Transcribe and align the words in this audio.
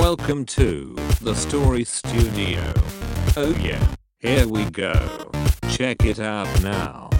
Welcome 0.00 0.46
to 0.46 0.94
the 1.20 1.34
Story 1.34 1.84
Studio. 1.84 2.72
Oh 3.36 3.54
yeah, 3.60 3.86
here 4.18 4.48
we 4.48 4.64
go. 4.70 4.94
Check 5.68 6.06
it 6.06 6.18
out 6.18 6.48
now. 6.62 7.10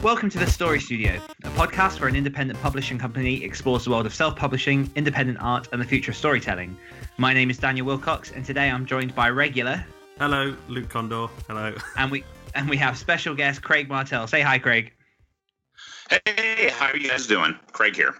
Welcome 0.00 0.30
to 0.30 0.38
the 0.38 0.46
Story 0.46 0.78
Studio, 0.78 1.20
a 1.42 1.48
podcast 1.48 1.98
where 1.98 2.08
an 2.08 2.14
independent 2.14 2.62
publishing 2.62 2.96
company 2.96 3.42
explores 3.42 3.84
the 3.84 3.90
world 3.90 4.06
of 4.06 4.14
self 4.14 4.36
publishing, 4.36 4.88
independent 4.94 5.38
art, 5.40 5.66
and 5.72 5.80
the 5.80 5.84
future 5.84 6.12
of 6.12 6.16
storytelling. 6.16 6.78
My 7.18 7.34
name 7.34 7.50
is 7.50 7.58
Daniel 7.58 7.86
Wilcox, 7.86 8.30
and 8.30 8.44
today 8.44 8.70
I'm 8.70 8.86
joined 8.86 9.12
by 9.16 9.28
regular, 9.30 9.84
Hello, 10.20 10.56
Luke 10.68 10.88
Condor. 10.88 11.26
Hello. 11.48 11.74
and 11.96 12.08
we 12.08 12.22
and 12.54 12.70
we 12.70 12.76
have 12.76 12.96
special 12.96 13.34
guest 13.34 13.62
Craig 13.62 13.88
Martelle. 13.88 14.28
Say 14.28 14.42
hi, 14.42 14.60
Craig. 14.60 14.92
Hey, 16.08 16.68
how 16.70 16.86
are 16.92 16.96
you 16.96 17.08
guys 17.08 17.26
doing? 17.26 17.58
Craig 17.72 17.96
here. 17.96 18.14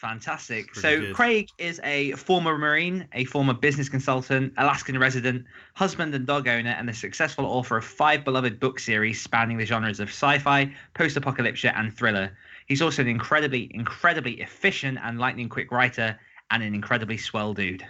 Fantastic. 0.00 0.74
So, 0.74 1.00
good. 1.00 1.14
Craig 1.14 1.48
is 1.56 1.80
a 1.82 2.12
former 2.12 2.58
Marine, 2.58 3.08
a 3.14 3.24
former 3.24 3.54
business 3.54 3.88
consultant, 3.88 4.52
Alaskan 4.58 4.98
resident, 4.98 5.46
husband 5.74 6.14
and 6.14 6.26
dog 6.26 6.46
owner, 6.48 6.70
and 6.70 6.86
the 6.86 6.92
successful 6.92 7.46
author 7.46 7.78
of 7.78 7.84
five 7.84 8.22
beloved 8.22 8.60
book 8.60 8.78
series 8.78 9.22
spanning 9.22 9.56
the 9.56 9.64
genres 9.64 9.98
of 9.98 10.08
sci 10.10 10.38
fi, 10.38 10.70
post 10.92 11.16
apocalypse, 11.16 11.64
and 11.64 11.96
thriller. 11.96 12.36
He's 12.66 12.82
also 12.82 13.00
an 13.00 13.08
incredibly, 13.08 13.70
incredibly 13.72 14.34
efficient 14.42 14.98
and 15.02 15.18
lightning 15.18 15.48
quick 15.48 15.72
writer 15.72 16.18
and 16.50 16.62
an 16.62 16.74
incredibly 16.74 17.16
swell 17.16 17.54
dude. 17.54 17.82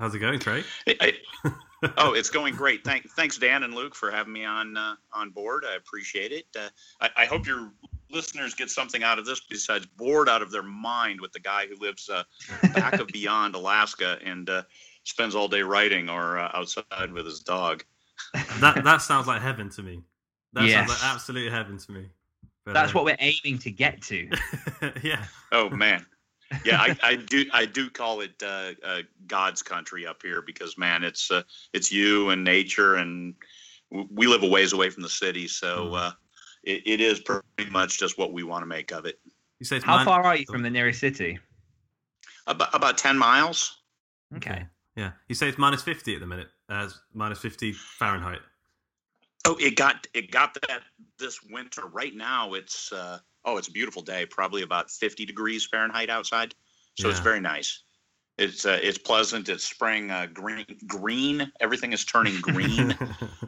How's 0.00 0.14
it 0.14 0.20
going, 0.20 0.40
Craig? 0.40 0.64
Hey, 0.86 0.96
I- 1.02 1.52
oh, 1.98 2.14
it's 2.14 2.30
going 2.30 2.54
great. 2.54 2.82
Thank, 2.82 3.10
thanks, 3.10 3.36
Dan 3.36 3.62
and 3.64 3.74
Luke, 3.74 3.94
for 3.94 4.10
having 4.10 4.32
me 4.32 4.44
on 4.44 4.76
uh, 4.76 4.94
on 5.12 5.30
board. 5.30 5.64
I 5.70 5.74
appreciate 5.74 6.32
it. 6.32 6.46
Uh, 6.58 6.68
I, 7.00 7.10
I 7.18 7.24
hope 7.26 7.46
your 7.46 7.72
listeners 8.12 8.54
get 8.54 8.70
something 8.70 9.02
out 9.02 9.18
of 9.18 9.24
this 9.26 9.40
besides 9.48 9.86
bored 9.86 10.28
out 10.28 10.42
of 10.42 10.50
their 10.50 10.62
mind 10.62 11.20
with 11.20 11.32
the 11.32 11.40
guy 11.40 11.66
who 11.66 11.76
lives 11.76 12.08
uh, 12.08 12.22
back 12.74 12.94
of 12.94 13.06
beyond 13.12 13.54
Alaska 13.54 14.18
and 14.24 14.48
uh, 14.50 14.62
spends 15.04 15.34
all 15.34 15.48
day 15.48 15.62
writing 15.62 16.08
or 16.08 16.38
uh, 16.38 16.50
outside 16.54 17.12
with 17.12 17.26
his 17.26 17.40
dog. 17.40 17.84
That 18.60 18.84
that 18.84 19.02
sounds 19.02 19.26
like 19.26 19.40
heaven 19.42 19.68
to 19.70 19.82
me. 19.82 20.02
That 20.52 20.66
Yes. 20.66 20.74
sounds 20.74 20.88
like 21.02 21.12
absolute 21.14 21.50
heaven 21.52 21.78
to 21.78 21.92
me. 21.92 22.06
But, 22.64 22.74
That's 22.74 22.90
uh, 22.90 22.98
what 22.98 23.04
we're 23.04 23.16
aiming 23.18 23.58
to 23.60 23.70
get 23.70 24.00
to. 24.02 24.30
yeah. 25.02 25.24
Oh 25.50 25.68
man, 25.68 26.06
yeah, 26.64 26.80
I, 26.80 26.96
I 27.02 27.16
do 27.16 27.44
I 27.52 27.64
do 27.66 27.90
call 27.90 28.20
it 28.20 28.40
uh, 28.42 28.72
uh, 28.84 29.02
God's 29.26 29.62
country 29.62 30.06
up 30.06 30.22
here 30.22 30.42
because 30.42 30.78
man, 30.78 31.02
it's 31.02 31.30
uh, 31.30 31.42
it's 31.72 31.90
you 31.90 32.30
and 32.30 32.44
nature, 32.44 32.96
and 32.96 33.34
w- 33.90 34.08
we 34.12 34.26
live 34.26 34.42
a 34.44 34.48
ways 34.48 34.72
away 34.72 34.90
from 34.90 35.02
the 35.02 35.08
city, 35.08 35.48
so 35.48 35.88
Mm. 35.90 35.98
uh, 35.98 36.12
it, 36.62 36.82
it 36.86 37.00
is 37.00 37.20
pretty 37.20 37.70
much 37.70 37.98
just 37.98 38.18
what 38.18 38.32
we 38.32 38.42
want 38.42 38.62
to 38.62 38.66
make 38.66 38.92
of 38.92 39.06
it. 39.06 39.18
You 39.58 39.66
say 39.66 39.80
How 39.80 39.98
min- 39.98 40.06
far 40.06 40.24
are 40.24 40.36
you 40.36 40.44
from 40.46 40.62
the 40.62 40.70
nearest 40.70 41.00
city? 41.00 41.38
About 42.46 42.74
about 42.74 42.98
ten 42.98 43.16
miles. 43.16 43.82
Okay. 44.36 44.66
Yeah. 44.96 45.12
You 45.28 45.34
say 45.34 45.48
it's 45.48 45.58
minus 45.58 45.82
fifty 45.82 46.14
at 46.14 46.20
the 46.20 46.26
minute. 46.26 46.48
Uh, 46.68 46.88
minus 47.14 47.38
fifty 47.38 47.72
Fahrenheit. 47.72 48.40
Oh, 49.44 49.56
it 49.60 49.76
got 49.76 50.06
it 50.14 50.30
got 50.30 50.56
that 50.68 50.82
this 51.18 51.42
winter. 51.42 51.86
Right 51.86 52.14
now, 52.14 52.54
it's 52.54 52.92
uh, 52.92 53.18
oh, 53.44 53.56
it's 53.56 53.68
a 53.68 53.72
beautiful 53.72 54.02
day. 54.02 54.26
Probably 54.26 54.62
about 54.62 54.90
fifty 54.90 55.24
degrees 55.24 55.66
Fahrenheit 55.66 56.10
outside, 56.10 56.54
so 56.98 57.08
it's 57.08 57.20
very 57.20 57.40
nice. 57.40 57.82
It's 58.38 58.64
uh, 58.64 58.78
it's 58.82 58.98
pleasant. 58.98 59.48
It's 59.48 59.64
spring 59.64 60.10
uh, 60.10 60.26
green 60.32 60.64
green. 60.86 61.52
Everything 61.60 61.92
is 61.92 62.04
turning 62.04 62.40
green. 62.40 62.96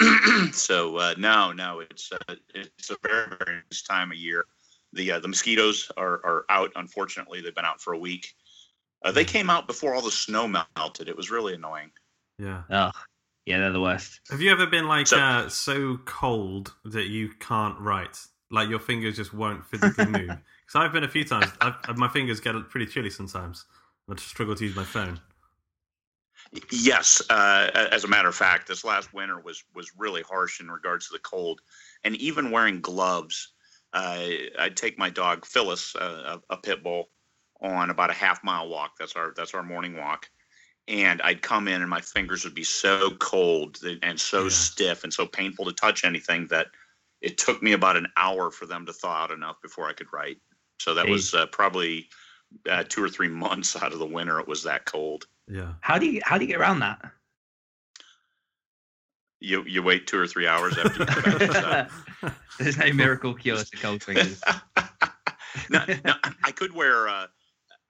so 0.52 0.96
uh, 0.96 1.14
no, 1.18 1.52
no, 1.52 1.80
it's 1.80 2.10
uh, 2.12 2.34
it's 2.54 2.90
a 2.90 2.96
very 3.02 3.26
very 3.44 3.60
nice 3.70 3.82
time 3.82 4.10
of 4.10 4.16
year. 4.16 4.44
The 4.92 5.12
uh, 5.12 5.20
the 5.20 5.28
mosquitoes 5.28 5.90
are 5.96 6.20
are 6.24 6.44
out. 6.48 6.72
Unfortunately, 6.76 7.40
they've 7.40 7.54
been 7.54 7.64
out 7.64 7.80
for 7.80 7.92
a 7.92 7.98
week. 7.98 8.34
Uh, 9.04 9.12
they 9.12 9.24
came 9.24 9.48
out 9.50 9.66
before 9.66 9.94
all 9.94 10.02
the 10.02 10.10
snow 10.10 10.46
melted. 10.76 11.08
It 11.08 11.16
was 11.16 11.30
really 11.30 11.54
annoying. 11.54 11.90
yeah. 12.38 12.62
Oh, 12.70 12.90
yeah, 13.46 13.58
they're 13.58 13.72
the 13.72 13.80
worst. 13.80 14.20
Have 14.30 14.40
you 14.42 14.50
ever 14.52 14.66
been 14.66 14.86
like 14.86 15.06
So- 15.06 15.18
uh, 15.18 15.48
so 15.48 15.98
cold 16.04 16.74
that 16.84 17.06
you 17.06 17.30
can't 17.40 17.78
write? 17.80 18.18
Like 18.50 18.68
your 18.68 18.78
fingers 18.80 19.16
just 19.16 19.32
won't 19.32 19.64
physically 19.66 20.06
move? 20.06 20.30
Because 20.70 20.86
I've 20.86 20.92
been 20.92 21.02
a 21.02 21.08
few 21.08 21.24
times. 21.24 21.46
I've, 21.60 21.96
my 21.96 22.06
fingers 22.06 22.38
get 22.38 22.54
pretty 22.68 22.86
chilly 22.86 23.10
sometimes. 23.10 23.64
I 24.08 24.14
just 24.14 24.28
struggle 24.28 24.54
to 24.54 24.64
use 24.64 24.76
my 24.76 24.84
phone. 24.84 25.18
Yes, 26.72 27.22
uh, 27.30 27.88
as 27.92 28.02
a 28.04 28.08
matter 28.08 28.28
of 28.28 28.34
fact, 28.34 28.66
this 28.66 28.84
last 28.84 29.14
winter 29.14 29.38
was 29.40 29.62
was 29.74 29.92
really 29.96 30.22
harsh 30.22 30.60
in 30.60 30.70
regards 30.70 31.06
to 31.06 31.12
the 31.12 31.20
cold, 31.20 31.60
and 32.04 32.16
even 32.16 32.50
wearing 32.50 32.80
gloves. 32.80 33.52
Uh, 33.92 34.28
I'd 34.58 34.76
take 34.76 34.98
my 34.98 35.10
dog 35.10 35.44
Phyllis, 35.44 35.96
uh, 35.96 36.38
a, 36.50 36.54
a 36.54 36.56
pit 36.56 36.82
bull, 36.82 37.10
on 37.60 37.90
about 37.90 38.10
a 38.10 38.14
half 38.14 38.42
mile 38.42 38.68
walk. 38.68 38.92
That's 38.98 39.14
our 39.14 39.32
that's 39.36 39.54
our 39.54 39.62
morning 39.62 39.96
walk, 39.96 40.28
and 40.88 41.22
I'd 41.22 41.42
come 41.42 41.68
in 41.68 41.82
and 41.82 41.90
my 41.90 42.00
fingers 42.00 42.44
would 42.44 42.54
be 42.54 42.64
so 42.64 43.10
cold 43.18 43.78
and 44.02 44.18
so 44.18 44.44
Yeah. 44.44 44.48
stiff 44.50 45.04
and 45.04 45.12
so 45.12 45.26
painful 45.26 45.66
to 45.66 45.72
touch 45.72 46.04
anything 46.04 46.48
that 46.48 46.68
it 47.20 47.38
took 47.38 47.62
me 47.62 47.72
about 47.72 47.96
an 47.96 48.08
hour 48.16 48.50
for 48.50 48.66
them 48.66 48.86
to 48.86 48.92
thaw 48.92 49.24
out 49.24 49.30
enough 49.30 49.60
before 49.62 49.88
I 49.88 49.92
could 49.92 50.12
write. 50.12 50.38
So 50.80 50.94
that 50.94 51.06
was 51.06 51.34
uh, 51.34 51.46
probably 51.46 52.08
uh, 52.68 52.84
two 52.88 53.04
or 53.04 53.08
three 53.08 53.28
months 53.28 53.76
out 53.82 53.92
of 53.92 53.98
the 53.98 54.06
winter. 54.06 54.40
It 54.40 54.48
was 54.48 54.64
that 54.64 54.84
cold. 54.84 55.26
Yeah. 55.50 55.74
How 55.80 55.98
do 55.98 56.06
you 56.06 56.20
how 56.24 56.38
do 56.38 56.44
you 56.44 56.48
get 56.52 56.60
around 56.60 56.80
that? 56.80 57.00
You 59.40 59.64
you 59.64 59.82
wait 59.82 60.06
two 60.06 60.18
or 60.18 60.26
three 60.26 60.46
hours 60.46 60.76
after 60.78 61.02
you 61.02 61.06
go 61.06 61.22
back 61.22 61.40
inside. 61.40 62.32
There's 62.58 62.76
no 62.76 62.92
miracle 62.92 63.34
cure 63.34 63.56
to 63.56 63.76
cold 63.78 64.02
fingers. 64.02 64.40
no, 65.70 65.84
no, 66.04 66.14
I 66.44 66.52
could 66.52 66.74
wear. 66.74 67.08
Uh, 67.08 67.26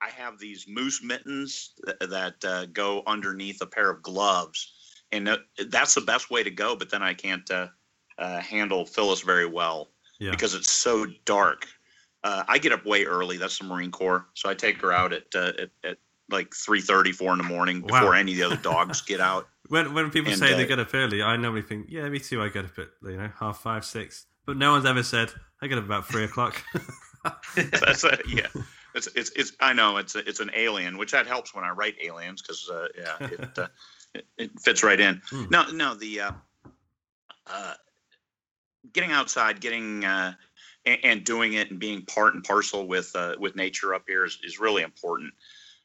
I 0.01 0.09
have 0.09 0.39
these 0.39 0.65
moose 0.67 1.03
mittens 1.03 1.73
th- 1.85 2.09
that 2.09 2.43
uh, 2.45 2.65
go 2.67 3.03
underneath 3.05 3.61
a 3.61 3.67
pair 3.67 3.89
of 3.91 4.01
gloves, 4.01 4.71
and 5.11 5.27
uh, 5.27 5.37
that's 5.67 5.93
the 5.93 6.01
best 6.01 6.31
way 6.31 6.41
to 6.41 6.49
go. 6.51 6.75
But 6.75 6.89
then 6.89 7.03
I 7.03 7.13
can't 7.13 7.49
uh, 7.51 7.67
uh, 8.17 8.39
handle 8.39 8.85
Phyllis 8.85 9.21
very 9.21 9.45
well 9.45 9.91
Yeah. 10.19 10.31
because 10.31 10.55
it's 10.55 10.71
so 10.71 11.05
dark. 11.25 11.67
Uh, 12.23 12.43
I 12.47 12.59
get 12.59 12.71
up 12.71 12.85
way 12.85 13.03
early. 13.03 13.37
That's 13.37 13.57
the 13.59 13.65
Marine 13.65 13.91
Corps, 13.91 14.27
so 14.35 14.49
I 14.49 14.53
take 14.53 14.79
her 14.81 14.93
out 14.93 15.11
at 15.11 15.25
uh, 15.35 15.51
at, 15.59 15.69
at 15.83 15.97
like 16.31 16.53
three 16.55 16.81
thirty, 16.81 17.11
four 17.11 17.31
in 17.31 17.37
the 17.37 17.43
morning 17.43 17.81
before 17.81 18.05
Wow. 18.07 18.11
any 18.11 18.31
of 18.33 18.37
the 18.37 18.43
other 18.43 18.57
dogs 18.57 19.01
get 19.01 19.19
out. 19.19 19.47
When 19.67 19.93
when 19.93 20.11
people 20.11 20.31
And, 20.33 20.39
say 20.39 20.53
they 20.53 20.65
uh, 20.65 20.67
get 20.67 20.79
up 20.79 20.93
early, 20.93 21.21
I 21.21 21.37
normally 21.37 21.61
think, 21.61 21.85
yeah, 21.87 22.09
me 22.09 22.19
too. 22.19 22.41
I 22.41 22.49
get 22.49 22.65
up 22.65 22.77
at 22.77 22.89
you 23.03 23.15
know 23.15 23.31
half 23.39 23.59
five, 23.59 23.85
six. 23.85 24.25
But 24.45 24.57
no 24.57 24.71
one's 24.71 24.85
ever 24.85 25.01
said 25.01 25.31
I 25.61 25.67
get 25.67 25.77
up 25.77 25.85
about 25.85 26.07
three 26.09 26.25
o'clock. 26.25 26.61
That's 27.55 28.03
a, 28.03 28.17
yeah. 28.27 28.47
It's, 28.95 29.07
it's 29.15 29.29
it's 29.37 29.53
I 29.61 29.71
know 29.71 29.95
it's 29.95 30.15
a, 30.15 30.27
it's 30.27 30.41
an 30.41 30.51
alien, 30.53 30.97
which 30.97 31.11
that 31.13 31.25
helps 31.25 31.55
when 31.55 31.63
I 31.63 31.69
write 31.69 31.95
aliens 32.03 32.41
because 32.41 32.69
uh, 32.69 32.87
yeah, 32.97 33.27
it, 33.27 33.49
uh, 33.59 33.67
it 34.13 34.25
it 34.37 34.59
fits 34.59 34.83
right 34.83 34.99
in. 34.99 35.21
Hmm. 35.29 35.45
No, 35.49 35.71
no, 35.71 35.93
the 35.95 36.19
uh, 36.19 36.31
uh, 37.47 37.73
getting 38.91 39.11
outside, 39.13 39.61
getting 39.61 40.03
uh, 40.03 40.33
and, 40.85 40.97
and 41.03 41.23
doing 41.23 41.53
it, 41.53 41.71
and 41.71 41.79
being 41.79 42.01
part 42.01 42.33
and 42.33 42.43
parcel 42.43 42.87
with 42.87 43.15
uh, 43.15 43.35
with 43.39 43.55
nature 43.55 43.93
up 43.93 44.03
here 44.07 44.25
is, 44.25 44.37
is 44.43 44.59
really 44.59 44.83
important. 44.83 45.33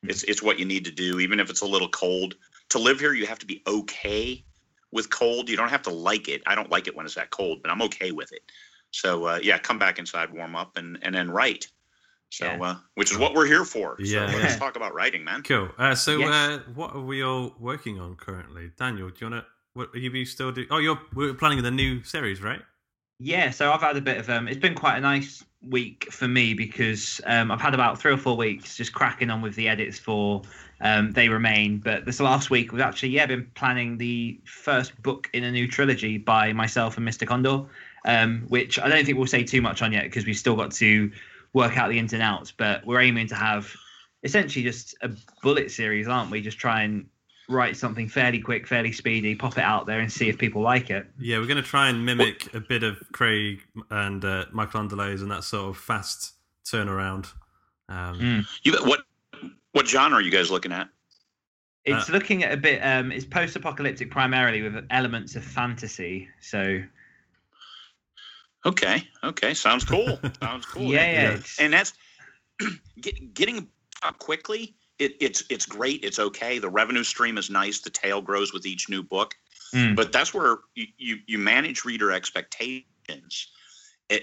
It's 0.09 0.23
it's 0.25 0.43
what 0.43 0.59
you 0.59 0.65
need 0.65 0.85
to 0.85 0.91
do, 0.91 1.21
even 1.21 1.41
if 1.41 1.51
it's 1.51 1.63
a 1.63 1.67
little 1.67 1.89
cold. 1.89 2.35
To 2.71 2.79
live 2.79 2.99
here, 3.01 3.13
you 3.13 3.27
have 3.27 3.39
to 3.39 3.47
be 3.47 3.63
okay 3.67 4.45
with 4.93 5.11
cold. 5.11 5.49
You 5.49 5.57
don't 5.57 5.69
have 5.69 5.83
to 5.83 5.91
like 5.91 6.29
it. 6.29 6.43
I 6.47 6.55
don't 6.55 6.71
like 6.71 6.87
it 6.89 6.97
when 6.97 7.07
it's 7.07 7.15
that 7.15 7.31
cold, 7.31 7.63
but 7.63 7.71
I'm 7.71 7.83
okay 7.83 8.11
with 8.13 8.33
it. 8.33 8.43
So 8.91 9.25
uh, 9.27 9.39
yeah, 9.43 9.59
come 9.59 9.79
back 9.79 9.99
inside, 9.99 10.33
warm 10.33 10.57
up, 10.57 10.77
and 10.77 10.99
and 11.03 11.15
then 11.15 11.31
write. 11.31 11.69
So 12.31 12.47
Yeah. 12.47 12.63
uh, 12.63 12.77
which 12.95 13.13
is 13.13 13.19
what 13.19 13.35
we're 13.35 13.47
here 13.47 13.65
for. 13.65 13.97
Yeah, 13.99 14.31
so 14.31 14.39
let's 14.39 14.55
yeah. 14.55 14.59
talk 14.59 14.77
about 14.77 14.95
writing, 14.95 15.23
man. 15.25 15.43
Cool. 15.43 15.71
Uh, 15.79 15.95
so, 15.95 16.19
Yes. 16.19 16.29
uh, 16.29 16.59
what 16.75 16.93
are 16.95 17.01
we 17.01 17.23
all 17.23 17.55
working 17.59 18.01
on 18.01 18.17
currently? 18.17 18.73
Daniel, 18.77 19.11
do 19.11 19.15
you 19.21 19.31
want 19.31 19.45
to? 19.45 19.51
What 19.75 19.91
are 19.95 19.99
you 19.99 20.25
still 20.25 20.51
do? 20.53 20.67
Oh, 20.71 20.79
you're 20.79 21.01
we're 21.15 21.35
planning 21.35 21.63
the 21.63 21.71
new 21.71 22.03
series, 22.03 22.43
right? 22.43 22.63
Yeah, 23.19 23.51
so 23.51 23.73
I've 23.73 23.81
had 23.81 23.97
a 23.97 24.01
bit 24.01 24.19
of 24.19 24.29
um. 24.29 24.49
It's 24.49 24.59
been 24.59 24.75
quite 24.75 24.97
a 24.97 25.01
nice 25.01 25.45
week 25.69 26.11
for 26.11 26.29
me 26.29 26.55
because 26.55 27.21
um, 27.27 27.51
I've 27.51 27.61
had 27.61 27.75
about 27.75 28.01
three 28.01 28.13
or 28.13 28.17
four 28.17 28.37
weeks 28.37 28.77
just 28.77 28.93
cracking 28.93 29.31
on 29.31 29.43
with 29.43 29.55
the 29.55 29.69
edits 29.69 29.99
for 29.99 30.43
um, 30.81 31.13
They 31.13 31.29
Remain. 31.29 31.79
But 31.79 32.05
this 32.05 32.21
last 32.21 32.51
week 32.51 32.73
we've 32.73 32.81
actually 32.81 33.11
yeah 33.11 33.27
been 33.27 33.51
planning 33.55 33.99
the 33.99 34.41
first 34.45 35.01
book 35.03 35.29
in 35.33 35.45
a 35.45 35.51
new 35.51 35.69
trilogy 35.69 36.19
by 36.19 36.53
myself 36.53 36.97
and 36.97 37.07
Mr. 37.07 37.27
Condor, 37.27 37.65
um, 38.05 38.45
which 38.49 38.79
I 38.79 38.89
don't 38.89 39.05
think 39.05 39.19
we'll 39.19 39.27
say 39.27 39.45
too 39.45 39.63
much 39.63 39.83
on 39.83 39.93
yet 39.93 40.05
because 40.05 40.27
we've 40.27 40.37
still 40.37 40.57
got 40.57 40.73
to 40.73 41.11
work 41.53 41.77
out 41.77 41.91
the 41.91 41.99
ins 41.99 42.13
and 42.13 42.23
outs. 42.23 42.53
But 42.53 42.85
we're 42.87 43.01
aiming 43.01 43.29
to 43.29 43.35
have 43.35 43.75
essentially 44.23 44.65
just 44.65 44.97
a 45.03 45.11
bullet 45.43 45.71
series, 45.71 46.09
aren't 46.09 46.31
we? 46.31 46.41
Just 46.41 46.59
try 46.59 46.83
and 46.83 47.07
write 47.49 47.77
something 47.77 48.09
fairly 48.09 48.41
quick, 48.41 48.67
fairly 48.67 48.93
speedy, 48.93 49.35
pop 49.35 49.57
it 49.59 49.65
out 49.65 49.87
there 49.87 50.01
and 50.01 50.11
see 50.13 50.29
if 50.29 50.37
people 50.39 50.63
like 50.63 50.91
it. 50.91 51.07
Yeah, 51.19 51.39
we're 51.39 51.47
going 51.47 51.63
to 51.63 51.69
try 51.69 51.89
and 51.89 52.05
mimic 52.05 52.53
a 52.55 52.61
bit 52.61 52.83
of 52.83 52.97
Craig 53.13 53.61
and 53.91 54.25
uh, 54.25 54.47
Michael 54.53 54.81
Anderle 54.81 55.21
and 55.21 55.31
that 55.31 55.45
sort 55.45 55.71
of 55.71 55.77
fast 55.79 56.33
turnaround. 56.65 57.33
Um, 57.89 58.19
Mm. 58.19 58.47
You 58.65 58.73
what 58.85 59.01
what 59.73 59.87
genre 59.87 60.19
are 60.19 60.23
you 60.23 60.31
guys 60.31 60.51
looking 60.51 60.73
at? 60.73 60.89
It's 61.85 62.09
Uh, 62.09 62.13
looking 62.15 62.43
at 62.43 62.53
a 62.53 62.57
bit. 62.57 62.81
Um, 62.81 63.13
it's 63.13 63.25
post-apocalyptic 63.25 64.11
primarily 64.11 64.63
with 64.63 64.85
elements 64.91 65.37
of 65.37 65.45
fantasy. 65.45 66.29
So 66.41 66.83
Okay, 68.65 69.07
okay, 69.23 69.55
sounds 69.55 69.85
cool. 69.85 70.19
sounds 70.43 70.67
cool. 70.67 70.83
yeah, 70.93 71.13
yeah. 71.13 71.31
yeah. 71.35 71.41
and 71.61 71.73
that's 71.73 71.93
get, 73.01 73.33
getting 73.35 73.69
up 74.03 74.19
quickly. 74.19 74.75
It, 74.99 75.17
it's 75.21 75.45
it's 75.51 75.67
great. 75.67 76.05
It's 76.05 76.19
okay. 76.19 76.59
The 76.59 76.71
revenue 76.71 77.05
stream 77.05 77.39
is 77.39 77.51
nice. 77.51 77.81
The 77.81 77.91
tail 77.91 78.23
grows 78.23 78.53
with 78.53 78.67
each 78.67 78.89
new 78.89 79.03
book, 79.03 79.35
Mm. 79.75 79.97
but 79.97 80.13
that's 80.13 80.33
where 80.33 80.59
you, 80.75 80.87
you 80.97 81.19
you 81.27 81.39
manage 81.39 81.85
reader 81.85 82.13
expectations. 82.13 83.49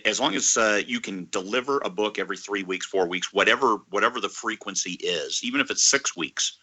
As 0.05 0.19
long 0.19 0.33
as 0.35 0.55
uh, 0.55 0.81
you 0.87 1.01
can 1.01 1.27
deliver 1.29 1.79
a 1.83 1.89
book 1.89 2.17
every 2.17 2.37
three 2.37 2.63
weeks, 2.63 2.85
four 2.85 3.07
weeks, 3.07 3.33
whatever 3.33 3.77
whatever 3.89 4.21
the 4.21 4.29
frequency 4.29 4.93
is, 4.93 5.43
even 5.43 5.59
if 5.59 5.69
it's 5.69 5.83
six 5.83 6.15
weeks, 6.15 6.57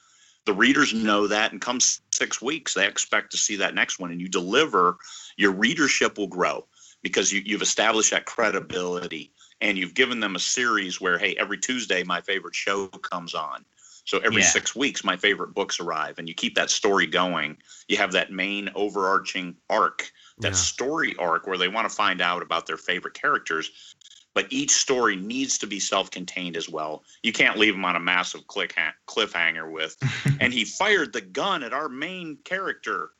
the 0.47 0.55
readers 0.55 0.95
know 0.95 1.27
that, 1.27 1.53
and 1.53 1.61
come 1.61 1.79
six 1.81 2.41
weeks, 2.41 2.73
they 2.73 2.87
expect 2.87 3.31
to 3.33 3.37
see 3.37 3.57
that 3.57 3.75
next 3.75 3.99
one, 3.99 4.11
and 4.11 4.21
you 4.21 4.29
deliver. 4.29 4.97
Your 5.37 5.53
readership 5.53 6.17
will 6.19 6.27
grow 6.27 6.67
because 7.03 7.33
you, 7.33 7.43
you've 7.45 7.63
established 7.63 8.11
that 8.11 8.25
credibility 8.27 9.33
and 9.61 9.77
you've 9.79 9.95
given 9.95 10.21
them 10.21 10.37
a 10.37 10.41
series 10.41 11.01
where 11.01 11.19
hey 11.19 11.35
every 11.39 11.59
tuesday 11.59 12.03
my 12.03 12.21
favorite 12.21 12.55
show 12.55 12.89
comes 12.89 13.35
on 13.35 13.65
so 14.11 14.19
every 14.19 14.43
Yeah. 14.43 14.49
six 14.49 14.75
weeks 14.75 15.05
my 15.05 15.17
favorite 15.17 15.55
books 15.55 15.79
arrive 15.79 16.19
and 16.19 16.29
you 16.29 16.35
keep 16.35 16.57
that 16.57 16.69
story 16.69 17.07
going 17.07 17.57
you 17.89 17.97
have 17.97 18.11
that 18.13 18.33
main 18.33 18.69
overarching 18.75 19.57
arc 19.71 20.11
that 20.39 20.49
Yeah. 20.49 20.55
story 20.55 21.15
arc 21.17 21.47
where 21.47 21.57
they 21.57 21.69
want 21.69 21.89
to 21.89 21.95
find 21.95 22.21
out 22.21 22.43
about 22.43 22.67
their 22.67 22.77
favorite 22.77 23.15
characters 23.15 23.95
but 24.35 24.47
each 24.51 24.71
story 24.73 25.15
needs 25.17 25.59
to 25.59 25.67
be 25.69 25.79
self-contained 25.79 26.57
as 26.57 26.69
well 26.69 27.05
you 27.23 27.33
can't 27.33 27.57
leave 27.57 27.75
them 27.75 27.85
on 27.85 27.95
a 27.95 28.01
massive 28.01 28.45
click 28.49 28.75
ha- 28.77 28.95
cliffhanger 29.07 29.71
with 29.71 29.97
and 30.41 30.53
he 30.53 30.65
fired 30.65 31.13
the 31.13 31.21
gun 31.21 31.63
at 31.63 31.73
our 31.73 31.89
main 31.89 32.37
character 32.45 33.13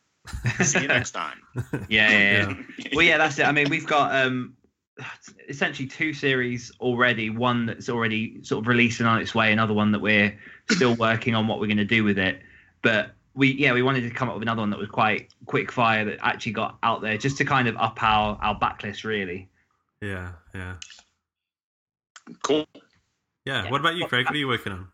see 0.61 0.83
you 0.83 0.89
next 0.89 1.13
time 1.13 1.39
yeah, 1.89 2.11
yeah, 2.11 2.33
yeah. 2.49 2.55
well, 2.95 3.07
yeah, 3.07 3.17
that's 3.19 3.39
it. 3.39 3.47
I 3.47 3.53
mean, 3.53 3.69
we've 3.71 3.87
got 3.87 4.15
um, 4.15 4.55
essentially 5.49 5.89
two 5.89 6.13
series 6.13 6.73
already. 6.81 7.31
One 7.31 7.67
that's 7.67 7.89
already 7.89 8.43
sort 8.43 8.63
of 8.65 8.69
releasing 8.69 9.07
on 9.07 9.21
its 9.21 9.35
way. 9.35 9.53
Another 9.53 9.75
one 9.75 9.93
that 9.93 10.01
we're 10.01 10.39
still 10.71 10.95
working 10.99 11.35
on 11.35 11.47
what 11.47 11.61
we're 11.61 11.67
going 11.67 11.77
to 11.79 11.85
do 11.85 12.05
with 12.05 12.19
it. 12.19 12.41
But 12.83 13.13
we, 13.35 13.53
yeah, 13.53 13.73
we 13.73 13.83
wanted 13.83 14.03
to 14.03 14.11
come 14.11 14.29
up 14.29 14.35
with 14.35 14.43
another 14.43 14.61
one 14.61 14.71
that 14.71 14.79
was 14.79 14.89
quite 14.89 15.33
quick 15.47 15.71
fire 15.71 16.05
that 16.05 16.19
actually 16.23 16.53
got 16.53 16.79
out 16.83 17.03
there, 17.03 17.17
just 17.19 17.37
to 17.39 17.45
kind 17.45 17.69
of 17.69 17.77
up 17.77 18.03
our 18.03 18.39
our 18.43 18.59
backlist, 18.59 19.05
really. 19.05 19.49
yeah, 20.01 20.33
yeah, 20.55 20.75
cool 22.43 22.67
yeah. 23.45 23.65
Yeah. 23.65 23.71
What 23.71 23.81
about 23.81 23.97
you, 23.97 24.07
Craig? 24.07 24.27
What 24.27 24.35
are 24.35 24.39
you 24.39 24.49
working 24.49 24.73
on? 24.73 24.89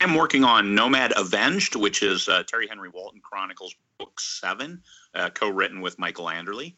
I'm 0.00 0.14
working 0.14 0.44
on 0.44 0.76
Nomad 0.76 1.12
Avenged, 1.16 1.74
which 1.74 2.04
is 2.04 2.28
uh, 2.28 2.44
Terry 2.44 2.68
Henry 2.68 2.88
Walton 2.88 3.20
Chronicles 3.20 3.74
Book 3.98 4.20
Seven, 4.20 4.82
uh, 5.12 5.30
co-written 5.30 5.80
with 5.80 5.98
Michael 5.98 6.26
Anderle. 6.26 6.72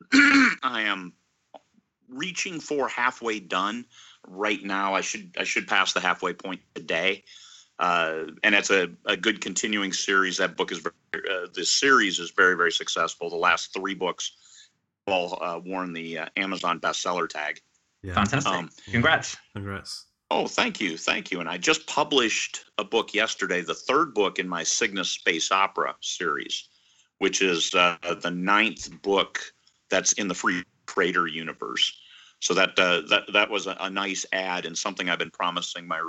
I 0.12 0.82
am 0.82 1.12
reaching 2.08 2.60
for 2.60 2.88
halfway 2.88 3.40
done 3.40 3.84
right 4.26 4.62
now. 4.62 4.94
I 4.94 5.00
should 5.00 5.34
I 5.38 5.44
should 5.44 5.66
pass 5.66 5.92
the 5.92 6.00
halfway 6.00 6.32
point 6.32 6.60
today, 6.74 7.24
uh, 7.78 8.24
and 8.42 8.54
it's 8.54 8.70
a, 8.70 8.90
a 9.06 9.16
good 9.16 9.40
continuing 9.40 9.92
series. 9.92 10.36
That 10.38 10.56
book 10.56 10.72
is 10.72 10.78
very, 10.78 11.24
uh, 11.30 11.48
this 11.54 11.70
series 11.70 12.18
is 12.18 12.30
very 12.30 12.56
very 12.56 12.72
successful. 12.72 13.30
The 13.30 13.36
last 13.36 13.72
three 13.72 13.94
books 13.94 14.32
all 15.06 15.38
uh, 15.42 15.60
worn 15.64 15.92
the 15.92 16.18
uh, 16.18 16.26
Amazon 16.36 16.80
bestseller 16.80 17.28
tag. 17.28 17.60
Yeah, 18.02 18.14
Fantastic. 18.14 18.52
Um, 18.52 18.70
Congrats. 18.90 19.36
congrats. 19.54 20.06
Oh, 20.30 20.46
thank 20.46 20.80
you, 20.80 20.96
thank 20.96 21.30
you. 21.30 21.40
And 21.40 21.48
I 21.48 21.58
just 21.58 21.86
published 21.86 22.64
a 22.78 22.84
book 22.84 23.14
yesterday, 23.14 23.60
the 23.60 23.74
third 23.74 24.14
book 24.14 24.38
in 24.38 24.48
my 24.48 24.62
Cygnus 24.62 25.10
Space 25.10 25.52
Opera 25.52 25.94
series, 26.00 26.68
which 27.18 27.40
is 27.40 27.72
uh, 27.74 27.96
the 28.20 28.30
ninth 28.30 28.90
book 29.02 29.53
that's 29.94 30.12
in 30.14 30.26
the 30.26 30.34
Free 30.34 30.64
Trader 30.86 31.28
universe. 31.28 31.92
So 32.40 32.52
that 32.54 32.78
uh, 32.78 33.02
that 33.08 33.22
that 33.32 33.48
was 33.48 33.66
a, 33.66 33.76
a 33.80 33.88
nice 33.88 34.26
add 34.32 34.66
and 34.66 34.76
something 34.76 35.08
I've 35.08 35.20
been 35.20 35.30
promising 35.30 35.86
my 35.86 36.00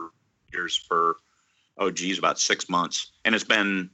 readers 0.52 0.76
for 0.76 1.18
oh 1.78 1.92
geez 1.92 2.18
about 2.18 2.40
six 2.40 2.68
months, 2.68 3.12
and 3.24 3.36
it's 3.36 3.44
been 3.44 3.90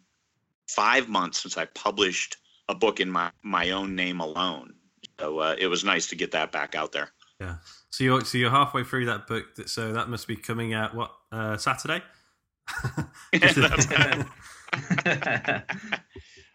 five 0.68 1.10
months 1.10 1.42
since 1.42 1.58
I 1.58 1.66
published 1.66 2.38
a 2.70 2.74
book 2.76 3.00
in 3.02 3.12
my 3.12 3.32
my 3.44 3.72
own 3.72 3.96
name 3.96 4.22
alone. 4.22 4.74
So 5.20 5.40
uh, 5.40 5.56
it 5.60 5.68
was 5.68 5.84
nice 5.84 6.08
to 6.08 6.16
get 6.16 6.32
that 6.32 6.52
back 6.52 6.74
out 6.74 6.94
there. 6.94 7.10
Yeah. 7.40 7.56
So 7.90 8.04
you're 8.06 8.24
so 8.24 8.38
you're 8.38 8.50
halfway 8.50 8.84
through 8.86 9.06
that 9.08 9.28
book. 9.28 9.56
that- 9.56 9.70
So 9.70 9.92
that 9.94 10.08
must 10.10 10.28
be 10.28 10.36
coming 10.38 10.74
out 10.74 10.96
what 10.96 11.12
uh, 11.32 11.58
Saturday? 11.58 12.02
That's- 13.34 13.88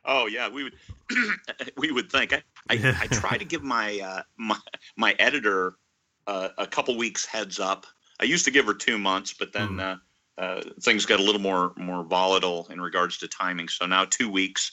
Oh 0.06 0.26
yeah, 0.29 0.50
we 0.50 0.64
would 0.64 0.75
we 1.79 1.93
would 1.93 2.12
think. 2.12 2.35
I, 2.35 2.44
I, 2.70 2.87
I 3.02 3.09
try 3.09 3.38
to 3.38 3.47
give 3.47 3.64
my 3.64 4.00
uh, 4.00 4.23
my 4.38 4.59
my 4.97 5.14
editor 5.21 5.76
uh, 6.28 6.50
a 6.59 6.69
couple 6.69 6.99
weeks 6.99 7.26
heads 7.26 7.61
up. 7.61 7.87
I 8.21 8.26
used 8.26 8.47
to 8.47 8.52
give 8.52 8.66
her 8.66 8.75
two 8.75 8.99
months, 8.99 9.35
but 9.35 9.54
then 9.54 9.78
Hmm. 9.78 9.80
uh, 9.80 9.99
uh, 10.38 10.62
things 10.83 11.07
got 11.07 11.21
a 11.21 11.25
little 11.25 11.42
more 11.42 11.75
more 11.78 12.04
volatile 12.04 12.69
in 12.71 12.80
regards 12.83 13.19
to 13.21 13.28
timing. 13.28 13.69
So 13.69 13.87
now 13.87 14.07
two 14.07 14.30
weeks. 14.30 14.73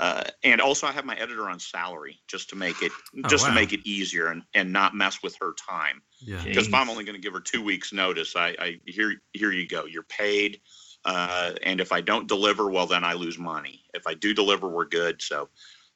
Uh, 0.00 0.24
and 0.44 0.60
also, 0.60 0.88
I 0.88 0.92
have 0.92 1.06
my 1.06 1.16
editor 1.16 1.50
on 1.50 1.60
salary 1.60 2.20
just 2.28 2.50
to 2.50 2.56
make 2.56 2.82
it 2.82 2.92
Oh, 3.24 3.28
just 3.28 3.46
wow. 3.46 3.48
to 3.48 3.52
make 3.52 3.72
it 3.72 3.80
easier 3.88 4.28
and, 4.28 4.42
and 4.54 4.72
not 4.72 4.94
mess 4.96 5.22
with 5.22 5.36
her 5.40 5.54
time. 5.54 6.02
yeah. 6.20 6.44
Because 6.44 6.68
if 6.68 6.74
I'm 6.74 6.90
only 6.90 7.04
going 7.04 7.16
to 7.16 7.22
give 7.22 7.34
her 7.34 7.40
two 7.40 7.62
weeks 7.64 7.94
notice, 7.94 8.36
I, 8.36 8.56
I 8.60 8.80
here 8.86 9.14
here 9.34 9.52
you 9.52 9.68
go. 9.68 9.86
You're 9.86 10.04
paid, 10.04 10.60
uh, 11.06 11.52
and 11.62 11.80
if 11.80 11.92
I 11.92 12.00
don't 12.02 12.26
deliver, 12.28 12.68
well, 12.68 12.86
then 12.86 13.04
I 13.04 13.14
lose 13.14 13.38
money. 13.38 13.84
If 13.94 14.06
I 14.06 14.14
do 14.14 14.34
deliver, 14.34 14.68
we're 14.68 14.84
good. 14.86 15.22
So 15.22 15.48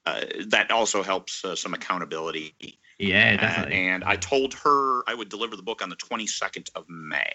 uh, 0.07 0.23
that 0.47 0.71
also 0.71 1.03
helps 1.03 1.45
uh, 1.45 1.55
some 1.55 1.75
accountability. 1.75 2.57
yeah, 2.99 3.35
Uh, 3.35 3.37
definitely. 3.41 3.75
and 3.77 4.05
I 4.05 4.17
told 4.17 4.55
her 4.55 5.03
I 5.07 5.15
would 5.15 5.29
deliver 5.29 5.57
the 5.57 5.63
book 5.63 5.83
on 5.83 5.91
the 5.91 5.97
22nd 5.97 6.71
of 6.75 6.89
May, 6.89 7.33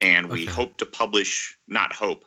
and 0.00 0.30
we 0.30 0.44
Okay. 0.44 0.52
hope 0.52 0.78
to 0.78 0.86
publish. 0.86 1.58
Not 1.68 1.92
hope. 1.92 2.24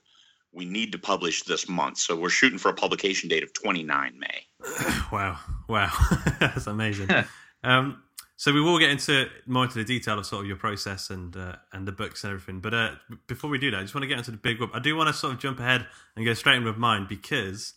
We 0.52 0.66
need 0.66 0.92
to 0.92 1.00
publish 1.00 1.44
this 1.44 1.70
month, 1.70 1.98
so 2.00 2.16
we're 2.16 2.30
shooting 2.30 2.60
for 2.60 2.70
a 2.70 2.74
publication 2.74 3.30
date 3.30 3.44
of 3.44 3.54
29 3.54 4.20
May. 4.20 4.46
wow, 5.12 5.38
wow, 5.68 5.92
that's 6.40 6.68
amazing. 6.68 7.10
um, 7.64 8.02
so 8.42 8.54
we 8.54 8.62
will 8.62 8.80
get 8.80 8.90
into 8.90 9.28
more 9.48 9.66
into 9.66 9.78
the 9.80 9.84
detail 9.84 10.18
of 10.18 10.26
sort 10.26 10.44
of 10.44 10.48
your 10.48 10.56
process 10.56 11.10
and 11.10 11.36
uh, 11.36 11.58
and 11.74 11.86
the 11.86 11.92
books 11.92 12.24
and 12.24 12.32
everything. 12.32 12.62
But 12.62 12.74
uh, 12.74 12.92
before 13.28 13.50
we 13.50 13.58
do 13.58 13.70
that, 13.72 13.78
I 13.80 13.82
just 13.82 13.94
want 13.94 14.04
to 14.04 14.08
get 14.08 14.18
into 14.18 14.32
the 14.32 14.38
big 14.38 14.62
whoop. 14.62 14.72
I 14.74 14.80
do 14.80 14.96
want 14.96 15.08
to 15.08 15.14
sort 15.14 15.34
of 15.34 15.40
jump 15.40 15.60
ahead 15.60 15.86
and 16.16 16.26
go 16.26 16.34
straight 16.34 16.56
in 16.56 16.64
with 16.64 16.78
mine 16.78 17.06
because 17.10 17.74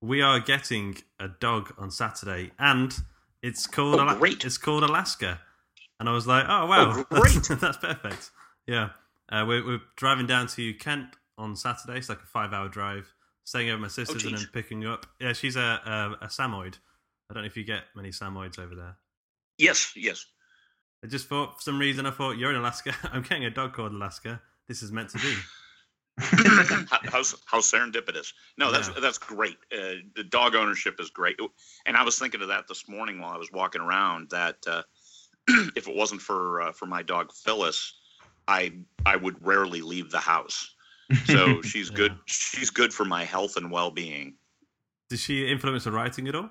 we 0.00 0.22
are 0.22 0.40
getting 0.40 0.96
a 1.20 1.28
dog 1.28 1.74
on 1.76 1.90
Saturday, 1.90 2.52
and 2.58 2.94
it's 3.42 3.66
called 3.66 4.00
Oh, 4.00 4.04
Ala- 4.04 4.18
it's 4.22 4.56
called 4.56 4.84
Alaska, 4.84 5.38
and 6.00 6.08
I 6.08 6.12
was 6.12 6.26
like, 6.26 6.46
oh 6.48 6.64
wow, 6.64 7.04
Oh, 7.10 7.20
great. 7.20 7.42
that's 7.60 7.76
perfect. 7.76 8.30
Yeah, 8.66 8.88
uh, 9.30 9.44
we're 9.46 9.64
we're 9.66 9.80
driving 9.96 10.26
down 10.26 10.46
to 10.48 10.72
Kent 10.74 11.08
on 11.36 11.56
Saturday. 11.56 11.98
It's 11.98 12.08
like 12.08 12.22
a 12.22 12.26
five 12.26 12.54
hour 12.54 12.68
drive. 12.70 13.12
Staying 13.44 13.68
over 13.70 13.80
my 13.82 13.88
sister's 13.88 14.24
and 14.24 14.36
then 14.38 14.46
picking 14.52 14.86
up. 14.86 15.04
Yeah, 15.20 15.34
she's 15.34 15.56
a, 15.56 16.16
a 16.20 16.24
a 16.24 16.28
Samoyed. 16.28 16.78
I 17.30 17.34
don't 17.34 17.42
know 17.42 17.46
if 17.46 17.56
you 17.56 17.64
get 17.64 17.82
many 17.94 18.08
Samoyeds 18.10 18.58
over 18.58 18.74
there. 18.74 18.96
Yes, 19.58 19.92
yes. 19.96 20.26
I 21.04 21.08
just 21.08 21.28
thought 21.28 21.56
for 21.56 21.62
some 21.62 21.78
reason 21.78 22.06
I 22.06 22.10
thought 22.10 22.32
you're 22.38 22.50
in 22.50 22.56
Alaska. 22.56 22.94
I'm 23.12 23.22
getting 23.22 23.44
a 23.44 23.50
dog 23.50 23.74
called 23.74 23.92
Alaska. 23.92 24.40
This 24.68 24.82
is 24.82 24.92
meant 24.92 25.10
to 25.10 25.18
be. 25.18 25.34
how, 26.18 27.22
how 27.44 27.60
serendipitous. 27.60 28.32
No, 28.56 28.72
that's 28.72 28.88
Yeah. 28.88 29.00
that's 29.00 29.18
great. 29.18 29.58
Uh, 29.70 30.00
the 30.14 30.24
dog 30.24 30.54
ownership 30.54 30.98
is 30.98 31.10
great. 31.10 31.36
And 31.84 31.94
I 31.96 32.02
was 32.02 32.18
thinking 32.18 32.40
of 32.40 32.48
that 32.48 32.66
this 32.68 32.88
morning 32.88 33.20
while 33.20 33.32
I 33.32 33.36
was 33.36 33.52
walking 33.52 33.82
around. 33.82 34.30
That 34.30 34.56
uh, 34.66 34.82
if 35.76 35.86
it 35.88 35.94
wasn't 35.94 36.22
for 36.22 36.62
uh, 36.62 36.72
for 36.72 36.86
my 36.86 37.02
dog 37.02 37.32
Phyllis, 37.32 37.92
I 38.48 38.72
I 39.04 39.16
would 39.16 39.36
rarely 39.46 39.82
leave 39.82 40.10
the 40.10 40.18
house. 40.18 40.74
So 41.26 41.62
she's 41.62 41.90
good. 41.90 42.16
She's 42.24 42.70
good 42.70 42.92
for 42.92 43.04
my 43.04 43.22
health 43.24 43.56
and 43.56 43.70
well 43.70 43.90
being. 43.90 44.34
Did 45.10 45.20
she 45.20 45.46
influence 45.46 45.84
the 45.84 45.92
writing 45.92 46.26
at 46.28 46.34
all? 46.34 46.50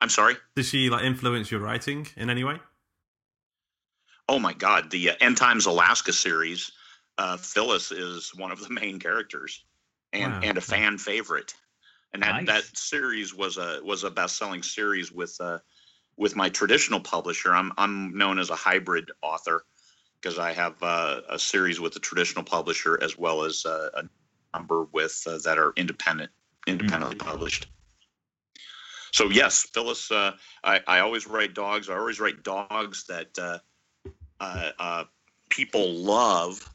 I'm 0.00 0.08
sorry. 0.08 0.36
Did 0.54 0.64
she 0.66 0.90
like 0.90 1.04
influence 1.04 1.50
your 1.50 1.60
writing 1.60 2.06
in 2.16 2.30
any 2.30 2.44
way? 2.44 2.58
Oh 4.28 4.38
my 4.38 4.52
God, 4.52 4.90
the 4.90 5.10
uh, 5.10 5.14
End 5.20 5.36
Times 5.36 5.66
Alaska 5.66 6.12
series. 6.12 6.70
Uh, 7.16 7.36
Phyllis 7.36 7.90
is 7.90 8.32
one 8.36 8.52
of 8.52 8.60
the 8.60 8.70
main 8.70 8.98
characters, 9.00 9.64
and 10.12 10.32
Wow. 10.32 10.40
and 10.42 10.58
a 10.58 10.60
fan 10.60 10.98
favorite. 10.98 11.54
And 12.12 12.22
that, 12.22 12.44
Nice. 12.44 12.46
that 12.46 12.76
series 12.76 13.34
was 13.34 13.56
a 13.58 13.80
was 13.82 14.04
a 14.04 14.10
best 14.10 14.36
selling 14.36 14.62
series 14.62 15.10
with 15.10 15.36
uh, 15.40 15.58
with 16.16 16.36
my 16.36 16.48
traditional 16.48 17.00
publisher. 17.00 17.52
I'm 17.54 17.72
I'm 17.76 18.16
known 18.16 18.38
as 18.38 18.50
a 18.50 18.56
hybrid 18.56 19.10
author 19.22 19.64
because 20.20 20.38
I 20.38 20.52
have 20.52 20.80
uh, 20.82 21.22
a 21.28 21.38
series 21.38 21.80
with 21.80 21.96
a 21.96 22.00
traditional 22.00 22.44
publisher 22.44 23.02
as 23.02 23.16
well 23.18 23.42
as 23.44 23.64
uh, 23.66 23.88
a 23.94 24.08
number 24.56 24.84
with 24.92 25.22
uh, 25.26 25.38
that 25.44 25.58
are 25.58 25.72
independent 25.76 26.30
independently 26.66 27.16
published. 27.16 27.66
So 29.12 29.30
yes, 29.30 29.62
Phyllis, 29.72 30.10
uh, 30.10 30.32
I, 30.64 30.80
I 30.86 31.00
always 31.00 31.26
write 31.26 31.54
dogs. 31.54 31.88
I 31.88 31.96
always 31.96 32.20
write 32.20 32.42
dogs 32.42 33.04
that 33.06 33.38
uh, 33.38 33.58
uh, 34.40 34.70
uh, 34.78 35.04
people 35.50 35.90
love 35.92 36.68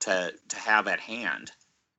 to 0.00 0.32
to 0.48 0.56
have 0.56 0.86
at 0.88 1.00
hand. 1.00 1.50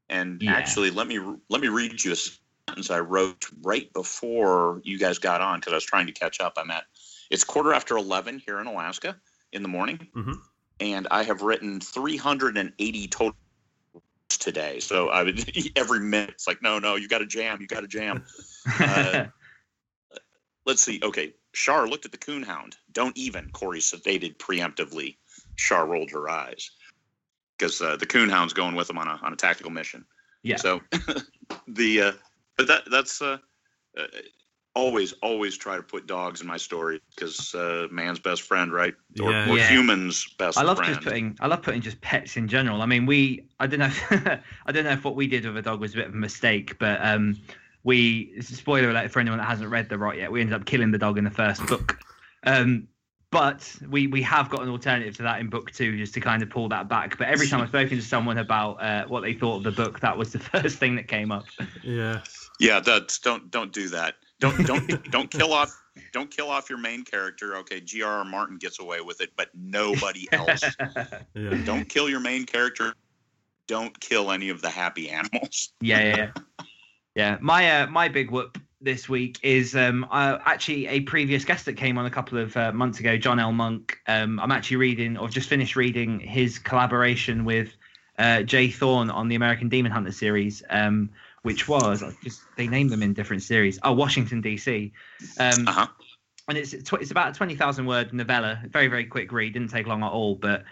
And 0.10 0.42
Yeah. 0.42 0.56
actually, 0.56 0.92
let 0.92 1.08
me 1.08 1.20
let 1.50 1.62
me 1.62 1.68
read 1.68 2.04
you 2.04 2.14
a 2.14 2.16
sentence 2.16 2.90
I 2.90 3.00
wrote 3.00 3.46
right 3.62 3.92
before 3.94 4.82
you 4.84 4.98
guys 4.98 5.20
got 5.20 5.42
on 5.42 5.60
because 5.60 5.74
I 5.74 5.78
was 5.78 5.86
trying 5.86 6.08
to 6.08 6.14
catch 6.14 6.40
up. 6.40 6.54
I'm 6.58 6.72
at 6.72 6.86
it's 7.30 7.44
quarter 7.44 7.74
after 7.74 7.98
eleven 7.98 8.40
here 8.40 8.60
in 8.60 8.68
Alaska 8.68 9.20
in 9.52 9.62
the 9.62 9.68
morning, 9.68 10.08
Mhm. 10.16 10.40
and 10.80 11.08
I 11.12 11.24
have 11.24 11.42
written 11.42 11.80
380 11.80 13.08
total 13.08 13.36
today. 14.30 14.80
So 14.80 15.10
I 15.10 15.24
would 15.24 15.44
every 15.76 16.00
minute 16.00 16.32
it's 16.32 16.48
like, 16.48 16.62
no, 16.62 16.80
no, 16.80 16.96
you 16.96 17.08
got 17.08 17.20
to 17.20 17.26
jam, 17.26 17.60
you 17.62 17.68
got 17.68 17.82
to 17.82 17.88
jam. 17.88 18.24
Uh, 18.80 19.26
let's 20.70 20.84
see. 20.84 21.00
Okay, 21.04 21.34
Shar 21.54 21.88
looked 21.88 22.06
at 22.06 22.12
the 22.12 22.18
coonhound. 22.18 22.76
Don't 22.94 23.18
even. 23.18 23.50
Corey 23.50 23.82
stated 23.82 24.38
preemptively. 24.38 25.18
Shar 25.56 25.88
rolled 25.88 26.12
her 26.12 26.30
eyes 26.30 26.70
because 27.58 27.82
uh, 27.82 27.98
the 27.98 28.06
coonhound's 28.06 28.54
going 28.54 28.76
with 28.76 28.90
him 28.90 28.98
on 29.00 29.08
a 29.08 29.20
on 29.24 29.34
a 29.34 29.36
tactical 29.36 29.72
mission. 29.72 30.06
yeah. 30.44 30.58
So 30.58 30.80
the 31.68 32.02
uh, 32.02 32.12
but 32.56 32.68
that 32.68 32.84
that's 32.92 33.20
uh, 33.22 33.40
uh, 33.98 34.04
always 34.76 35.14
always 35.24 35.58
try 35.58 35.76
to 35.76 35.82
put 35.82 36.06
dogs 36.06 36.42
in 36.42 36.48
my 36.48 36.58
story 36.58 37.02
because 37.16 37.54
uh, 37.56 37.88
man's 37.92 38.20
best 38.20 38.44
friend, 38.44 38.72
right? 38.72 38.94
Or, 39.22 39.32
Yeah. 39.32 39.50
or 39.50 39.58
Yeah. 39.58 39.68
human's 39.68 40.26
best 40.38 40.58
I 40.58 40.62
love 40.62 40.78
friend. 40.78 40.94
just 40.94 41.04
putting. 41.04 41.36
I 41.40 41.48
love 41.48 41.64
putting 41.64 41.82
just 41.82 42.00
pets 42.02 42.38
in 42.38 42.48
general. 42.48 42.84
I 42.84 42.86
mean, 42.86 43.08
we. 43.08 43.48
I 43.60 43.66
don't 43.66 43.80
know. 43.80 43.88
If, 43.88 44.12
I 44.68 44.72
don't 44.72 44.84
know 44.84 44.92
if 44.92 45.04
what 45.04 45.16
we 45.16 45.26
did 45.28 45.46
with 45.46 45.58
a 45.58 45.62
dog 45.64 45.82
was 45.82 45.94
a 45.94 45.98
bit 45.98 46.08
of 46.08 46.14
a 46.14 46.18
mistake, 46.18 46.78
but 46.78 47.04
um, 47.04 47.38
we. 47.84 48.42
Spoiler 48.42 48.90
alert 48.90 49.12
for 49.12 49.20
anyone 49.20 49.40
that 49.40 49.46
hasn't 49.46 49.70
read 49.70 49.90
the 49.90 49.98
rot 49.98 50.18
yet. 50.18 50.32
We 50.32 50.42
ended 50.42 50.56
up 50.56 50.66
killing 50.66 50.92
the 50.92 50.98
dog 50.98 51.18
in 51.18 51.24
the 51.24 51.32
first 51.32 51.66
book. 51.68 52.00
Um, 52.46 52.88
but 53.32 53.76
we 53.90 54.08
we 54.08 54.22
have 54.24 54.50
got 54.50 54.64
an 54.64 54.70
alternative 54.70 55.16
to 55.18 55.24
that 55.24 55.40
in 55.40 55.50
book 55.50 55.72
two, 55.72 55.98
just 55.98 56.14
to 56.16 56.20
kind 56.20 56.42
of 56.42 56.50
pull 56.50 56.68
that 56.70 56.90
back. 56.90 57.18
But 57.18 57.28
every 57.28 57.48
time 57.48 57.62
I've 57.62 57.70
spoken 57.70 57.98
to 57.98 58.04
someone 58.04 58.40
about 58.40 58.82
uh, 58.82 59.06
what 59.08 59.22
they 59.22 59.34
thought 59.34 59.58
of 59.58 59.64
the 59.64 59.72
book, 59.72 60.00
that 60.00 60.18
was 60.18 60.32
the 60.32 60.40
first 60.40 60.78
thing 60.78 60.96
that 60.96 61.08
came 61.08 61.32
up. 61.32 61.46
Yeah. 61.84 62.22
Yeah, 62.60 62.80
that's 62.80 63.20
don't 63.20 63.52
don't 63.52 63.72
do 63.72 63.88
that. 63.90 64.16
Don't 64.40 64.66
don't 64.66 65.12
don't 65.12 65.30
kill 65.30 65.54
off 65.54 65.76
don't 66.12 66.32
kill 66.32 66.50
off 66.50 66.70
your 66.70 66.80
main 66.80 67.04
character. 67.04 67.56
Okay, 67.58 67.80
G.R.R. 67.82 68.26
Martin 68.26 68.58
gets 68.58 68.80
away 68.80 69.02
with 69.02 69.22
it, 69.22 69.30
but 69.36 69.50
nobody 69.54 70.28
else. 70.32 70.64
Yeah. 71.36 71.62
don't 71.66 71.88
kill 71.88 72.10
your 72.10 72.20
main 72.20 72.46
character. 72.46 72.94
Don't 73.68 73.98
kill 74.00 74.32
any 74.32 74.50
of 74.50 74.62
the 74.62 74.70
happy 74.70 75.10
animals. 75.10 75.74
yeah, 75.82 76.00
yeah, 76.00 76.16
yeah. 76.18 76.66
Yeah. 77.20 77.38
My 77.42 77.82
uh, 77.82 77.88
my 77.88 78.08
big 78.08 78.32
whoop 78.32 78.58
this 78.82 79.10
week 79.10 79.40
is 79.44 79.76
um 79.76 80.08
uh, 80.10 80.38
actually 80.46 80.88
a 80.88 81.02
previous 81.02 81.44
guest 81.44 81.66
that 81.66 81.74
came 81.74 81.98
on 81.98 82.06
a 82.06 82.10
couple 82.10 82.38
of 82.38 82.56
uh, 82.56 82.72
months 82.72 83.00
ago, 83.02 83.18
John 83.18 83.40
L. 83.40 83.52
Monk. 83.52 83.98
Um, 84.08 84.40
I'm 84.40 84.52
actually 84.52 84.78
reading 84.78 85.18
or 85.18 85.28
just 85.28 85.50
finished 85.50 85.76
reading 85.76 86.20
his 86.22 86.60
collaboration 86.60 87.44
with 87.44 87.76
uh, 88.18 88.44
Jay 88.44 88.70
Thorne 88.70 89.10
on 89.10 89.28
the 89.28 89.36
American 89.36 89.68
Demon 89.68 89.92
Hunter 89.92 90.14
series. 90.14 90.64
Um, 90.70 91.10
which 91.42 91.68
was 91.68 92.04
just 92.24 92.42
they 92.58 92.68
named 92.68 92.90
them 92.90 93.02
in 93.02 93.14
different 93.14 93.44
series. 93.44 93.80
Oh, 93.84 93.94
Washington 93.94 94.42
D.C. 94.42 94.92
Um, 95.40 95.68
Uh 95.68 95.72
huh. 95.72 95.88
and 96.48 96.58
it's 96.58 96.74
it's 96.74 97.12
about 97.12 97.32
a 97.32 97.34
twenty 97.34 97.56
thousand 97.56 97.86
word 97.86 98.14
novella. 98.14 98.62
Very 98.70 98.88
very 98.88 99.06
quick 99.06 99.32
read. 99.32 99.54
Didn't 99.54 99.70
take 99.72 99.88
long 99.88 100.04
at 100.04 100.12
all. 100.12 100.36
But 100.36 100.64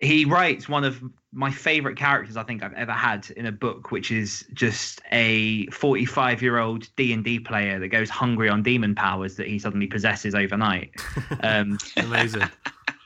he 0.00 0.24
writes 0.24 0.68
one 0.68 0.84
of 0.84 1.02
my 1.32 1.50
favorite 1.50 1.96
characters 1.96 2.36
I 2.36 2.42
think 2.42 2.62
I've 2.62 2.72
ever 2.72 2.92
had 2.92 3.30
in 3.36 3.46
a 3.46 3.52
book, 3.52 3.90
which 3.90 4.10
is 4.10 4.44
just 4.52 5.00
a 5.12 5.66
forty 5.66 6.04
five 6.04 6.42
year 6.42 6.58
old 6.58 6.88
D 6.96 7.12
and 7.12 7.22
D 7.24 7.38
player 7.38 7.78
that 7.78 7.88
goes 7.88 8.10
hungry 8.10 8.48
on 8.48 8.62
demon 8.62 8.94
powers 8.94 9.36
that 9.36 9.46
he 9.46 9.58
suddenly 9.58 9.86
possesses 9.86 10.34
overnight. 10.34 10.92
Um, 11.42 11.78
Amazing. 11.96 12.42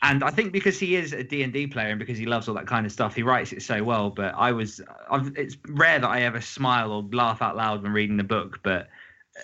and 0.03 0.23
I 0.25 0.31
think 0.31 0.53
because 0.53 0.79
he 0.79 0.97
is 0.97 1.13
a 1.13 1.23
D&D 1.23 1.69
player 1.69 1.91
and 1.91 1.99
because 1.99 2.19
he 2.19 2.27
loves 2.27 2.49
all 2.49 2.55
that 2.57 2.67
kind 2.67 2.85
of 2.85 2.93
stuff, 2.93 3.15
he 3.15 3.23
writes 3.23 3.53
it 3.53 3.63
so 3.63 3.83
well. 3.83 4.11
But 4.11 4.35
I 4.35 4.53
was, 4.53 4.81
I've, 5.11 5.33
it's 5.37 5.57
rare 5.69 5.99
that 5.99 6.09
I 6.09 6.23
ever 6.23 6.41
smile 6.41 6.93
or 6.93 7.03
laugh 7.13 7.43
out 7.43 7.57
loud 7.57 7.83
when 7.83 7.93
reading 7.93 8.17
the 8.17 8.25
book. 8.25 8.61
But 8.63 8.89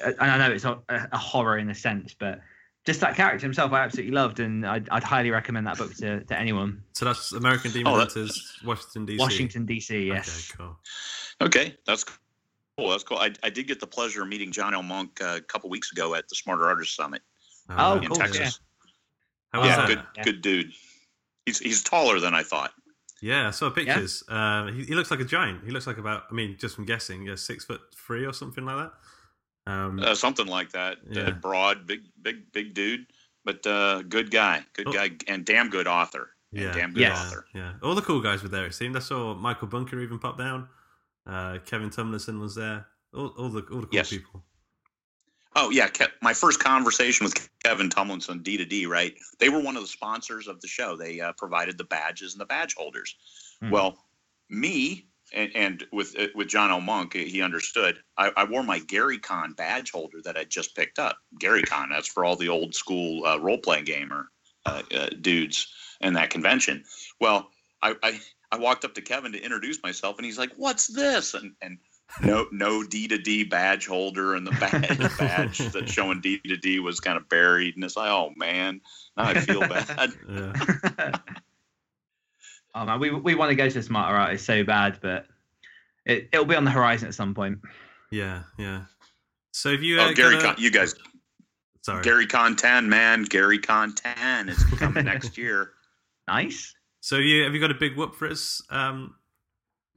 uh, 0.05 0.13
and 0.21 0.31
I 0.31 0.39
know 0.39 0.53
it's 0.53 0.65
a, 0.65 0.79
a 0.89 1.19
horror 1.19 1.59
in 1.59 1.71
a 1.71 1.75
sense, 1.75 2.15
but 2.19 2.41
just 2.91 3.01
that 3.01 3.15
character 3.15 3.47
himself, 3.47 3.73
I 3.73 3.81
absolutely 3.85 4.13
loved, 4.13 4.41
and 4.41 4.67
I'd, 4.67 4.89
I'd 4.91 5.05
highly 5.05 5.31
recommend 5.31 5.67
that 5.69 5.79
book 5.79 5.95
to, 5.97 6.25
to 6.25 6.39
anyone. 6.39 6.83
So 6.95 7.05
that's 7.05 7.33
American 7.33 7.71
Demon 7.71 7.93
Oh, 7.93 7.97
that- 7.99 8.09
Hunters, 8.13 8.59
Washington 8.65 9.07
DC. 9.07 9.19
Washington 9.19 9.65
D.C. 9.67 10.07
Yes. 10.09 10.51
Okay, 10.53 10.59
cool. 10.59 10.79
Okay, 11.47 11.77
that's 11.87 12.05
cool. 12.05 12.91
That's 12.91 13.05
cool. 13.05 13.19
I, 13.19 13.33
I 13.45 13.51
did 13.51 13.67
get 13.69 13.79
the 13.79 13.87
pleasure 13.87 14.23
of 14.23 14.29
meeting 14.29 14.51
John 14.51 14.75
L. 14.75 14.83
Monk 14.83 15.21
uh, 15.23 15.35
a 15.37 15.41
couple 15.41 15.71
weeks 15.71 15.93
ago 15.93 16.15
at 16.15 16.29
the 16.29 16.35
Smarter 16.35 16.67
Artist 16.67 16.97
Summit 16.97 17.23
Oh, 17.69 17.99
in 17.99 18.09
cool, 18.09 18.17
Texas. 18.17 18.59
How 19.53 19.63
Yeah, 19.65 19.77
that? 19.77 19.87
good 19.89 20.03
Yeah. 20.17 20.23
good 20.25 20.41
dude. 20.43 20.73
He's 21.47 21.59
he's 21.61 21.83
taller 21.83 22.19
than 22.21 22.35
I 22.35 22.43
thought. 22.43 22.73
Yeah, 23.23 23.49
I 23.49 23.51
saw 23.51 23.69
pictures. 23.71 24.25
Um, 24.29 24.73
he, 24.75 24.85
he 24.85 24.95
looks 24.95 25.11
like 25.11 25.21
a 25.21 25.25
giant. 25.27 25.63
He 25.65 25.71
looks 25.71 25.87
like 25.87 25.99
about, 25.99 26.25
I 26.31 26.35
mean, 26.35 26.57
just 26.59 26.75
from 26.75 26.87
guessing, 26.87 27.25
yeah, 27.27 27.35
six 27.35 27.65
foot 27.67 27.83
three 27.95 28.25
or 28.25 28.33
something 28.33 28.65
like 28.65 28.77
that. 28.79 28.93
Um, 29.67 30.01
Uh, 30.01 30.15
something 30.15 30.47
like 30.47 30.71
that. 30.73 30.99
Yeah. 31.09 31.23
Uh, 31.29 31.31
broad, 31.33 31.87
big 31.87 32.01
big 32.23 32.51
big 32.53 32.75
dude, 32.75 33.07
but 33.45 33.65
uh, 33.67 34.03
good 34.03 34.31
guy, 34.31 34.65
good 34.73 34.89
Oh. 34.89 34.93
guy, 34.93 35.11
and 35.29 35.45
damn 35.45 35.69
good 35.71 35.87
author. 35.87 36.31
And 36.53 36.61
yeah, 36.63 36.73
damn 36.73 36.93
good 36.93 37.01
Yes. 37.03 37.27
author. 37.27 37.47
yeah. 37.55 37.75
All 37.83 37.95
the 37.95 38.03
cool 38.03 38.21
guys 38.21 38.43
were 38.43 38.49
there. 38.49 38.67
It 38.67 38.75
seemed. 38.75 38.97
I 38.97 39.01
saw 39.01 39.35
Michael 39.35 39.69
Bunker 39.69 40.01
even 40.01 40.19
pop 40.19 40.37
down. 40.39 40.69
Uh, 41.27 41.59
Kevin 41.67 41.91
Tumlinson 41.91 42.41
was 42.41 42.55
there. 42.55 42.87
All, 43.15 43.29
all 43.39 43.49
the 43.51 43.61
all 43.71 43.81
the 43.81 43.87
cool 43.87 43.89
Yes. 43.93 44.11
people. 44.11 44.45
Oh 45.57 45.71
yeah, 45.71 45.89
Ke- 45.89 46.13
my 46.23 46.33
first 46.33 46.61
conversation 46.61 47.25
with 47.25 47.49
Kevin 47.65 47.91
Tumlinson, 47.91 48.43
D 48.43 48.57
to 48.57 48.65
D, 48.65 48.87
right? 48.87 49.17
They 49.41 49.49
were 49.49 49.59
one 49.61 49.77
of 49.77 49.83
the 49.83 49.89
sponsors 49.89 50.47
of 50.49 50.61
the 50.61 50.69
show. 50.69 50.97
They 50.97 51.21
uh, 51.21 51.33
provided 51.33 51.77
the 51.77 51.85
badges 51.85 52.33
and 52.35 52.41
the 52.41 52.47
badge 52.47 52.75
holders. 52.75 53.17
Hmm. 53.61 53.71
Well, 53.71 53.99
me 54.49 55.07
and, 55.33 55.51
and 55.55 55.85
with 55.93 56.19
uh, 56.19 56.27
with 56.35 56.49
John 56.49 56.71
L. 56.71 56.81
Monk, 56.81 57.15
he 57.15 57.43
understood. 57.43 57.99
I, 58.17 58.33
I 58.37 58.45
wore 58.45 58.63
my 58.63 58.79
Gary 58.79 59.19
Con 59.19 59.53
badge 59.53 59.91
holder 59.91 60.21
that 60.25 60.37
I 60.37 60.45
just 60.45 60.77
picked 60.77 60.99
up. 60.99 61.19
Gary 61.39 61.63
Con, 61.63 61.91
that's 61.91 62.09
for 62.09 62.25
all 62.25 62.37
the 62.37 62.49
old 62.49 62.75
school 62.75 63.27
uh, 63.27 63.39
role 63.39 63.59
playing 63.59 63.85
gamer 63.85 64.29
uh, 64.67 64.83
uh, 64.95 65.09
dudes 65.21 65.69
in 66.01 66.15
that 66.15 66.31
convention. 66.31 66.85
Well, 67.21 67.51
I, 67.83 67.95
I 68.03 68.21
I 68.53 68.59
walked 68.59 68.85
up 68.85 68.95
to 68.95 69.03
Kevin 69.03 69.33
to 69.33 69.43
introduce 69.43 69.83
myself, 69.83 70.17
and 70.19 70.25
he's 70.25 70.39
like, 70.39 70.53
"What's 70.57 70.87
this?" 70.87 71.35
and 71.35 71.55
and 71.63 71.79
no 72.23 72.47
no 72.51 72.83
D 72.83 73.09
to 73.09 73.19
D 73.19 73.45
badge 73.45 73.87
holder 73.87 74.35
and 74.35 74.47
the 74.47 74.51
badge, 74.53 75.19
badge 75.19 75.59
that's 75.73 75.93
showing 75.93 76.21
D 76.21 76.39
to 76.39 76.57
D 76.57 76.81
was 76.81 77.01
kind 77.01 77.17
of 77.17 77.29
buried 77.29 77.77
and 77.77 77.85
it's 77.85 77.97
like 77.97 78.11
oh 78.11 78.33
man 78.37 78.81
now 79.17 79.29
I 79.29 79.35
feel 79.35 79.61
bad 79.69 80.13
Yeah. 80.29 81.13
oh 82.75 82.85
man, 82.85 83.01
we 83.01 83.11
we 83.11 83.35
want 83.35 83.51
to 83.51 83.55
go 83.55 83.69
to 83.69 83.75
the 83.75 83.83
Smarter 83.83 84.17
Artist 84.17 84.45
so 84.47 84.65
bad, 84.65 84.99
but 85.01 85.27
it 86.05 86.29
it'll 86.33 86.45
be 86.47 86.57
on 86.57 86.65
the 86.65 86.71
horizon 86.71 87.09
at 87.09 87.15
some 87.15 87.35
point. 87.35 87.59
Yeah, 88.11 88.43
yeah. 88.59 88.83
So 89.53 89.73
have 89.73 89.83
you? 89.83 90.01
Uh, 90.01 90.09
oh 90.11 90.15
Gary 90.15 90.37
gonna- 90.37 90.55
Con, 90.55 90.57
you 90.59 90.71
guys 90.71 90.95
Sorry. 91.83 92.03
Gary 92.03 92.27
Con 92.27 92.57
10 92.57 92.89
man 92.89 93.25
Gary 93.25 93.59
Con 93.59 93.95
10 93.95 94.51
is 94.51 94.63
coming 94.77 95.05
next 95.07 95.39
year 95.39 95.73
Nice. 96.29 96.75
So 97.01 97.17
have 97.17 97.25
you 97.25 97.45
have 97.45 97.55
you 97.55 97.61
got 97.61 97.71
a 97.71 97.75
big 97.75 97.97
whoop 97.97 98.15
for 98.15 98.29
us 98.29 98.63
um, 98.71 99.15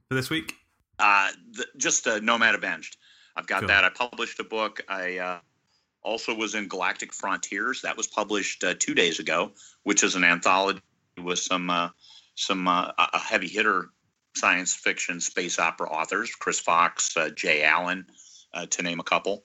for 0.08 0.14
this 0.14 0.30
week? 0.30 0.54
uh 0.98 1.28
the, 1.52 1.66
just 1.76 2.06
uh, 2.06 2.20
Nomad 2.20 2.54
Avenged 2.54 2.96
I've 3.36 3.46
got 3.46 3.60
Cool. 3.60 3.68
that 3.68 3.84
I 3.84 3.90
published 3.90 4.40
a 4.40 4.44
book 4.44 4.80
I 4.88 5.18
uh, 5.18 5.38
also 6.02 6.34
was 6.34 6.54
in 6.54 6.68
Galactic 6.68 7.12
Frontiers 7.12 7.82
that 7.82 7.96
was 7.96 8.06
published 8.06 8.64
uh, 8.64 8.74
two 8.78 8.94
days 8.94 9.18
ago 9.18 9.52
which 9.82 10.02
is 10.02 10.14
an 10.14 10.24
anthology 10.24 10.80
with 11.22 11.38
some 11.38 11.68
uh, 11.68 11.90
some 12.34 12.66
uh, 12.68 12.90
a 12.98 13.08
a 13.14 13.18
heavy 13.18 13.48
hitter 13.48 13.88
science 14.36 14.74
fiction 14.74 15.20
space 15.20 15.58
opera 15.58 15.88
authors: 15.88 16.34
Chris 16.34 16.60
Fox, 16.60 17.16
uh, 17.16 17.30
Jay 17.30 17.62
Allan, 17.64 18.06
uh, 18.52 18.66
to 18.66 18.82
name 18.82 19.00
a 19.00 19.04
couple. 19.04 19.44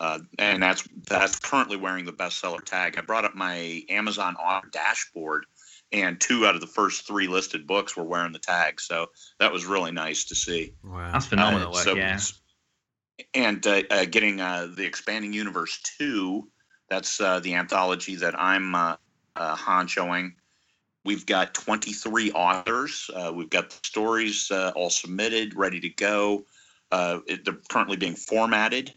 Uh, 0.00 0.20
and 0.38 0.62
that's 0.62 0.86
that's 1.08 1.38
currently 1.40 1.76
wearing 1.76 2.04
the 2.04 2.12
bestseller 2.12 2.62
tag. 2.64 2.96
I 2.96 3.00
brought 3.00 3.24
up 3.24 3.34
my 3.34 3.82
Amazon 3.88 4.36
author 4.36 4.68
dashboard, 4.70 5.44
and 5.90 6.20
two 6.20 6.46
out 6.46 6.54
of 6.54 6.60
the 6.60 6.68
first 6.68 7.04
three 7.04 7.26
listed 7.26 7.66
books 7.66 7.96
were 7.96 8.04
wearing 8.04 8.32
the 8.32 8.38
tag. 8.38 8.80
So 8.80 9.06
that 9.40 9.52
was 9.52 9.66
really 9.66 9.90
nice 9.90 10.24
to 10.26 10.36
see. 10.36 10.74
Wow. 10.84 11.10
That's 11.12 11.26
phenomenal 11.26 11.70
Uh, 11.70 11.72
work. 11.72 11.82
so- 11.84 11.96
yeah. 11.96 12.20
and 13.34 13.66
uh, 13.66 13.82
uh, 13.90 14.04
getting 14.04 14.40
uh, 14.40 14.68
the 14.76 14.84
expanding 14.84 15.32
universe 15.32 15.80
2 15.98 16.48
that's 16.88 17.20
uh, 17.20 17.40
the 17.40 17.54
anthology 17.54 18.14
that 18.14 18.38
i'm 18.38 18.74
uh, 18.76 18.94
uh, 19.34 19.56
honchoing 19.56 20.30
we've 21.08 21.26
got 21.26 21.54
23 21.54 22.32
authors 22.32 23.10
uh, 23.14 23.32
we've 23.34 23.50
got 23.50 23.70
the 23.70 23.78
stories 23.82 24.50
uh, 24.50 24.72
all 24.76 24.90
submitted 24.90 25.54
ready 25.54 25.80
to 25.80 25.88
go 25.88 26.44
uh, 26.92 27.18
it, 27.26 27.44
they're 27.44 27.58
currently 27.70 27.96
being 27.96 28.14
formatted 28.14 28.92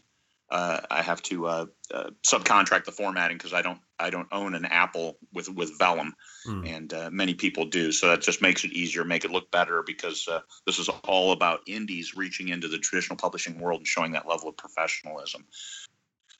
uh, 0.50 0.80
i 0.90 1.02
have 1.02 1.22
to 1.22 1.46
uh, 1.46 1.66
uh, 1.94 2.10
subcontract 2.24 2.84
the 2.84 2.92
formatting 2.92 3.36
because 3.36 3.54
i 3.54 3.62
don't 3.62 3.80
i 3.98 4.10
don't 4.10 4.28
own 4.32 4.54
an 4.54 4.64
apple 4.64 5.16
with 5.32 5.48
with 5.48 5.78
vellum 5.78 6.14
Hmm. 6.44 6.64
and 6.64 6.92
uh, 6.92 7.08
many 7.12 7.34
people 7.34 7.64
do. 7.66 7.92
So 7.92 8.08
that 8.08 8.20
just 8.20 8.42
makes 8.42 8.64
it 8.64 8.72
easier, 8.72 9.04
make 9.04 9.24
it 9.24 9.30
look 9.30 9.50
better 9.52 9.82
because 9.86 10.26
uh, 10.26 10.40
this 10.66 10.80
is 10.80 10.88
all 11.04 11.30
about 11.30 11.60
indies 11.68 12.16
reaching 12.16 12.48
into 12.48 12.66
the 12.66 12.78
traditional 12.78 13.16
publishing 13.16 13.60
world 13.60 13.80
and 13.80 13.86
showing 13.86 14.12
that 14.12 14.26
level 14.26 14.48
of 14.48 14.56
professionalism. 14.56 15.44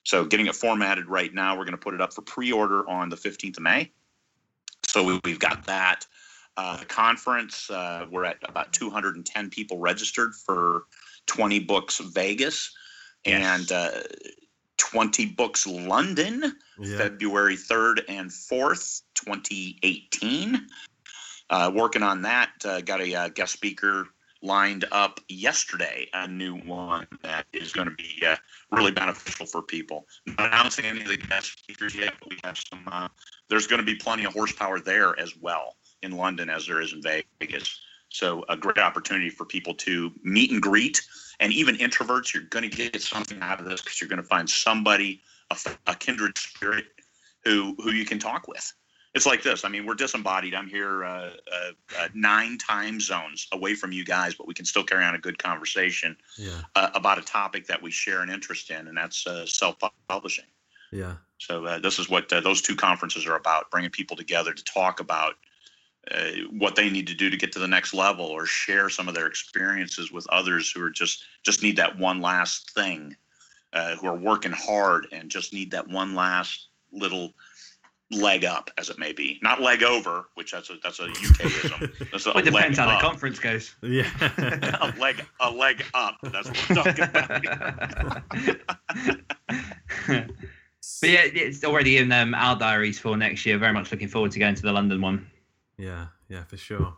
So 0.02 0.24
getting 0.24 0.46
it 0.46 0.56
formatted 0.56 1.06
right 1.06 1.32
now, 1.32 1.56
we're 1.56 1.64
going 1.64 1.72
to 1.72 1.78
put 1.78 1.94
it 1.94 2.00
up 2.00 2.12
for 2.12 2.22
pre-order 2.22 2.88
on 2.90 3.10
the 3.10 3.16
15th 3.16 3.58
of 3.58 3.62
May. 3.62 3.92
So 4.86 5.04
we, 5.04 5.20
we've 5.24 5.38
got 5.38 5.64
that. 5.66 6.06
Uh, 6.56 6.76
the 6.76 6.84
conference, 6.84 7.70
uh, 7.70 8.06
we're 8.10 8.24
at 8.24 8.36
about 8.46 8.72
210 8.72 9.50
people 9.50 9.78
registered 9.78 10.34
for 10.34 10.82
20 11.26 11.60
Books 11.60 11.98
Vegas 11.98 12.74
and 13.24 13.70
uh, 13.72 13.90
20 14.76 15.26
Books 15.26 15.66
London. 15.66 16.56
Yeah. 16.78 16.98
February 16.98 17.56
3rd 17.56 18.02
and 18.08 18.30
4th, 18.30 19.02
2018. 19.14 20.66
Uh, 21.48 21.70
working 21.74 22.02
on 22.02 22.22
that. 22.22 22.50
Uh, 22.64 22.80
got 22.80 23.00
a 23.00 23.14
uh, 23.14 23.28
guest 23.28 23.52
speaker 23.52 24.08
lined 24.42 24.84
up 24.92 25.20
yesterday, 25.28 26.08
a 26.12 26.26
new 26.26 26.56
one 26.56 27.06
that 27.22 27.46
is 27.52 27.72
going 27.72 27.88
to 27.88 27.94
be 27.94 28.22
uh, 28.26 28.36
really 28.70 28.90
beneficial 28.90 29.46
for 29.46 29.62
people. 29.62 30.06
Not 30.26 30.48
announcing 30.48 30.84
any 30.84 31.02
of 31.02 31.08
the 31.08 31.16
guest 31.16 31.58
speakers 31.58 31.94
yet, 31.94 32.14
but 32.20 32.30
we 32.30 32.38
have 32.44 32.58
some. 32.58 32.82
Uh, 32.90 33.08
there's 33.48 33.66
going 33.66 33.80
to 33.80 33.86
be 33.86 33.94
plenty 33.94 34.24
of 34.24 34.32
horsepower 34.32 34.80
there 34.80 35.18
as 35.18 35.36
well 35.36 35.76
in 36.02 36.12
London 36.12 36.50
as 36.50 36.66
there 36.66 36.80
is 36.80 36.92
in 36.92 37.02
Vegas. 37.02 37.80
So 38.08 38.44
a 38.48 38.56
great 38.56 38.78
opportunity 38.78 39.30
for 39.30 39.46
people 39.46 39.74
to 39.74 40.12
meet 40.22 40.50
and 40.50 40.60
greet, 40.60 41.00
and 41.40 41.52
even 41.52 41.76
introverts. 41.76 42.34
You're 42.34 42.44
going 42.44 42.68
to 42.68 42.76
get 42.76 43.00
something 43.00 43.40
out 43.40 43.60
of 43.60 43.66
this 43.66 43.80
because 43.80 44.00
you're 44.00 44.10
going 44.10 44.22
to 44.22 44.28
find 44.28 44.48
somebody, 44.48 45.22
a, 45.50 45.56
a 45.86 45.94
kindred 45.94 46.36
spirit, 46.36 46.86
who 47.44 47.74
who 47.82 47.90
you 47.92 48.04
can 48.04 48.18
talk 48.18 48.48
with. 48.48 48.72
It's 49.14 49.26
like 49.26 49.42
this. 49.42 49.64
I 49.64 49.68
mean, 49.68 49.84
we're 49.84 49.94
disembodied. 49.94 50.54
I'm 50.54 50.68
here 50.68 51.04
uh, 51.04 51.30
uh, 51.52 51.70
uh, 51.98 52.08
nine 52.14 52.56
time 52.56 52.98
zones 52.98 53.46
away 53.52 53.74
from 53.74 53.92
you 53.92 54.04
guys, 54.04 54.34
but 54.34 54.46
we 54.46 54.54
can 54.54 54.64
still 54.64 54.84
carry 54.84 55.04
on 55.04 55.14
a 55.14 55.18
good 55.18 55.38
conversation 55.38 56.16
Yeah. 56.38 56.62
uh, 56.76 56.88
about 56.94 57.18
a 57.18 57.22
topic 57.22 57.66
that 57.66 57.82
we 57.82 57.90
share 57.90 58.22
an 58.22 58.30
interest 58.30 58.70
in, 58.70 58.88
and 58.88 58.96
that's 58.96 59.26
uh, 59.26 59.44
self-publishing. 59.44 60.46
Yeah. 60.90 61.16
So 61.38 61.66
uh, 61.66 61.78
this 61.78 61.98
is 61.98 62.08
what 62.08 62.32
uh, 62.32 62.40
those 62.40 62.62
two 62.62 62.74
conferences 62.74 63.26
are 63.26 63.36
about: 63.36 63.70
bringing 63.70 63.90
people 63.90 64.16
together 64.16 64.54
to 64.54 64.64
talk 64.64 65.00
about 65.00 65.34
uh, 66.10 66.30
what 66.50 66.74
they 66.74 66.88
need 66.88 67.06
to 67.08 67.14
do 67.14 67.28
to 67.28 67.36
get 67.36 67.52
to 67.52 67.58
the 67.58 67.68
next 67.68 67.92
level, 67.92 68.24
or 68.24 68.46
share 68.46 68.88
some 68.88 69.08
of 69.08 69.14
their 69.14 69.26
experiences 69.26 70.10
with 70.10 70.26
others 70.30 70.70
who 70.70 70.82
are 70.82 70.90
just 70.90 71.24
just 71.42 71.62
need 71.62 71.76
that 71.76 71.98
one 71.98 72.22
last 72.22 72.70
thing, 72.70 73.14
uh, 73.74 73.94
who 73.96 74.06
are 74.06 74.16
working 74.16 74.52
hard 74.52 75.06
and 75.12 75.30
just 75.30 75.52
need 75.52 75.70
that 75.70 75.86
one 75.86 76.14
last 76.14 76.68
little 76.92 77.34
leg 78.12 78.44
up, 78.44 78.70
as 78.78 78.90
it 78.90 78.98
may 78.98 79.12
be. 79.12 79.38
Not 79.42 79.60
leg 79.60 79.82
over, 79.82 80.26
which 80.34 80.52
that's 80.52 80.70
a 80.70 80.74
that's 80.82 81.00
a 81.00 81.08
UKism. 81.08 82.10
That's 82.10 82.26
a 82.26 82.30
Well, 82.30 82.38
it 82.38 82.44
depends 82.44 82.78
leg 82.78 82.88
how 82.88 82.94
the 82.94 83.00
conference 83.02 83.38
goes. 83.38 83.74
Yeah. 83.82 84.08
a 84.80 84.94
leg 84.98 85.24
a 85.40 85.50
leg 85.50 85.84
up. 85.94 86.18
That's 86.22 86.48
what 86.48 86.68
we're 86.68 86.76
talking 86.76 87.04
about. 87.04 88.22
but 91.00 91.10
yeah, 91.10 91.24
it's 91.24 91.64
already 91.64 91.98
in 91.98 92.12
um, 92.12 92.34
our 92.34 92.58
diaries 92.58 92.98
for 92.98 93.16
next 93.16 93.46
year. 93.46 93.58
Very 93.58 93.72
much 93.72 93.90
looking 93.90 94.08
forward 94.08 94.32
to 94.32 94.38
going 94.38 94.54
to 94.54 94.62
the 94.62 94.72
London 94.72 95.00
one. 95.00 95.30
yeah. 95.78 96.06
Yeah. 96.28 96.44
For 96.44 96.56
sure. 96.56 96.96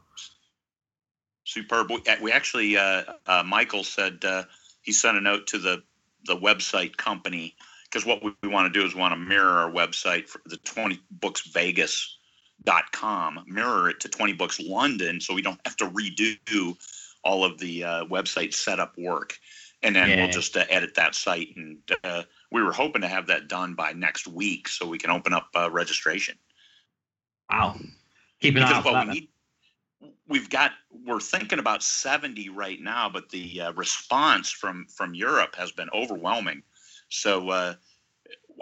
Superb. 1.44 1.90
We, 1.90 2.02
we 2.22 2.32
actually, 2.32 2.76
uh, 2.76 3.02
uh, 3.26 3.42
Michael 3.44 3.84
said 3.84 4.24
uh, 4.24 4.44
he 4.82 4.92
sent 4.92 5.16
a 5.16 5.20
note 5.20 5.46
to 5.48 5.58
the 5.58 5.82
the 6.26 6.36
website 6.36 6.96
company 6.96 7.54
because 7.94 8.06
what 8.06 8.24
we, 8.24 8.34
we 8.42 8.48
want 8.48 8.72
to 8.72 8.78
do 8.78 8.84
is 8.84 8.94
we 8.94 9.00
want 9.00 9.12
to 9.12 9.16
mirror 9.16 9.50
our 9.50 9.70
website 9.70 10.28
for 10.28 10.40
the 10.46 10.56
20 10.58 11.00
books 11.12 11.42
Vegas 11.52 12.18
dot 12.64 12.84
com 12.92 13.44
mirror 13.46 13.90
it 13.90 14.00
to 14.00 14.08
20 14.08 14.32
books 14.32 14.60
london 14.60 15.20
so 15.20 15.34
we 15.34 15.42
don't 15.42 15.60
have 15.64 15.76
to 15.76 15.90
redo 15.90 16.76
all 17.24 17.44
of 17.44 17.58
the 17.58 17.82
uh, 17.82 18.04
website 18.06 18.54
setup 18.54 18.96
work 18.96 19.36
and 19.82 19.94
then 19.94 20.08
Yeah. 20.08 20.22
we'll 20.22 20.30
just 20.32 20.56
uh, 20.56 20.64
edit 20.70 20.94
that 20.94 21.14
site 21.14 21.48
and 21.56 21.78
uh, 22.04 22.22
we 22.52 22.62
were 22.62 22.72
hoping 22.72 23.02
to 23.02 23.08
have 23.08 23.26
that 23.26 23.48
done 23.48 23.74
by 23.74 23.92
next 23.92 24.26
week 24.28 24.68
so 24.68 24.86
we 24.86 24.98
can 24.98 25.10
open 25.10 25.32
up 25.32 25.48
uh, 25.54 25.70
registration 25.70 26.36
Wow. 27.50 27.76
Keep 28.40 28.56
an 28.56 28.62
eye 28.62 28.72
out 28.72 28.82
for 28.84 29.04
we 29.10 29.28
we've 30.28 30.48
got 30.48 30.72
we're 31.06 31.20
thinking 31.20 31.58
about 31.58 31.82
70 31.82 32.48
right 32.50 32.80
now 32.80 33.10
but 33.12 33.28
the 33.30 33.60
uh, 33.60 33.72
response 33.72 34.50
from 34.50 34.86
from 34.86 35.14
europe 35.14 35.54
has 35.56 35.72
been 35.72 35.88
overwhelming 35.92 36.62
so 37.14 37.48
uh, 37.50 37.74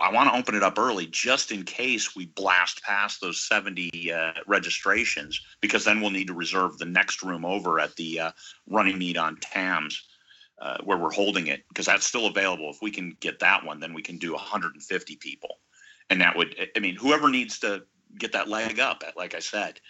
i 0.01 0.11
want 0.11 0.29
to 0.31 0.39
open 0.39 0.55
it 0.55 0.63
up 0.63 0.79
early 0.79 1.07
just 1.07 1.53
in 1.53 1.63
case 1.65 2.15
we 2.17 2.27
blast 2.27 2.83
past 2.83 3.21
those 3.21 3.41
70 3.47 4.13
uh, 4.13 4.33
registrations 4.47 5.41
because 5.61 5.85
then 5.85 6.01
we'll 6.01 6.11
need 6.11 6.27
to 6.27 6.35
reserve 6.35 6.77
the 6.79 6.85
next 6.85 7.23
room 7.23 7.45
over 7.45 7.81
at 7.81 7.95
the 7.97 8.21
uh, 8.21 8.31
Runnymede 8.69 9.19
on 9.19 9.37
Thames 9.41 10.03
uh, 10.61 10.79
where 10.85 10.99
we're 10.99 11.11
holding 11.13 11.47
it 11.49 11.63
because 11.69 11.87
that's 11.87 12.07
still 12.07 12.27
available 12.27 12.71
if 12.71 12.79
we 12.83 12.91
can 12.91 13.17
get 13.21 13.39
that 13.41 13.65
one 13.65 13.81
then 13.81 13.93
we 13.95 14.03
can 14.03 14.19
do 14.19 14.33
150 14.33 15.17
people 15.17 15.59
and 16.11 16.21
that 16.21 16.37
would 16.37 16.55
i 16.77 16.79
mean 16.81 16.97
whoever 16.97 17.29
needs 17.29 17.59
to 17.61 17.83
get 18.19 18.33
that 18.33 18.49
leg 18.49 18.79
up 18.81 19.03
like 19.17 19.35
i 19.35 19.41
said 19.41 19.81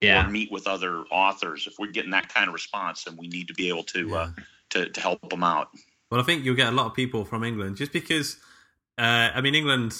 Yeah. 0.00 0.26
or 0.26 0.30
meet 0.30 0.50
with 0.52 0.66
other 0.68 1.02
authors. 1.10 1.66
If 1.66 1.74
we're 1.78 1.90
getting 1.90 2.12
that 2.12 2.28
kind 2.32 2.46
of 2.46 2.54
response, 2.54 3.02
then 3.04 3.16
we 3.16 3.26
need 3.26 3.48
to 3.48 3.54
be 3.54 3.68
able 3.68 3.82
to 3.94 4.00
uh, 4.14 4.30
to 4.70 4.88
to 4.88 5.00
help 5.00 5.28
them 5.28 5.42
out. 5.42 5.68
Well, 6.10 6.20
I 6.20 6.24
think 6.24 6.44
you'll 6.44 6.54
get 6.56 6.68
a 6.68 6.76
lot 6.76 6.86
of 6.86 6.94
people 6.94 7.24
from 7.24 7.44
England 7.44 7.76
just 7.76 7.92
because. 7.92 8.38
Uh, 8.96 9.30
I 9.34 9.40
mean, 9.40 9.54
England 9.54 9.94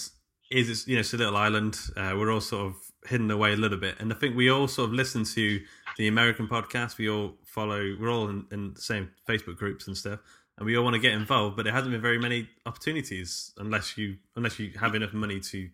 is 0.50 0.86
you 0.88 0.94
know 0.96 1.00
it's 1.00 1.14
a 1.14 1.16
little 1.16 1.36
island. 1.36 1.78
Uh, 1.96 2.14
we're 2.16 2.32
all 2.32 2.40
sort 2.40 2.66
of 2.66 2.74
hidden 3.06 3.30
away 3.30 3.52
a 3.52 3.56
little 3.56 3.78
bit, 3.78 3.94
and 4.00 4.12
I 4.12 4.16
think 4.16 4.36
we 4.36 4.50
all 4.50 4.66
sort 4.66 4.88
of 4.88 4.94
listen 4.94 5.22
to 5.24 5.60
the 5.98 6.08
American 6.08 6.48
podcast. 6.48 6.98
We 6.98 7.08
all 7.08 7.36
follow. 7.44 7.94
We're 8.00 8.10
all 8.10 8.28
in, 8.28 8.46
in 8.50 8.74
the 8.74 8.80
same 8.80 9.10
Facebook 9.28 9.56
groups 9.56 9.86
and 9.86 9.96
stuff, 9.96 10.18
and 10.56 10.66
we 10.66 10.76
all 10.76 10.82
want 10.82 10.94
to 10.94 11.00
get 11.00 11.12
involved. 11.12 11.54
But 11.56 11.62
there 11.64 11.72
hasn't 11.72 11.92
been 11.92 12.00
very 12.02 12.18
many 12.18 12.48
opportunities 12.66 13.52
unless 13.58 13.96
you 13.96 14.16
unless 14.34 14.58
you 14.58 14.72
have 14.80 14.94
enough 14.96 15.12
money 15.12 15.38
to 15.40 15.68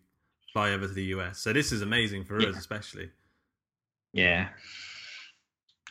fly 0.53 0.71
over 0.73 0.87
to 0.87 0.93
the 0.93 1.05
US. 1.17 1.39
So 1.39 1.53
this 1.53 1.73
is 1.73 1.81
amazing 1.81 2.25
for 2.25 2.39
Yeah. 2.41 2.49
us, 2.49 2.57
especially. 2.59 3.11
Yeah. 4.13 4.49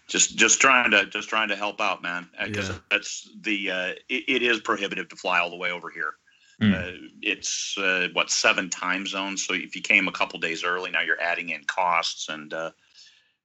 Just 0.08 0.38
just 0.38 0.60
trying 0.60 0.92
to 0.92 1.06
just 1.06 1.30
trying 1.30 1.48
to 1.50 1.56
help 1.56 1.80
out, 1.80 2.02
man. 2.02 2.28
Because 2.46 2.70
Yeah. 2.70 2.76
that's 2.92 3.30
the 3.42 3.72
uh, 3.72 3.88
it, 4.10 4.24
it 4.28 4.42
is 4.44 4.60
prohibitive 4.60 5.08
to 5.10 5.16
fly 5.16 5.40
all 5.40 5.50
the 5.50 5.56
way 5.58 5.72
over 5.72 5.90
here. 5.90 6.16
Mm. 6.62 6.74
Uh, 6.74 7.08
it's 7.22 7.78
uh, 7.78 8.10
what 8.14 8.30
seven 8.30 8.70
time 8.70 9.06
zones. 9.08 9.46
So 9.46 9.54
if 9.54 9.76
you 9.76 9.82
came 9.82 10.08
a 10.08 10.12
couple 10.12 10.40
days 10.40 10.64
early, 10.64 10.92
now 10.92 11.02
you're 11.02 11.22
adding 11.22 11.50
in 11.50 11.64
costs 11.66 12.30
and 12.30 12.54
uh, 12.54 12.72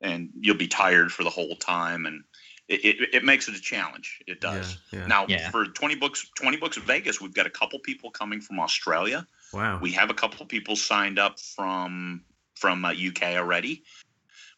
and 0.01 0.31
you'll 0.41 0.57
be 0.57 0.69
tired 0.69 1.13
for 1.13 1.25
the 1.25 1.31
whole 1.31 1.57
time 1.57 2.07
and. 2.07 2.25
It, 2.71 2.85
it, 2.85 3.15
it 3.15 3.25
makes 3.25 3.49
it 3.49 3.55
a 3.57 3.61
challenge. 3.63 4.19
It 4.27 4.43
does. 4.43 4.77
Yeah, 4.93 4.99
yeah. 4.99 5.07
Now, 5.07 5.25
Yeah. 5.27 5.49
for 5.49 5.65
20 5.65 5.95
books, 5.95 6.29
20 6.35 6.59
books 6.59 6.77
in 6.77 6.83
Vegas, 6.83 7.19
we've 7.19 7.33
got 7.33 7.47
a 7.47 7.51
couple 7.51 7.79
people 7.79 8.11
coming 8.11 8.43
from 8.43 8.61
Australia. 8.61 9.27
Wow. 9.55 9.79
We 9.81 9.91
have 9.93 10.11
a 10.11 10.13
couple 10.13 10.45
people 10.45 10.77
signed 10.77 11.19
up 11.19 11.41
from 11.41 12.23
from 12.57 12.85
uh, 12.85 12.91
UK 12.91 13.37
already. 13.37 13.85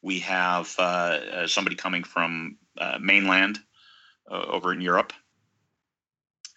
We 0.02 0.18
have 0.20 0.74
uh, 0.78 0.82
uh, 0.82 1.46
somebody 1.46 1.76
coming 1.76 2.04
from 2.04 2.56
uh, 2.78 2.98
mainland 3.00 3.58
uh, 4.30 4.44
over 4.48 4.72
in 4.72 4.80
Europe, 4.80 5.12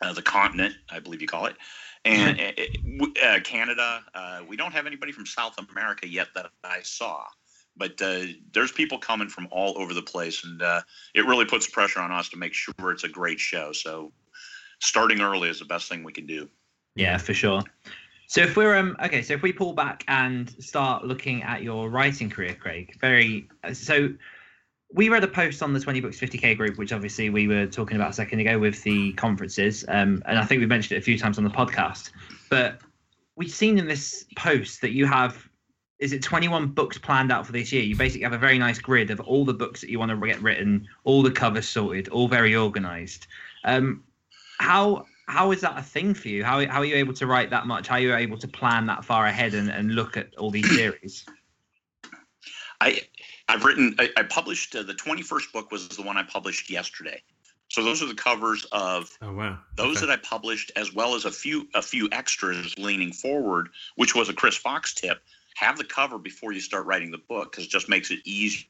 uh, 0.02 0.14
the 0.14 0.22
continent, 0.22 0.76
I 0.90 1.00
believe 1.00 1.22
you 1.22 1.28
call 1.28 1.46
it, 1.48 1.56
and 2.06 2.40
uh, 2.40 2.52
w- 3.00 3.14
uh, 3.24 3.40
Canada. 3.44 4.04
Uh, 4.14 4.42
we 4.48 4.56
don't 4.56 4.72
have 4.72 4.86
anybody 4.86 5.12
from 5.12 5.26
South 5.26 5.56
America 5.70 6.08
yet 6.08 6.28
that 6.36 6.52
I 6.64 6.82
saw, 6.84 7.26
but 7.76 8.02
uh, 8.02 8.24
there's 8.54 8.72
people 8.72 8.98
coming 8.98 9.28
from 9.28 9.48
all 9.52 9.78
over 9.78 9.94
the 9.94 10.02
place, 10.02 10.44
and 10.44 10.62
uh, 10.62 10.82
it 11.14 11.26
really 11.26 11.46
puts 11.46 11.70
pressure 11.70 12.00
on 12.00 12.12
us 12.12 12.30
to 12.30 12.38
make 12.38 12.54
sure 12.54 12.92
it's 12.92 13.04
a 13.04 13.10
great 13.10 13.40
show. 13.40 13.72
So, 13.72 14.12
starting 14.80 15.22
early 15.22 15.50
is 15.50 15.60
the 15.60 15.66
best 15.66 15.90
thing 15.90 16.04
we 16.04 16.14
can 16.14 16.26
do. 16.26 16.50
Yeah, 16.96 17.18
for 17.18 17.34
sure. 17.34 17.64
So 18.34 18.42
if 18.42 18.58
we're 18.58 18.76
um 18.76 18.98
okay, 19.00 19.22
so 19.22 19.36
if 19.36 19.44
we 19.44 19.54
pull 19.54 19.74
back 19.74 20.04
and 20.08 20.50
start 20.60 21.06
looking 21.06 21.44
at 21.44 21.62
your 21.62 21.92
writing 21.92 22.32
career, 22.32 22.56
Craig, 22.56 22.98
very 23.00 23.48
so 23.74 24.12
we 24.92 25.10
read 25.10 25.24
a 25.24 25.28
post 25.28 25.62
on 25.62 25.72
the 25.72 25.80
20 25.80 26.02
books 26.02 26.20
50k 26.20 26.58
group 26.58 26.80
which 26.80 26.92
obviously 26.92 27.30
we 27.30 27.48
were 27.48 27.68
talking 27.68 27.96
about 27.96 28.10
a 28.10 28.14
second 28.14 28.40
ago 28.40 28.58
with 28.58 28.82
the 28.82 29.14
conferences 29.14 29.86
um, 29.88 30.22
and 30.28 30.38
i 30.38 30.46
think 30.46 30.60
we 30.60 30.68
mentioned 30.68 30.96
it 30.96 31.00
a 31.00 31.02
few 31.02 31.18
times 31.18 31.40
on 31.40 31.44
the 31.44 31.50
podcast 31.50 32.12
but 32.50 32.80
we've 33.36 33.50
seen 33.50 33.80
in 33.80 33.88
this 33.88 34.26
post 34.36 34.82
that 34.82 34.92
you 34.92 35.08
have 35.08 35.50
is 35.98 36.12
it 36.12 36.22
21 36.22 36.68
books 36.68 36.98
planned 36.98 37.32
out 37.32 37.46
for 37.46 37.54
this 37.54 37.72
year? 37.72 37.82
You 37.82 37.96
basically 37.96 38.24
have 38.24 38.34
a 38.34 38.38
very 38.38 38.60
nice 38.60 38.78
grid 38.78 39.10
of 39.10 39.22
all 39.22 39.46
the 39.46 39.54
books 39.54 39.80
that 39.80 39.90
you 39.90 40.00
want 40.00 40.12
to 40.12 40.28
get 40.28 40.42
written 40.42 40.86
all 41.06 41.24
the 41.24 41.32
covers 41.32 41.66
sorted 41.66 42.10
all 42.10 42.28
very 42.28 42.56
organized. 42.56 43.28
Um, 43.64 44.04
how 44.60 45.06
how 45.28 45.52
is 45.52 45.62
that 45.62 45.78
a 45.78 45.82
thing 45.82 46.14
for 46.14 46.28
you 46.30 46.44
how, 46.44 46.66
how 46.68 46.80
are 46.80 46.86
you 46.86 46.96
able 46.96 47.14
to 47.14 47.28
write 47.28 47.50
that 47.50 47.66
much 47.68 47.88
how 47.88 47.96
are 47.96 48.00
you 48.00 48.16
able 48.16 48.38
to 48.38 48.48
plan 48.48 48.86
that 48.86 49.06
far 49.06 49.26
ahead 49.26 49.54
and, 49.54 49.70
and 49.70 49.96
look 49.96 50.18
at 50.18 50.36
all 50.38 50.52
these 50.52 50.74
series 50.74 51.26
I 52.82 53.02
I've 53.48 53.64
written 53.64 53.96
I, 54.00 54.10
I 54.18 54.24
published 54.24 54.76
uh, 54.76 54.84
the 54.84 54.94
21st 54.94 55.52
book 55.54 55.72
was 55.72 55.88
the 55.90 56.02
one 56.02 56.18
I 56.18 56.24
published 56.24 56.70
yesterday. 56.70 57.22
So 57.70 57.84
those 57.84 58.04
are 58.04 58.08
the 58.08 58.14
covers 58.16 58.66
of 58.72 59.10
Oh 59.22 59.34
wow. 59.34 59.60
those 59.76 59.98
Okay. 59.98 60.06
that 60.06 60.12
I 60.12 60.18
published, 60.18 60.72
as 60.76 60.94
well 60.94 61.16
as 61.16 61.26
a 61.26 61.32
few 61.32 61.68
a 61.74 61.82
few 61.82 62.10
extras 62.12 62.78
leaning 62.78 63.12
forward, 63.12 63.70
which 63.96 64.16
was 64.16 64.30
a 64.30 64.34
Chris 64.34 64.56
Fox 64.56 64.94
tip. 64.94 65.24
Have 65.56 65.78
the 65.78 65.84
cover 65.84 66.18
before 66.18 66.52
you 66.52 66.60
start 66.60 66.86
writing 66.86 67.12
the 67.12 67.20
book 67.30 67.52
because 67.52 67.66
it 67.66 67.70
just 67.70 67.90
makes 67.90 68.12
it 68.12 68.20
easy 68.26 68.68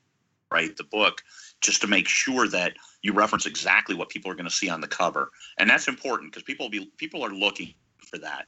write 0.54 0.78
the 0.78 0.84
book, 0.84 1.22
just 1.62 1.82
to 1.82 1.88
make 1.88 2.08
sure 2.08 2.48
that 2.48 2.74
you 3.02 3.14
reference 3.14 3.46
exactly 3.46 3.96
what 3.96 4.10
people 4.10 4.32
are 4.32 4.36
going 4.36 4.46
to 4.46 4.52
see 4.52 4.70
on 4.70 4.82
the 4.82 4.88
cover, 4.88 5.32
and 5.58 5.70
that's 5.70 5.88
important 5.88 6.32
because 6.32 6.44
people 6.44 6.70
be 6.70 6.92
people 6.98 7.24
are 7.26 7.34
looking 7.34 7.74
for 7.98 8.18
that. 8.20 8.46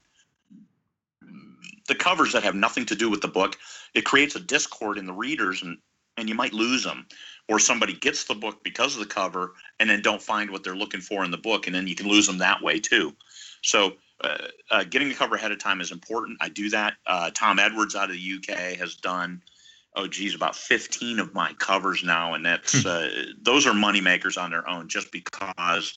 The 1.87 1.95
covers 1.95 2.31
that 2.33 2.43
have 2.43 2.55
nothing 2.55 2.85
to 2.85 2.95
do 2.95 3.09
with 3.09 3.21
the 3.21 3.27
book, 3.27 3.57
it 3.93 4.05
creates 4.05 4.35
a 4.35 4.39
discord 4.39 4.97
in 4.97 5.05
the 5.05 5.13
readers, 5.13 5.63
and 5.63 5.77
and 6.17 6.29
you 6.29 6.35
might 6.35 6.53
lose 6.53 6.83
them, 6.83 7.05
or 7.49 7.59
somebody 7.59 7.93
gets 7.93 8.23
the 8.23 8.35
book 8.35 8.63
because 8.63 8.93
of 8.95 8.99
the 8.99 9.13
cover 9.13 9.53
and 9.79 9.89
then 9.89 10.01
don't 10.01 10.21
find 10.21 10.49
what 10.49 10.63
they're 10.63 10.75
looking 10.75 11.01
for 11.01 11.25
in 11.25 11.31
the 11.31 11.37
book, 11.37 11.67
and 11.67 11.75
then 11.75 11.87
you 11.87 11.95
can 11.95 12.07
lose 12.07 12.25
them 12.27 12.37
that 12.37 12.61
way 12.61 12.79
too. 12.79 13.13
So 13.61 13.93
uh, 14.21 14.37
uh, 14.71 14.83
getting 14.85 15.09
the 15.09 15.15
cover 15.15 15.35
ahead 15.35 15.51
of 15.51 15.59
time 15.59 15.81
is 15.81 15.91
important. 15.91 16.37
I 16.41 16.49
do 16.49 16.69
that. 16.69 16.93
Uh, 17.05 17.31
Tom 17.33 17.59
Edwards 17.59 17.95
out 17.95 18.09
of 18.09 18.15
the 18.15 18.33
UK 18.37 18.77
has 18.77 18.95
done, 18.95 19.41
oh 19.95 20.07
geez, 20.07 20.35
about 20.35 20.55
15 20.55 21.19
of 21.19 21.33
my 21.33 21.53
covers 21.53 22.03
now, 22.03 22.33
and 22.33 22.45
that's 22.45 22.85
uh, 22.85 23.25
those 23.41 23.65
are 23.65 23.73
money 23.73 24.01
makers 24.01 24.37
on 24.37 24.51
their 24.51 24.67
own, 24.69 24.87
just 24.87 25.11
because 25.11 25.93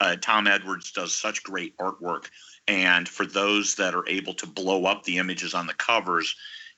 uh, 0.00 0.16
Tom 0.20 0.46
Edwards 0.46 0.92
does 0.92 1.14
such 1.14 1.42
great 1.42 1.76
artwork, 1.78 2.28
and 2.68 3.08
for 3.08 3.26
those 3.26 3.74
that 3.76 3.94
are 3.94 4.08
able 4.08 4.34
to 4.34 4.46
blow 4.46 4.86
up 4.86 5.04
the 5.04 5.18
images 5.18 5.54
on 5.54 5.66
the 5.66 5.74
covers, 5.74 6.34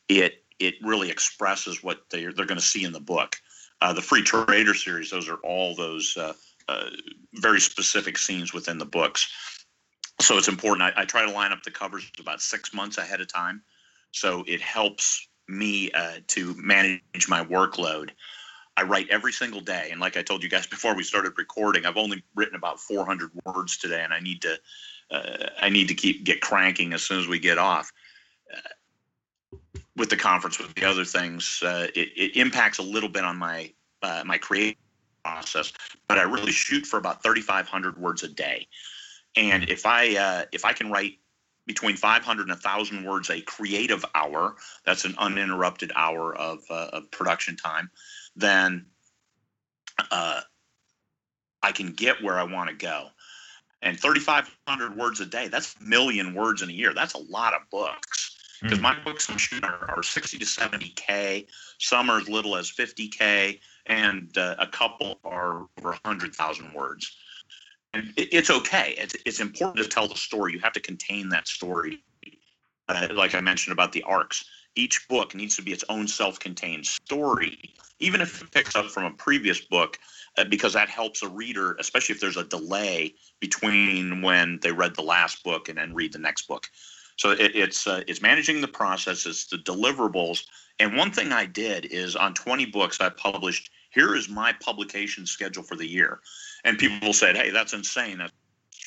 it 0.08 0.44
it 0.58 0.74
really 0.82 1.10
expresses 1.10 1.82
what 1.82 2.02
they're 2.10 2.32
they're 2.32 2.46
going 2.46 2.58
to 2.58 2.64
see 2.64 2.84
in 2.84 2.92
the 2.92 3.00
book. 3.00 3.36
Uh, 3.80 3.92
the 3.92 4.02
Free 4.02 4.22
Trader 4.22 4.74
series, 4.74 5.10
those 5.10 5.28
are 5.28 5.38
all 5.44 5.74
those 5.74 6.16
uh, 6.16 6.32
uh, 6.68 6.90
very 7.34 7.60
specific 7.60 8.16
scenes 8.16 8.52
within 8.52 8.78
the 8.78 8.86
books. 8.86 9.64
So 10.20 10.38
it's 10.38 10.48
important. 10.48 10.82
I, 10.82 11.02
I 11.02 11.04
try 11.04 11.24
to 11.24 11.30
line 11.30 11.52
up 11.52 11.62
the 11.64 11.70
covers 11.70 12.10
about 12.20 12.40
six 12.40 12.72
months 12.72 12.98
ahead 12.98 13.20
of 13.20 13.32
time, 13.32 13.62
so 14.12 14.44
it 14.46 14.60
helps 14.60 15.28
me 15.48 15.90
uh, 15.92 16.18
to 16.28 16.54
manage 16.56 17.28
my 17.28 17.44
workload. 17.44 18.10
I 18.76 18.82
write 18.82 19.08
every 19.10 19.32
single 19.32 19.60
day, 19.60 19.88
and 19.92 20.00
like 20.00 20.16
I 20.16 20.22
told 20.22 20.42
you 20.42 20.48
guys 20.48 20.66
before 20.76 20.94
we 20.94 21.02
started 21.02 21.32
recording, 21.36 21.86
I've 21.86 21.96
only 21.96 22.22
written 22.34 22.56
about 22.56 22.80
400 22.80 23.30
words 23.44 23.76
today, 23.76 24.02
and 24.02 24.12
I 24.12 24.20
need 24.20 24.42
to 24.42 24.58
uh, 25.10 25.50
I 25.60 25.68
need 25.68 25.88
to 25.88 25.94
keep 25.94 26.24
get 26.24 26.40
cranking 26.40 26.92
as 26.92 27.02
soon 27.02 27.20
as 27.20 27.28
we 27.28 27.38
get 27.38 27.58
off. 27.58 27.92
Uh, 28.52 29.58
with 29.96 30.10
the 30.10 30.16
conference, 30.16 30.58
with 30.58 30.74
the 30.74 30.84
other 30.84 31.04
things, 31.04 31.62
uh, 31.64 31.86
it, 31.94 32.08
it 32.16 32.36
impacts 32.36 32.78
a 32.78 32.82
little 32.82 33.08
bit 33.08 33.24
on 33.24 33.36
my 33.36 33.72
uh, 34.02 34.22
my 34.26 34.38
creative 34.38 34.76
process, 35.24 35.72
but 36.08 36.18
I 36.18 36.22
really 36.22 36.52
shoot 36.52 36.86
for 36.86 36.98
about 36.98 37.22
3,500 37.22 37.96
words 37.98 38.22
a 38.22 38.28
day. 38.28 38.66
And 39.36 39.68
if 39.68 39.86
I 39.86 40.16
uh, 40.16 40.44
if 40.52 40.64
I 40.64 40.72
can 40.72 40.90
write 40.90 41.18
between 41.66 41.96
500 41.96 42.42
and 42.42 42.50
1,000 42.50 43.04
words 43.04 43.30
a 43.30 43.40
creative 43.40 44.04
hour, 44.14 44.56
that's 44.84 45.04
an 45.04 45.14
uninterrupted 45.18 45.92
hour 45.96 46.36
of, 46.36 46.60
uh, 46.70 46.90
of 46.92 47.10
production 47.10 47.56
time, 47.56 47.90
then 48.36 48.86
uh, 50.10 50.40
I 51.62 51.72
can 51.72 51.92
get 51.92 52.22
where 52.22 52.38
I 52.38 52.44
want 52.44 52.68
to 52.70 52.76
go. 52.76 53.08
And 53.82 53.98
3,500 54.00 54.96
words 54.96 55.20
a 55.20 55.26
day, 55.26 55.48
that's 55.48 55.76
a 55.80 55.84
million 55.84 56.34
words 56.34 56.62
in 56.62 56.70
a 56.70 56.72
year. 56.72 56.94
That's 56.94 57.14
a 57.14 57.18
lot 57.18 57.54
of 57.54 57.60
books. 57.70 58.36
Because 58.62 58.80
my 58.80 58.98
books 59.04 59.28
I'm 59.28 59.36
shooting 59.36 59.68
are, 59.68 59.90
are 59.90 60.02
60 60.02 60.38
to 60.38 60.44
70K. 60.44 61.46
Some 61.78 62.08
are 62.08 62.18
as 62.18 62.28
little 62.30 62.56
as 62.56 62.70
50K. 62.70 63.60
And 63.86 64.36
uh, 64.38 64.54
a 64.58 64.66
couple 64.66 65.18
are 65.22 65.66
over 65.78 65.90
100,000 65.90 66.72
words. 66.72 67.14
It's 68.16 68.50
okay. 68.50 68.94
It's, 68.98 69.14
it's 69.24 69.40
important 69.40 69.84
to 69.84 69.88
tell 69.88 70.08
the 70.08 70.16
story. 70.16 70.52
You 70.52 70.60
have 70.60 70.72
to 70.72 70.80
contain 70.80 71.28
that 71.30 71.48
story. 71.48 72.02
Uh, 72.88 73.08
like 73.12 73.34
I 73.34 73.40
mentioned 73.40 73.72
about 73.72 73.92
the 73.92 74.02
arcs, 74.02 74.44
each 74.76 75.06
book 75.08 75.34
needs 75.34 75.56
to 75.56 75.62
be 75.62 75.72
its 75.72 75.84
own 75.88 76.06
self 76.08 76.38
contained 76.38 76.86
story, 76.86 77.58
even 78.00 78.20
if 78.20 78.42
it 78.42 78.50
picks 78.50 78.74
up 78.76 78.86
from 78.86 79.04
a 79.04 79.10
previous 79.12 79.60
book, 79.60 79.98
uh, 80.36 80.44
because 80.44 80.72
that 80.72 80.88
helps 80.88 81.22
a 81.22 81.28
reader, 81.28 81.76
especially 81.78 82.14
if 82.14 82.20
there's 82.20 82.36
a 82.36 82.44
delay 82.44 83.14
between 83.40 84.20
when 84.20 84.58
they 84.62 84.72
read 84.72 84.94
the 84.94 85.02
last 85.02 85.42
book 85.44 85.68
and 85.68 85.78
then 85.78 85.94
read 85.94 86.12
the 86.12 86.18
next 86.18 86.46
book. 86.46 86.68
So 87.16 87.30
it, 87.30 87.54
it's 87.54 87.86
uh, 87.86 88.02
it's 88.08 88.20
managing 88.20 88.60
the 88.60 88.68
process, 88.68 89.26
it's 89.26 89.46
the 89.46 89.58
deliverables. 89.58 90.44
And 90.80 90.96
one 90.96 91.12
thing 91.12 91.32
I 91.32 91.46
did 91.46 91.86
is 91.86 92.16
on 92.16 92.34
20 92.34 92.66
books 92.66 93.00
I 93.00 93.08
published. 93.10 93.70
Here 93.94 94.14
is 94.16 94.28
my 94.28 94.52
publication 94.52 95.26
schedule 95.26 95.62
for 95.62 95.76
the 95.76 95.86
year, 95.86 96.20
and 96.64 96.78
people 96.78 97.12
said, 97.12 97.36
"Hey, 97.36 97.50
that's 97.50 97.72
insane. 97.72 98.18
That's 98.18 98.32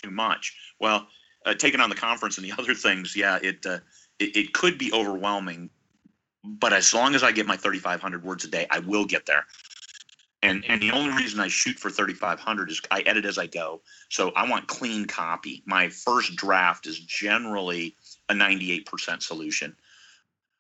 too 0.04 0.12
much." 0.12 0.54
Well, 0.80 1.08
uh, 1.46 1.54
taking 1.54 1.80
on 1.80 1.89
the 1.89 1.96
conference 1.96 2.38
and 2.38 2.46
the 2.46 2.54
other 2.60 2.74
things, 2.74 3.15
yeah, 3.15 3.39
it, 3.41 3.65
uh, 3.65 3.80
it 4.20 4.36
it 4.36 4.54
could 4.54 4.78
be 4.78 4.91
overwhelming, 4.91 5.70
but 6.43 6.74
as 6.74 6.93
long 6.93 7.15
as 7.15 7.24
I 7.24 7.32
get 7.32 7.48
my 7.48 7.58
3,500 7.58 8.24
words 8.24 8.43
a 8.46 8.50
day, 8.50 8.67
I 8.70 8.80
will 8.80 9.06
get 9.06 9.26
there. 9.26 9.46
And 10.43 10.63
and 10.67 10.82
the 10.82 10.91
only 10.91 11.15
reason 11.15 11.39
I 11.39 11.48
shoot 11.48 11.80
for 11.80 11.89
3,500 11.89 12.70
is 12.70 12.82
I 12.91 13.02
edit 13.02 13.26
as 13.26 13.38
I 13.38 13.48
go. 13.48 13.82
So 14.10 14.32
I 14.36 14.48
want 14.48 14.67
clean 14.67 15.06
copy. 15.06 15.63
My 15.65 15.89
first 15.89 16.36
draft 16.36 16.86
is 16.86 17.00
generally 17.00 17.96
a 18.30 18.34
98% 18.34 19.24
solution. 19.24 19.76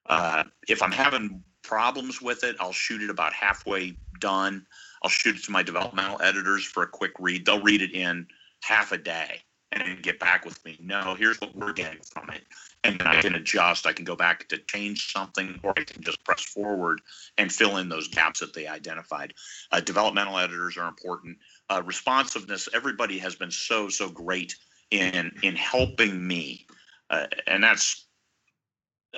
Uh, 0.07 0.43
if 0.67 0.81
I'm 0.81 0.91
having 0.91 1.43
problems 1.63 2.21
with 2.21 2.43
it, 2.43 2.55
I'll 2.59 2.71
shoot 2.71 3.01
it 3.01 3.09
about 3.09 3.33
halfway 3.33 3.95
done. 4.19 4.65
I'll 5.03 5.09
shoot 5.09 5.35
it 5.35 5.43
to 5.43 5.51
my 5.51 5.63
developmental 5.63 6.21
editors 6.21 6.63
for 6.63 6.83
a 6.83 6.87
quick 6.87 7.11
read. 7.19 7.45
They'll 7.45 7.61
read 7.61 7.81
it 7.81 7.93
in 7.93 8.27
half 8.61 8.91
a 8.91 8.97
day 8.97 9.41
and 9.71 10.01
get 10.01 10.19
back 10.19 10.45
with 10.45 10.63
me. 10.65 10.77
No, 10.81 11.15
here's 11.15 11.39
what 11.41 11.55
we're 11.55 11.73
getting 11.73 11.99
from 12.01 12.29
it. 12.29 12.43
And 12.83 12.99
then 12.99 13.07
I 13.07 13.21
can 13.21 13.35
adjust. 13.35 13.85
I 13.85 13.91
can 13.91 14.05
go 14.05 14.15
back 14.15 14.47
to 14.47 14.57
change 14.59 15.11
something, 15.11 15.59
or 15.61 15.73
I 15.75 15.83
can 15.83 16.01
just 16.01 16.23
press 16.23 16.41
forward 16.41 17.01
and 17.37 17.51
fill 17.51 17.77
in 17.77 17.89
those 17.89 18.07
gaps 18.07 18.39
that 18.39 18.53
they 18.53 18.65
identified. 18.65 19.33
Uh, 19.71 19.81
developmental 19.81 20.37
editors 20.37 20.77
are 20.77 20.87
important. 20.87 21.37
Uh, 21.69 21.81
responsiveness. 21.85 22.69
Everybody 22.73 23.17
has 23.17 23.35
been 23.35 23.51
so 23.51 23.89
so 23.89 24.09
great 24.09 24.55
in 24.91 25.37
in 25.43 25.55
helping 25.55 26.25
me, 26.25 26.65
uh, 27.09 27.27
and 27.45 27.63
that's 27.63 28.07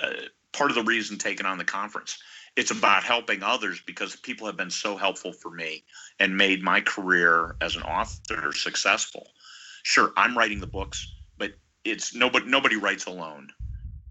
uh, 0.02 0.14
part 0.54 0.72
of 0.72 0.76
the 0.76 0.84
reason 0.84 1.18
taking 1.18 1.46
on 1.46 1.58
the 1.58 1.66
conference. 1.66 2.18
It's 2.56 2.72
about 2.72 3.04
helping 3.04 3.44
others 3.44 3.82
because 3.86 4.16
people 4.16 4.48
have 4.48 4.58
been 4.58 4.72
so 4.72 4.98
helpful 4.98 5.32
for 5.32 5.52
me 5.52 5.84
and 6.20 6.36
made 6.36 6.64
my 6.64 6.82
career 6.82 7.56
as 7.62 7.76
an 7.76 7.84
author 7.84 8.52
successful. 8.52 9.28
Sure, 9.84 10.12
I'm 10.18 10.38
writing 10.38 10.60
the 10.60 10.68
books, 10.68 11.14
but 11.38 11.54
it's 11.86 12.14
nobody 12.14 12.46
nobody 12.48 12.76
writes 12.76 13.06
alone. 13.06 13.50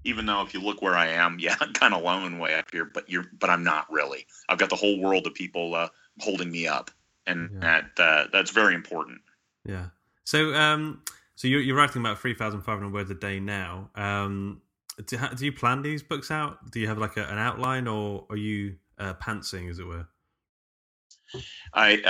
Even 0.05 0.24
though 0.27 0.42
if 0.42 0.55
you 0.55 0.61
look 0.61 0.81
where 0.81 0.94
I 0.94 1.09
am, 1.09 1.38
yeah, 1.40 1.57
I'm 1.61 1.72
kind 1.72 1.92
of 1.92 2.01
alone 2.03 2.38
way 2.38 2.55
up 2.55 2.70
here, 2.72 2.85
but 2.85 3.11
you're 3.11 3.27
but 3.38 3.51
I'm 3.51 3.64
not 3.64 3.90
really. 3.92 4.27
I've 4.48 4.59
got 4.59 4.70
the 4.70 4.77
whole 4.77 5.01
world 5.01 5.27
of 5.27 5.35
people 5.35 5.74
uh, 5.74 5.88
holding 6.20 6.51
me 6.51 6.66
up, 6.66 6.90
and 7.27 7.51
Yeah. 7.53 7.61
that 7.61 8.03
uh, 8.03 8.29
that's 8.33 8.51
very 8.53 8.74
important. 8.74 9.20
Yeah. 9.64 9.87
So, 10.24 10.55
um, 10.55 11.03
so 11.37 11.48
you're, 11.48 11.61
you're 11.61 11.77
writing 11.77 12.01
about 12.01 12.18
three 12.18 12.35
thousand 12.35 12.62
five 12.62 12.79
hundred 12.79 12.94
words 12.94 13.11
a 13.11 13.14
day 13.14 13.40
now. 13.40 13.90
Um, 13.94 14.62
do, 15.06 15.16
ha- 15.16 15.32
do 15.37 15.44
you 15.44 15.52
plan 15.52 15.82
these 15.82 16.02
books 16.02 16.30
out? 16.30 16.70
Do 16.70 16.80
you 16.80 16.88
have 16.88 16.98
like 16.98 17.16
a, 17.16 17.24
an 17.24 17.38
outline, 17.38 17.87
or 17.87 18.26
are 18.30 18.37
you 18.37 18.76
uh, 18.98 19.14
pantsing, 19.14 19.70
as 19.70 19.78
it 19.78 19.87
were? 19.87 20.06
I 21.74 22.02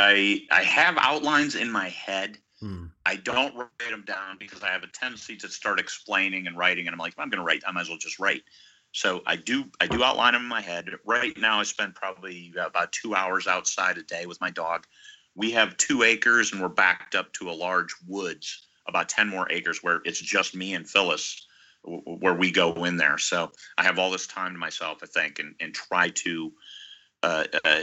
I, 0.51 0.61
I 0.61 0.63
have 0.63 0.97
outlines 0.99 1.55
in 1.55 1.71
my 1.71 1.89
head. 1.89 2.39
Hmm. 2.61 2.87
I 3.07 3.17
don't 3.17 3.55
write 3.55 3.91
them 3.91 4.05
down 4.05 4.37
because 4.39 4.63
I 4.63 4.69
have 4.69 4.83
a 4.83 4.89
tendency 4.89 5.37
to 5.37 5.49
start 5.49 5.79
explaining 5.79 6.47
and 6.47 6.57
writing, 6.57 6.87
and 6.87 6.95
I'm 6.95 6.99
like, 6.99 7.13
if 7.13 7.19
I'm 7.19 7.31
going 7.31 7.39
to 7.39 7.45
write, 7.45 7.63
I 7.67 7.73
might 7.73 7.83
as 7.83 7.89
well 7.89 7.99
just 7.99 8.19
write. 8.19 8.43
So 8.93 9.23
I 9.27 9.37
do 9.37 9.65
I 9.81 9.87
do 9.87 10.03
outline 10.03 10.33
them 10.33 10.43
in 10.43 10.49
my 10.49 10.61
head. 10.61 10.91
Right 11.05 11.37
now, 11.39 11.61
I 11.61 11.63
spend 11.65 11.95
probably 11.95 12.53
about 12.59 12.93
two 12.93 13.15
hours 13.15 13.47
outside 13.47 13.99
a 13.99 14.03
day 14.03 14.27
with 14.27 14.41
my 14.41 14.51
dog. 14.51 14.87
We 15.35 15.51
have 15.53 15.77
two 15.77 16.03
acres, 16.03 16.53
and 16.53 16.61
we're 16.61 16.69
backed 16.69 17.15
up 17.15 17.33
to 17.35 17.51
a 17.51 17.53
large 17.53 17.95
woods, 18.07 18.69
about 18.87 19.09
ten 19.09 19.29
more 19.29 19.47
acres, 19.53 19.83
where 19.83 20.01
it's 20.05 20.21
just 20.21 20.57
me 20.57 20.75
and 20.75 20.89
Phyllis, 20.89 21.47
where 21.85 22.35
we 22.35 22.51
go 22.51 22.85
in 22.85 22.97
there. 22.97 23.19
So 23.19 23.51
I 23.77 23.83
have 23.85 23.99
all 23.99 24.11
this 24.11 24.27
time 24.27 24.53
to 24.53 24.59
myself, 24.59 24.99
I 25.03 25.07
think, 25.07 25.39
and 25.39 25.55
and 25.61 25.75
try 25.75 26.11
to 26.11 26.53
uh, 27.23 27.45
uh, 27.65 27.83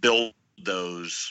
build 0.00 0.34
those 0.62 1.30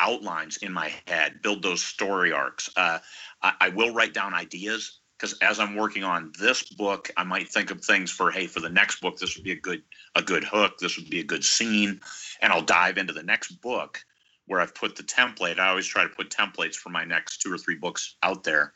outlines 0.00 0.58
in 0.58 0.72
my 0.72 0.92
head, 1.06 1.42
build 1.42 1.62
those 1.62 1.82
story 1.82 2.32
arcs. 2.32 2.70
Uh, 2.76 2.98
I, 3.42 3.54
I 3.60 3.68
will 3.70 3.92
write 3.92 4.14
down 4.14 4.34
ideas 4.34 5.00
because 5.18 5.36
as 5.40 5.58
I'm 5.58 5.74
working 5.74 6.04
on 6.04 6.32
this 6.38 6.62
book, 6.62 7.10
I 7.16 7.24
might 7.24 7.48
think 7.48 7.70
of 7.70 7.84
things 7.84 8.10
for 8.10 8.30
hey, 8.30 8.46
for 8.46 8.60
the 8.60 8.68
next 8.68 9.00
book, 9.00 9.18
this 9.18 9.36
would 9.36 9.44
be 9.44 9.52
a 9.52 9.60
good 9.60 9.82
a 10.14 10.22
good 10.22 10.44
hook, 10.44 10.78
this 10.78 10.96
would 10.96 11.10
be 11.10 11.20
a 11.20 11.24
good 11.24 11.44
scene, 11.44 12.00
and 12.40 12.52
I'll 12.52 12.62
dive 12.62 12.98
into 12.98 13.12
the 13.12 13.22
next 13.22 13.60
book 13.60 14.00
where 14.46 14.60
I've 14.60 14.74
put 14.74 14.96
the 14.96 15.02
template. 15.02 15.58
I 15.58 15.68
always 15.68 15.86
try 15.86 16.04
to 16.04 16.08
put 16.08 16.30
templates 16.30 16.74
for 16.74 16.88
my 16.88 17.04
next 17.04 17.38
two 17.42 17.52
or 17.52 17.58
three 17.58 17.74
books 17.74 18.16
out 18.22 18.44
there, 18.44 18.72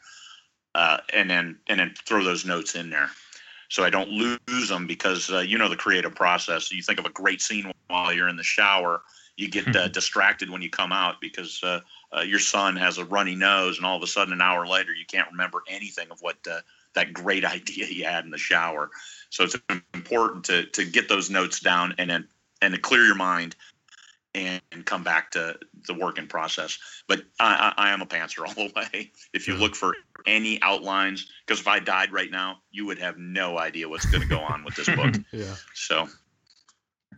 uh, 0.75 0.99
and 1.13 1.29
then 1.31 1.59
and 1.69 1.81
then 1.81 1.95
throw 2.07 2.25
those 2.25 2.45
notes 2.45 2.75
in 2.75 2.91
there, 2.91 3.11
so 3.69 3.85
I 3.85 3.91
don't 3.91 4.11
lose 4.11 4.69
them 4.69 4.87
because 4.87 5.31
uh, 5.31 5.41
you 5.41 5.59
know 5.59 5.69
the 5.69 5.77
creative 5.77 6.15
process. 6.15 6.73
You 6.73 6.83
think 6.83 6.99
of 6.99 7.07
a 7.07 7.11
great 7.11 7.41
scene 7.41 7.71
while 7.89 8.13
you're 8.13 8.29
in 8.29 8.37
the 8.37 8.43
shower, 8.43 9.03
you 9.37 9.49
get 9.49 9.75
uh, 9.75 9.89
distracted 9.89 10.51
when 10.51 10.63
you 10.63 10.71
come 10.71 10.93
out 10.93 11.21
because 11.21 11.63
uh, 11.63 11.81
uh, 12.17 12.21
your 12.21 12.39
son 12.39 12.77
has 12.77 12.99
a 12.99 13.05
runny 13.05 13.35
nose, 13.35 13.79
and 13.79 13.87
all 13.87 13.97
of 13.97 14.03
a 14.03 14.07
sudden, 14.07 14.33
an 14.33 14.41
hour 14.41 14.67
later, 14.67 14.93
you 14.93 15.07
can't 15.07 15.31
remember 15.31 15.63
anything 15.69 16.11
of 16.11 16.21
what 16.21 16.37
uh, 16.51 16.61
that 16.95 17.13
great 17.13 17.45
idea 17.57 17.87
you 17.87 18.05
had 18.05 18.25
in 18.25 18.31
the 18.31 18.39
shower. 18.39 18.91
So 19.31 19.45
it's 19.45 19.57
important 19.95 20.45
to 20.45 20.67
to 20.67 20.85
get 20.85 21.09
those 21.09 21.31
notes 21.31 21.61
down 21.61 21.95
and 21.99 22.11
then 22.11 22.29
and 22.61 22.75
to 22.75 22.81
clear 22.81 23.05
your 23.05 23.17
mind 23.17 23.57
and, 24.35 24.63
and 24.71 24.87
come 24.87 25.03
back 25.03 25.31
to 25.33 25.59
the 25.87 25.95
working 25.95 26.27
process. 26.27 26.79
But 27.09 27.23
I, 27.41 27.73
I, 27.77 27.89
I 27.89 27.91
am 27.91 28.03
a 28.03 28.07
pantser 28.07 28.41
all 28.47 28.55
the 28.55 28.73
way. 28.75 29.11
If 29.33 29.49
you 29.49 29.55
look 29.55 29.75
for 29.75 29.95
any 30.27 30.61
outlines, 30.63 31.31
because 31.47 31.61
if 31.61 31.69
I 31.69 31.79
died 31.79 32.13
right 32.13 32.31
now, 32.31 32.59
you 32.71 32.87
would 32.87 32.99
have 32.99 33.19
no 33.19 33.59
idea 33.59 33.89
what's 33.89 34.07
going 34.07 34.23
to 34.23 34.29
go 34.29 34.41
on 34.41 34.65
with 34.65 34.77
this 34.77 34.89
book. 34.89 35.15
yeah. 35.33 35.55
So 35.75 36.09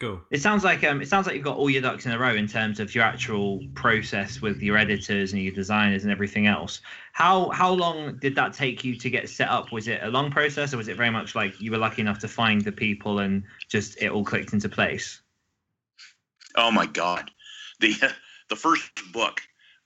Cool. 0.01 0.21
It 0.31 0.41
sounds 0.43 0.65
like 0.65 0.83
um, 0.83 1.01
it 1.01 1.09
sounds 1.09 1.27
like 1.27 1.37
you've 1.37 1.45
got 1.45 1.57
all 1.57 1.71
your 1.71 1.83
ducks 1.83 2.05
in 2.05 2.13
a 2.13 2.19
row 2.19 2.35
in 2.35 2.49
terms 2.49 2.81
of 2.81 2.95
your 2.95 3.05
actual 3.05 3.61
process 3.75 4.41
with 4.43 4.61
your 4.61 4.77
editors 4.77 5.33
and 5.33 5.43
your 5.43 5.53
designers 5.55 6.03
and 6.03 6.11
everything 6.11 6.47
else. 6.47 6.81
How 7.13 7.51
how 7.51 7.73
long 7.73 8.17
did 8.19 8.35
that 8.35 8.55
take 8.55 8.83
you 8.83 8.97
to 8.97 9.09
get 9.09 9.29
set 9.29 9.49
up? 9.49 9.71
Was 9.71 9.87
it 9.87 10.03
a 10.03 10.09
long 10.09 10.31
process, 10.31 10.75
or 10.75 10.79
was 10.79 10.89
it 10.89 10.97
very 10.97 11.11
much 11.11 11.35
like 11.35 11.61
you 11.61 11.71
were 11.71 11.79
lucky 11.79 12.03
enough 12.03 12.19
to 12.21 12.29
find 12.29 12.63
the 12.63 12.73
people 12.73 13.21
and 13.21 13.45
just 13.69 14.03
it 14.03 14.11
all 14.11 14.25
clicked 14.25 14.53
into 14.53 14.69
place? 14.69 15.21
Oh 16.57 16.73
my 16.73 16.87
God, 16.87 17.31
the 17.79 17.95
the 18.51 18.57
first 18.57 18.91
book. 19.13 19.43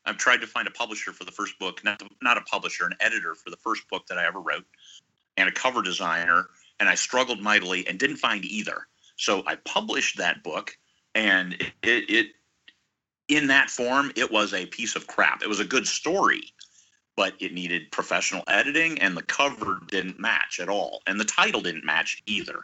I've 0.08 0.16
tried 0.16 0.40
to 0.40 0.46
find 0.46 0.66
a 0.66 0.70
publisher 0.70 1.12
for 1.12 1.24
the 1.24 1.32
first 1.32 1.58
book, 1.58 1.84
not 1.84 2.02
not 2.22 2.38
a 2.38 2.42
publisher, 2.42 2.86
an 2.86 2.94
editor 3.00 3.34
for 3.34 3.50
the 3.50 3.56
first 3.56 3.88
book 3.88 4.06
that 4.06 4.18
I 4.18 4.26
ever 4.26 4.40
wrote, 4.40 4.64
and 5.36 5.48
a 5.48 5.52
cover 5.52 5.82
designer, 5.82 6.48
and 6.80 6.88
I 6.88 6.94
struggled 6.94 7.40
mightily 7.40 7.86
and 7.86 7.98
didn't 7.98 8.16
find 8.16 8.44
either. 8.44 8.86
So 9.16 9.42
I 9.46 9.56
published 9.56 10.16
that 10.18 10.42
book, 10.42 10.76
and 11.14 11.54
it, 11.82 12.10
it, 12.10 12.26
in 13.28 13.48
that 13.48 13.68
form 13.68 14.10
it 14.16 14.32
was 14.32 14.54
a 14.54 14.66
piece 14.66 14.96
of 14.96 15.06
crap. 15.06 15.42
It 15.42 15.48
was 15.48 15.60
a 15.60 15.64
good 15.64 15.86
story, 15.86 16.42
but 17.14 17.34
it 17.38 17.52
needed 17.52 17.92
professional 17.92 18.44
editing, 18.48 18.98
and 19.00 19.14
the 19.16 19.22
cover 19.22 19.80
didn't 19.88 20.18
match 20.18 20.58
at 20.58 20.70
all, 20.70 21.02
and 21.06 21.20
the 21.20 21.24
title 21.24 21.60
didn't 21.60 21.84
match 21.84 22.22
either. 22.26 22.60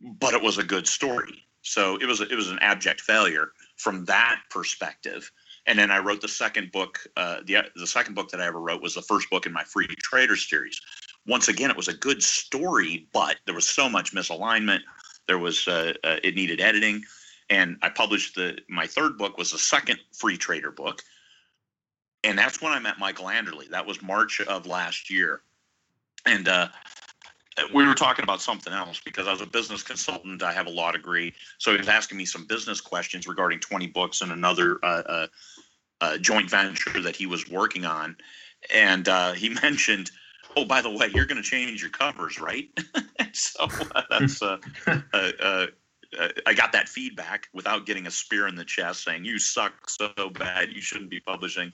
But 0.00 0.34
it 0.34 0.42
was 0.42 0.58
a 0.58 0.64
good 0.64 0.86
story. 0.86 1.44
So 1.62 1.96
it 1.96 2.06
was 2.06 2.20
it 2.20 2.36
was 2.36 2.50
an 2.50 2.60
abject 2.60 3.00
failure 3.00 3.50
from 3.76 4.04
that 4.04 4.42
perspective. 4.50 5.30
And 5.68 5.78
then 5.78 5.90
I 5.90 5.98
wrote 5.98 6.22
the 6.22 6.28
second 6.28 6.72
book. 6.72 7.06
Uh, 7.16 7.40
the 7.44 7.58
the 7.76 7.86
second 7.86 8.14
book 8.14 8.30
that 8.30 8.40
I 8.40 8.46
ever 8.46 8.58
wrote 8.58 8.82
was 8.82 8.94
the 8.94 9.02
first 9.02 9.28
book 9.28 9.44
in 9.44 9.52
my 9.52 9.62
Free 9.64 9.86
Trader 9.86 10.34
series. 10.34 10.80
Once 11.26 11.48
again, 11.48 11.70
it 11.70 11.76
was 11.76 11.88
a 11.88 11.94
good 11.94 12.22
story, 12.22 13.06
but 13.12 13.36
there 13.44 13.54
was 13.54 13.68
so 13.68 13.86
much 13.86 14.14
misalignment. 14.14 14.80
There 15.26 15.38
was 15.38 15.68
uh, 15.68 15.92
uh, 16.02 16.16
it 16.24 16.34
needed 16.34 16.62
editing, 16.62 17.04
and 17.50 17.76
I 17.82 17.90
published 17.90 18.34
the 18.34 18.58
my 18.70 18.86
third 18.86 19.18
book 19.18 19.36
was 19.36 19.52
the 19.52 19.58
second 19.58 20.00
Free 20.14 20.38
Trader 20.38 20.70
book, 20.70 21.02
and 22.24 22.38
that's 22.38 22.62
when 22.62 22.72
I 22.72 22.78
met 22.78 22.98
Michael 22.98 23.26
Anderle. 23.26 23.68
That 23.68 23.84
was 23.84 24.00
March 24.00 24.40
of 24.40 24.66
last 24.66 25.10
year, 25.10 25.42
and 26.24 26.48
uh, 26.48 26.68
we 27.74 27.86
were 27.86 27.94
talking 27.94 28.22
about 28.22 28.40
something 28.40 28.72
else 28.72 29.00
because 29.04 29.26
I 29.26 29.32
was 29.32 29.40
a 29.40 29.46
business 29.46 29.82
consultant. 29.82 30.42
I 30.42 30.52
have 30.52 30.66
a 30.66 30.70
law 30.70 30.92
degree, 30.92 31.34
so 31.58 31.72
he 31.72 31.78
was 31.78 31.88
asking 31.88 32.18
me 32.18 32.24
some 32.24 32.46
business 32.46 32.80
questions 32.80 33.26
regarding 33.26 33.60
20 33.60 33.88
books 33.88 34.20
and 34.20 34.32
another 34.32 34.78
uh, 34.82 35.02
uh, 35.06 35.26
uh, 36.00 36.18
joint 36.18 36.50
venture 36.50 37.00
that 37.02 37.16
he 37.16 37.26
was 37.26 37.48
working 37.48 37.84
on, 37.84 38.16
and 38.72 39.08
uh, 39.08 39.32
he 39.32 39.48
mentioned, 39.62 40.10
"Oh, 40.56 40.64
by 40.64 40.80
the 40.80 40.90
way, 40.90 41.10
you're 41.12 41.26
going 41.26 41.42
to 41.42 41.48
change 41.48 41.80
your 41.80 41.90
covers, 41.90 42.40
right?" 42.40 42.68
so 43.32 43.68
uh, 43.94 44.02
that's 44.10 44.42
uh, 44.42 44.58
uh, 44.86 45.00
uh, 45.12 45.66
uh, 46.18 46.28
I 46.46 46.54
got 46.54 46.72
that 46.72 46.88
feedback 46.88 47.48
without 47.52 47.86
getting 47.86 48.06
a 48.06 48.10
spear 48.10 48.46
in 48.46 48.54
the 48.54 48.64
chest, 48.64 49.04
saying 49.04 49.24
you 49.24 49.38
suck 49.38 49.90
so 49.90 50.10
bad, 50.32 50.72
you 50.72 50.80
shouldn't 50.80 51.10
be 51.10 51.20
publishing. 51.20 51.72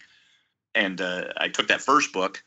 And 0.75 1.01
uh, 1.01 1.27
I 1.37 1.49
took 1.49 1.69
that 1.69 1.81
first 1.81 2.13
book, 2.13 2.43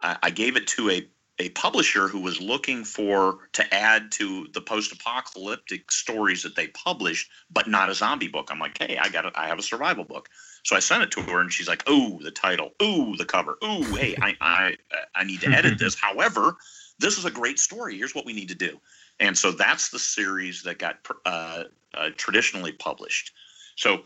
I, 0.00 0.16
I 0.24 0.30
gave 0.30 0.56
it 0.56 0.66
to 0.68 0.90
a 0.90 1.06
a 1.40 1.48
publisher 1.50 2.06
who 2.06 2.20
was 2.20 2.38
looking 2.38 2.84
for 2.84 3.38
to 3.54 3.74
add 3.74 4.12
to 4.12 4.46
the 4.52 4.60
post-apocalyptic 4.60 5.90
stories 5.90 6.42
that 6.42 6.54
they 6.54 6.66
published, 6.68 7.30
but 7.50 7.66
not 7.66 7.88
a 7.88 7.94
zombie 7.94 8.28
book. 8.28 8.50
I'm 8.50 8.58
like, 8.58 8.76
hey, 8.78 8.98
I 8.98 9.08
got 9.08 9.24
a, 9.24 9.32
I 9.34 9.46
have 9.46 9.58
a 9.58 9.62
survival 9.62 10.04
book, 10.04 10.28
so 10.64 10.76
I 10.76 10.80
sent 10.80 11.02
it 11.02 11.10
to 11.12 11.22
her, 11.22 11.40
and 11.40 11.50
she's 11.50 11.66
like, 11.66 11.82
oh, 11.86 12.20
the 12.22 12.30
title, 12.30 12.72
oh, 12.78 13.16
the 13.16 13.24
cover, 13.24 13.56
oh, 13.62 13.94
hey, 13.94 14.14
I 14.20 14.36
I 14.42 14.76
I 15.14 15.24
need 15.24 15.40
to 15.40 15.48
edit 15.48 15.78
this. 15.78 15.94
However, 16.00 16.58
this 16.98 17.16
is 17.16 17.24
a 17.24 17.30
great 17.30 17.58
story. 17.58 17.96
Here's 17.96 18.14
what 18.14 18.26
we 18.26 18.34
need 18.34 18.50
to 18.50 18.54
do, 18.54 18.78
and 19.18 19.36
so 19.36 19.50
that's 19.50 19.88
the 19.88 19.98
series 19.98 20.62
that 20.64 20.78
got 20.78 20.98
uh, 21.24 21.64
uh, 21.94 22.10
traditionally 22.18 22.72
published. 22.72 23.32
So 23.76 24.02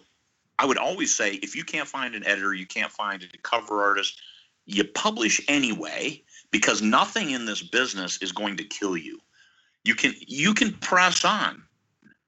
I 0.60 0.66
would 0.66 0.78
always 0.78 1.12
say, 1.12 1.34
if 1.34 1.56
you 1.56 1.64
can't 1.64 1.88
find 1.88 2.14
an 2.14 2.24
editor, 2.24 2.54
you 2.54 2.66
can't 2.66 2.92
find 2.92 3.24
a 3.24 3.38
cover 3.38 3.82
artist, 3.82 4.20
you 4.66 4.84
publish 4.84 5.40
anyway 5.48 6.22
because 6.54 6.82
nothing 6.82 7.32
in 7.32 7.46
this 7.46 7.62
business 7.62 8.16
is 8.22 8.30
going 8.30 8.56
to 8.56 8.62
kill 8.62 8.96
you. 8.96 9.18
You 9.82 9.96
can 9.96 10.14
you 10.20 10.54
can 10.54 10.70
press 10.74 11.24
on. 11.24 11.64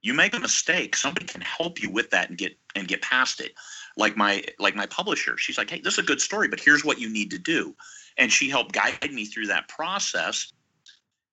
You 0.02 0.14
make 0.14 0.34
a 0.34 0.40
mistake, 0.40 0.96
somebody 0.96 1.26
can 1.26 1.42
help 1.42 1.80
you 1.80 1.90
with 1.90 2.10
that 2.10 2.28
and 2.28 2.36
get 2.36 2.58
and 2.74 2.88
get 2.88 3.02
past 3.02 3.40
it. 3.40 3.52
Like 3.96 4.16
my 4.16 4.42
like 4.58 4.74
my 4.74 4.86
publisher, 4.86 5.38
she's 5.38 5.56
like, 5.56 5.70
"Hey, 5.70 5.80
this 5.80 5.92
is 5.92 6.00
a 6.00 6.02
good 6.02 6.20
story, 6.20 6.48
but 6.48 6.58
here's 6.58 6.84
what 6.84 6.98
you 6.98 7.08
need 7.08 7.30
to 7.30 7.38
do." 7.38 7.76
And 8.16 8.32
she 8.32 8.50
helped 8.50 8.72
guide 8.72 9.12
me 9.12 9.26
through 9.26 9.46
that 9.46 9.68
process. 9.68 10.52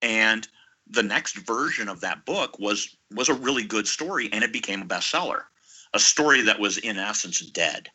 And 0.00 0.46
the 0.86 1.02
next 1.02 1.38
version 1.38 1.88
of 1.88 2.00
that 2.02 2.24
book 2.24 2.60
was 2.60 2.96
was 3.10 3.28
a 3.28 3.34
really 3.34 3.64
good 3.64 3.88
story 3.88 4.28
and 4.32 4.44
it 4.44 4.52
became 4.52 4.82
a 4.82 4.86
bestseller. 4.86 5.42
A 5.94 5.98
story 5.98 6.42
that 6.42 6.60
was 6.60 6.78
in 6.78 6.96
essence 6.96 7.40
dead. 7.40 7.88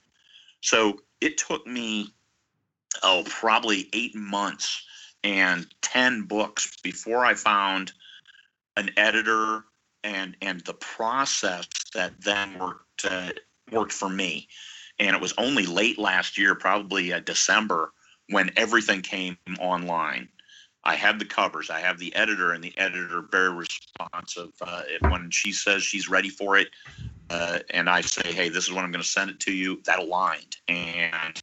So 0.59 0.99
it 1.21 1.38
took 1.38 1.65
me 1.65 2.13
oh 3.04 3.23
probably 3.28 3.89
8 3.93 4.15
months 4.15 4.84
and 5.23 5.67
10 5.82 6.23
books 6.23 6.78
before 6.82 7.25
I 7.25 7.34
found 7.34 7.91
an 8.78 8.89
editor 8.97 9.65
and 10.04 10.36
and 10.41 10.62
the 10.62 10.73
process 10.73 11.67
that 11.93 12.13
then 12.21 12.58
worked 12.58 13.06
uh, 13.06 13.32
worked 13.71 13.91
for 13.91 14.10
me. 14.10 14.47
And 14.99 15.15
it 15.15 15.21
was 15.21 15.34
only 15.38 15.65
late 15.65 15.97
last 15.97 16.38
year, 16.38 16.56
probably 16.56 17.13
uh, 17.13 17.19
December, 17.19 17.93
when 18.30 18.52
everything 18.58 19.02
came 19.02 19.38
online. 19.60 20.28
I 20.84 20.95
have 20.95 21.19
the 21.19 21.25
covers, 21.25 21.69
I 21.69 21.80
have 21.80 21.99
the 21.99 22.15
editor, 22.15 22.54
and 22.54 22.63
the 22.63 22.78
editor 22.78 23.21
very 23.30 23.54
responsive. 23.54 24.52
Uh, 24.62 24.84
when 25.08 25.30
she 25.30 25.52
says 25.52 25.84
she's 25.84 26.10
ready 26.10 26.30
for 26.30 26.58
it, 26.58 26.69
uh, 27.30 27.60
and 27.69 27.89
I 27.89 28.02
say, 28.02 28.34
"Hey, 28.34 28.49
this 28.49 28.65
is 28.65 28.73
when 28.73 28.86
I'm 28.86 28.91
going 28.91 29.04
to 29.04 29.08
send 29.08 29.30
it 29.30 29.39
to 29.41 29.52
you," 29.52 29.82
that 29.86 29.99
aligned, 29.99 30.58
and 30.67 31.36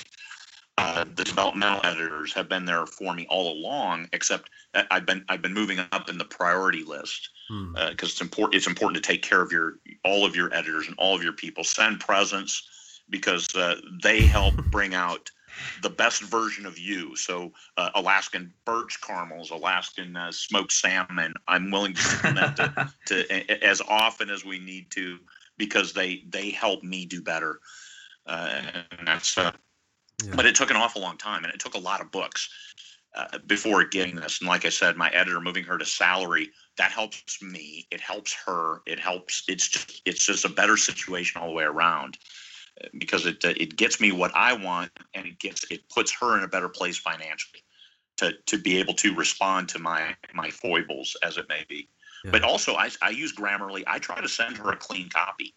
uh, 0.79 1.05
the 1.15 1.25
developmental 1.25 1.81
editors 1.85 2.33
have 2.35 2.49
been 2.49 2.65
there 2.65 2.87
for 2.87 3.15
me 3.15 3.27
all 3.31 3.53
along. 3.53 4.09
Except 4.13 4.51
I've 4.91 5.07
been 5.07 5.25
I've 5.29 5.43
been 5.43 5.55
moving 5.55 5.79
up 5.93 6.09
in 6.09 6.19
the 6.19 6.25
priority 6.25 6.85
list 6.85 7.31
because 7.49 7.71
hmm. 7.71 7.77
uh, 7.77 7.91
it's 7.93 8.21
important. 8.21 8.55
It's 8.55 8.67
important 8.67 9.03
to 9.03 9.09
take 9.09 9.23
care 9.23 9.41
of 9.41 9.53
your 9.53 9.79
all 10.05 10.27
of 10.27 10.37
your 10.37 10.53
editors 10.55 10.87
and 10.87 10.95
all 10.99 11.15
of 11.15 11.23
your 11.23 11.33
people. 11.33 11.65
Send 11.65 12.01
presents 12.01 13.01
because 13.09 13.47
uh, 13.55 13.77
they 14.03 14.23
help 14.23 14.55
bring 14.71 14.95
out 14.95 15.31
the 15.83 15.91
best 15.91 16.23
version 16.23 16.67
of 16.67 16.79
you. 16.79 17.17
So 17.17 17.53
uh, 17.79 17.91
Alaskan 17.95 18.53
birch 18.67 19.01
caramels, 19.01 19.51
Alaskan 19.51 20.17
uh, 20.17 20.31
smoked 20.31 20.73
salmon. 20.73 21.33
I'm 21.49 21.71
willing 21.71 21.95
to 21.95 22.03
send 22.03 22.37
that 22.37 22.57
to, 23.07 23.25
to 23.25 23.65
as 23.65 23.81
often 23.89 24.29
as 24.29 24.45
we 24.45 24.59
need 24.59 24.91
to 24.91 25.19
because 25.57 25.93
they 25.93 26.25
they 26.29 26.51
help 26.51 26.83
me 26.83 27.07
do 27.07 27.23
better. 27.23 27.61
Uh, 28.27 28.63
and 28.91 29.07
that's 29.07 29.39
uh, 29.39 29.53
yeah. 30.25 30.33
But 30.35 30.47
it 30.47 30.55
took 30.55 30.71
an 30.71 30.77
awful 30.77 31.03
long 31.03 31.19
time, 31.19 31.45
and 31.45 31.53
it 31.53 31.61
took 31.61 31.75
a 31.75 31.79
lot 31.79 32.01
of 32.01 32.11
books 32.11 32.49
uh, 33.15 33.39
before 33.47 33.85
getting 33.85 34.17
this. 34.17 34.41
And 34.41 34.49
like 34.49 34.65
I 34.65 34.71
said, 34.71 34.97
my 34.97 35.11
editor 35.11 35.41
moving 35.41 35.65
her 35.65 35.79
to 35.79 35.85
salary 35.85 36.51
that 36.77 36.91
helps 36.91 37.43
me. 37.43 37.87
It 37.91 38.01
helps 38.01 38.35
her. 38.47 38.83
It 38.87 38.99
helps. 38.99 39.45
It's 39.49 39.69
just 39.69 40.03
it's 40.05 40.25
just 40.25 40.45
a 40.45 40.49
better 40.49 40.77
situation 40.77 41.41
all 41.41 41.49
the 41.49 41.55
way 41.55 41.65
around 41.65 42.19
uh, 42.83 42.89
because 42.99 43.27
it 43.27 43.45
uh, 43.45 43.55
it 43.57 43.77
gets 43.77 44.01
me 44.01 44.13
what 44.13 44.33
I 44.35 44.53
want, 44.53 44.91
and 45.15 45.27
it 45.27 45.39
gets 45.39 45.65
it 45.71 45.89
puts 45.89 46.15
her 46.21 46.37
in 46.37 46.45
a 46.45 46.49
better 46.49 46.69
place 46.69 46.99
financially 46.99 47.63
to 48.19 48.33
to 48.47 48.59
be 48.59 48.79
able 48.79 48.95
to 48.95 49.15
respond 49.15 49.69
to 49.71 49.79
my 49.79 50.17
my 50.35 50.51
foibles 50.51 51.17
as 51.23 51.37
it 51.37 51.49
may 51.49 51.65
be. 51.69 51.89
Yeah. 52.25 52.31
But 52.33 52.43
also, 52.43 52.75
I 52.75 52.91
I 53.03 53.11
use 53.11 53.35
Grammarly. 53.35 53.85
I 53.87 53.99
try 53.99 54.21
to 54.21 54.29
send 54.29 54.59
her 54.59 54.71
a 54.71 54.77
clean 54.77 55.09
copy. 55.09 55.55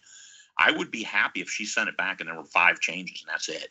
I 0.58 0.70
would 0.70 0.90
be 0.90 1.02
happy 1.02 1.40
if 1.40 1.48
she 1.48 1.64
sent 1.64 1.88
it 1.88 1.96
back 1.96 2.20
and 2.20 2.28
there 2.28 2.36
were 2.36 2.44
five 2.44 2.80
changes 2.80 3.22
and 3.22 3.32
that's 3.32 3.48
it. 3.48 3.70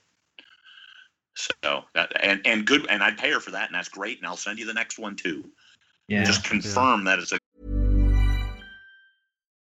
So 1.39 1.83
uh, 1.95 2.07
and 2.21 2.41
and 2.45 2.65
good 2.65 2.85
and 2.89 3.01
I'd 3.01 3.17
pay 3.17 3.31
her 3.31 3.39
for 3.39 3.51
that 3.51 3.67
and 3.67 3.75
that's 3.75 3.89
great 3.89 4.17
and 4.17 4.27
I'll 4.27 4.35
send 4.35 4.59
you 4.59 4.65
the 4.65 4.73
next 4.73 4.99
one 4.99 5.15
too. 5.15 5.45
Yeah. 6.07 6.23
Just 6.23 6.43
confirm 6.43 7.05
that 7.05 7.19
it's 7.19 7.31
a 7.31 7.39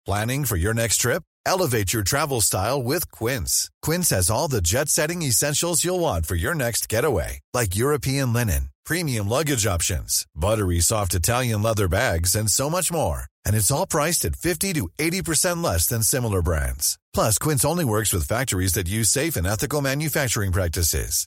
Planning 0.06 0.44
for 0.44 0.56
your 0.56 0.72
next 0.72 0.98
trip? 0.98 1.24
Elevate 1.44 1.92
your 1.92 2.04
travel 2.04 2.40
style 2.40 2.80
with 2.80 3.10
Quince. 3.10 3.70
Quince 3.82 4.10
has 4.10 4.30
all 4.30 4.46
the 4.46 4.60
jet-setting 4.60 5.20
essentials 5.22 5.84
you'll 5.84 5.98
want 5.98 6.26
for 6.26 6.36
your 6.36 6.54
next 6.54 6.88
getaway, 6.88 7.40
like 7.52 7.74
European 7.74 8.32
linen, 8.32 8.70
premium 8.84 9.28
luggage 9.28 9.66
options, 9.66 10.24
buttery 10.32 10.78
soft 10.78 11.12
Italian 11.12 11.60
leather 11.60 11.88
bags, 11.88 12.36
and 12.36 12.48
so 12.48 12.70
much 12.70 12.92
more. 12.92 13.24
And 13.44 13.56
it's 13.56 13.72
all 13.72 13.86
priced 13.86 14.24
at 14.24 14.36
50 14.36 14.74
to 14.74 14.88
80% 14.96 15.62
less 15.62 15.86
than 15.86 16.04
similar 16.04 16.40
brands. 16.40 17.00
Plus, 17.12 17.36
Quince 17.36 17.64
only 17.64 17.84
works 17.84 18.12
with 18.12 18.28
factories 18.28 18.74
that 18.74 18.88
use 18.88 19.10
safe 19.10 19.34
and 19.34 19.46
ethical 19.46 19.80
manufacturing 19.80 20.52
practices. 20.52 21.26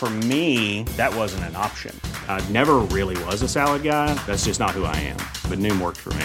For 0.00 0.08
me, 0.08 0.84
that 0.96 1.14
wasn't 1.14 1.44
an 1.44 1.56
option. 1.56 1.94
I 2.26 2.40
never 2.48 2.76
really 2.78 3.22
was 3.24 3.42
a 3.42 3.48
salad 3.48 3.82
guy. 3.82 4.14
That's 4.26 4.46
just 4.46 4.58
not 4.58 4.70
who 4.70 4.84
I 4.84 4.96
am. 4.96 5.18
But 5.46 5.58
Noom 5.58 5.78
worked 5.78 5.98
for 5.98 6.14
me. 6.14 6.24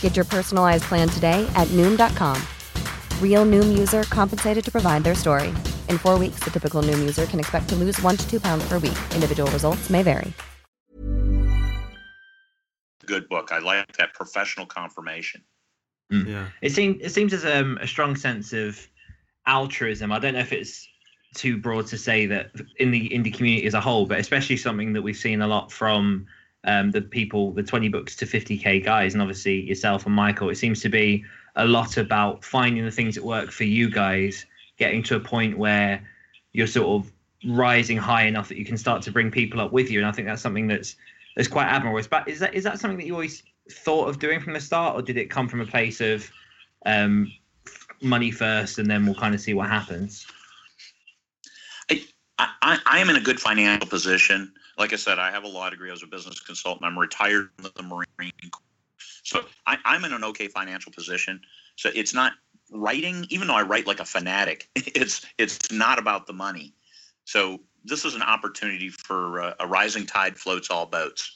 Get 0.00 0.16
your 0.16 0.24
personalized 0.24 0.82
plan 0.88 1.08
today 1.08 1.48
at 1.54 1.68
Noom.com. 1.68 2.36
Real 3.22 3.46
Noom 3.46 3.78
user 3.78 4.02
compensated 4.10 4.64
to 4.64 4.72
provide 4.72 5.04
their 5.04 5.14
story. 5.14 5.50
In 5.88 5.98
four 5.98 6.18
weeks, 6.18 6.40
the 6.40 6.50
typical 6.50 6.82
Noom 6.82 6.98
user 6.98 7.26
can 7.26 7.38
expect 7.38 7.68
to 7.68 7.76
lose 7.76 8.02
one 8.02 8.16
to 8.16 8.28
two 8.28 8.40
pounds 8.40 8.68
per 8.68 8.80
week. 8.80 8.98
Individual 9.14 9.48
results 9.52 9.88
may 9.88 10.02
vary. 10.02 10.32
good 13.06 13.28
book. 13.28 13.52
I 13.52 13.60
like 13.60 13.96
that 13.98 14.14
professional 14.14 14.66
confirmation. 14.66 15.42
Yeah. 16.10 16.48
It 16.60 16.72
seems 16.72 16.96
it 17.02 17.10
seems 17.10 17.32
as 17.32 17.44
um, 17.44 17.78
a 17.80 17.86
strong 17.86 18.16
sense 18.16 18.52
of 18.52 18.84
altruism. 19.46 20.10
I 20.10 20.18
don't 20.18 20.34
know 20.34 20.40
if 20.40 20.52
it's 20.52 20.87
too 21.34 21.58
broad 21.58 21.86
to 21.86 21.98
say 21.98 22.26
that 22.26 22.50
in 22.78 22.90
the 22.90 23.08
indie 23.10 23.32
community 23.32 23.66
as 23.66 23.74
a 23.74 23.80
whole, 23.80 24.06
but 24.06 24.18
especially 24.18 24.56
something 24.56 24.92
that 24.92 25.02
we've 25.02 25.16
seen 25.16 25.42
a 25.42 25.46
lot 25.46 25.70
from 25.70 26.26
um, 26.64 26.90
the 26.90 27.02
people, 27.02 27.52
the 27.52 27.62
20 27.62 27.88
books 27.88 28.16
to 28.16 28.26
50k 28.26 28.84
guys, 28.84 29.14
and 29.14 29.22
obviously 29.22 29.60
yourself 29.60 30.06
and 30.06 30.14
Michael. 30.14 30.50
It 30.50 30.56
seems 30.56 30.80
to 30.82 30.88
be 30.88 31.24
a 31.56 31.66
lot 31.66 31.96
about 31.96 32.44
finding 32.44 32.84
the 32.84 32.90
things 32.90 33.14
that 33.14 33.24
work 33.24 33.50
for 33.50 33.64
you 33.64 33.90
guys, 33.90 34.46
getting 34.78 35.02
to 35.04 35.16
a 35.16 35.20
point 35.20 35.58
where 35.58 36.06
you're 36.52 36.66
sort 36.66 37.04
of 37.04 37.12
rising 37.44 37.96
high 37.96 38.24
enough 38.24 38.48
that 38.48 38.58
you 38.58 38.64
can 38.64 38.76
start 38.76 39.02
to 39.02 39.12
bring 39.12 39.30
people 39.30 39.60
up 39.60 39.72
with 39.72 39.90
you. 39.90 39.98
And 39.98 40.08
I 40.08 40.12
think 40.12 40.26
that's 40.26 40.42
something 40.42 40.66
that's 40.66 40.96
that's 41.36 41.48
quite 41.48 41.66
admirable. 41.66 42.04
But 42.10 42.28
is 42.28 42.40
that 42.40 42.54
is 42.54 42.64
that 42.64 42.78
something 42.78 42.98
that 42.98 43.06
you 43.06 43.12
always 43.12 43.42
thought 43.70 44.08
of 44.08 44.18
doing 44.18 44.40
from 44.40 44.54
the 44.54 44.60
start, 44.60 44.96
or 44.96 45.02
did 45.02 45.16
it 45.16 45.30
come 45.30 45.48
from 45.48 45.60
a 45.60 45.66
place 45.66 46.00
of 46.00 46.30
um, 46.86 47.32
money 48.02 48.30
first, 48.30 48.78
and 48.78 48.90
then 48.90 49.04
we'll 49.04 49.14
kind 49.14 49.34
of 49.34 49.40
see 49.40 49.54
what 49.54 49.68
happens? 49.68 50.26
I, 52.38 52.78
I, 52.86 52.98
am 52.98 53.10
in 53.10 53.16
a 53.16 53.20
good 53.20 53.40
financial 53.40 53.88
position. 53.88 54.52
Like 54.76 54.92
I 54.92 54.96
said, 54.96 55.18
I 55.18 55.30
have 55.30 55.44
a 55.44 55.48
law 55.48 55.68
degree. 55.70 55.90
I 55.90 55.92
was 55.92 56.02
a 56.02 56.06
business 56.06 56.40
consultant. 56.40 56.84
I'm 56.84 56.98
retired 56.98 57.50
from 57.56 57.70
the 57.74 57.82
Marine 57.82 58.32
Corps. 58.52 58.62
So 59.24 59.44
I, 59.66 59.76
I'm 59.84 60.04
in 60.04 60.12
an 60.12 60.24
okay 60.24 60.48
financial 60.48 60.92
position. 60.92 61.40
So 61.76 61.90
it's 61.94 62.14
not 62.14 62.32
writing, 62.72 63.26
even 63.30 63.48
though 63.48 63.56
I 63.56 63.62
write 63.62 63.86
like 63.86 64.00
a 64.00 64.04
fanatic, 64.04 64.68
it's 64.74 65.26
it's 65.36 65.70
not 65.72 65.98
about 65.98 66.26
the 66.26 66.32
money. 66.32 66.74
So 67.24 67.60
this 67.84 68.04
is 68.04 68.14
an 68.14 68.22
opportunity 68.22 68.88
for 68.88 69.40
uh, 69.40 69.54
a 69.60 69.66
rising 69.66 70.06
tide 70.06 70.38
floats 70.38 70.70
all 70.70 70.86
boats. 70.86 71.32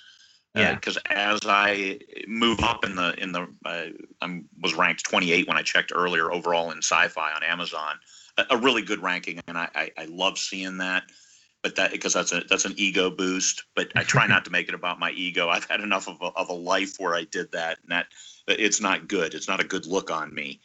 Yeah. 0.54 0.74
Because 0.74 0.98
as 1.10 1.40
I 1.46 1.98
move 2.28 2.60
up 2.60 2.84
in 2.84 2.94
the 2.94 3.14
in 3.22 3.32
the, 3.32 3.46
uh, 3.64 3.86
I 4.20 4.42
was 4.60 4.74
ranked 4.74 5.04
28 5.04 5.48
when 5.48 5.56
I 5.56 5.62
checked 5.62 5.92
earlier 5.94 6.30
overall 6.30 6.70
in 6.70 6.78
sci-fi 6.78 7.32
on 7.32 7.42
Amazon, 7.42 7.98
a, 8.38 8.44
a 8.50 8.56
really 8.56 8.82
good 8.82 9.02
ranking, 9.02 9.40
and 9.46 9.58
I, 9.58 9.68
I 9.74 9.90
I 9.96 10.04
love 10.06 10.38
seeing 10.38 10.78
that. 10.78 11.04
But 11.62 11.76
that 11.76 11.92
because 11.92 12.12
that's 12.12 12.32
a 12.32 12.42
that's 12.48 12.64
an 12.64 12.74
ego 12.76 13.10
boost. 13.10 13.64
But 13.76 13.92
I 13.94 14.02
try 14.02 14.26
not 14.26 14.44
to 14.46 14.50
make 14.50 14.68
it 14.68 14.74
about 14.74 14.98
my 14.98 15.12
ego. 15.12 15.48
I've 15.48 15.68
had 15.70 15.80
enough 15.80 16.08
of 16.08 16.20
a, 16.20 16.26
of 16.36 16.48
a 16.48 16.54
life 16.54 16.96
where 16.98 17.14
I 17.14 17.24
did 17.24 17.52
that, 17.52 17.78
and 17.82 17.92
that 17.92 18.06
it's 18.48 18.80
not 18.80 19.06
good. 19.06 19.34
It's 19.34 19.48
not 19.48 19.60
a 19.60 19.64
good 19.64 19.86
look 19.86 20.10
on 20.10 20.34
me. 20.34 20.60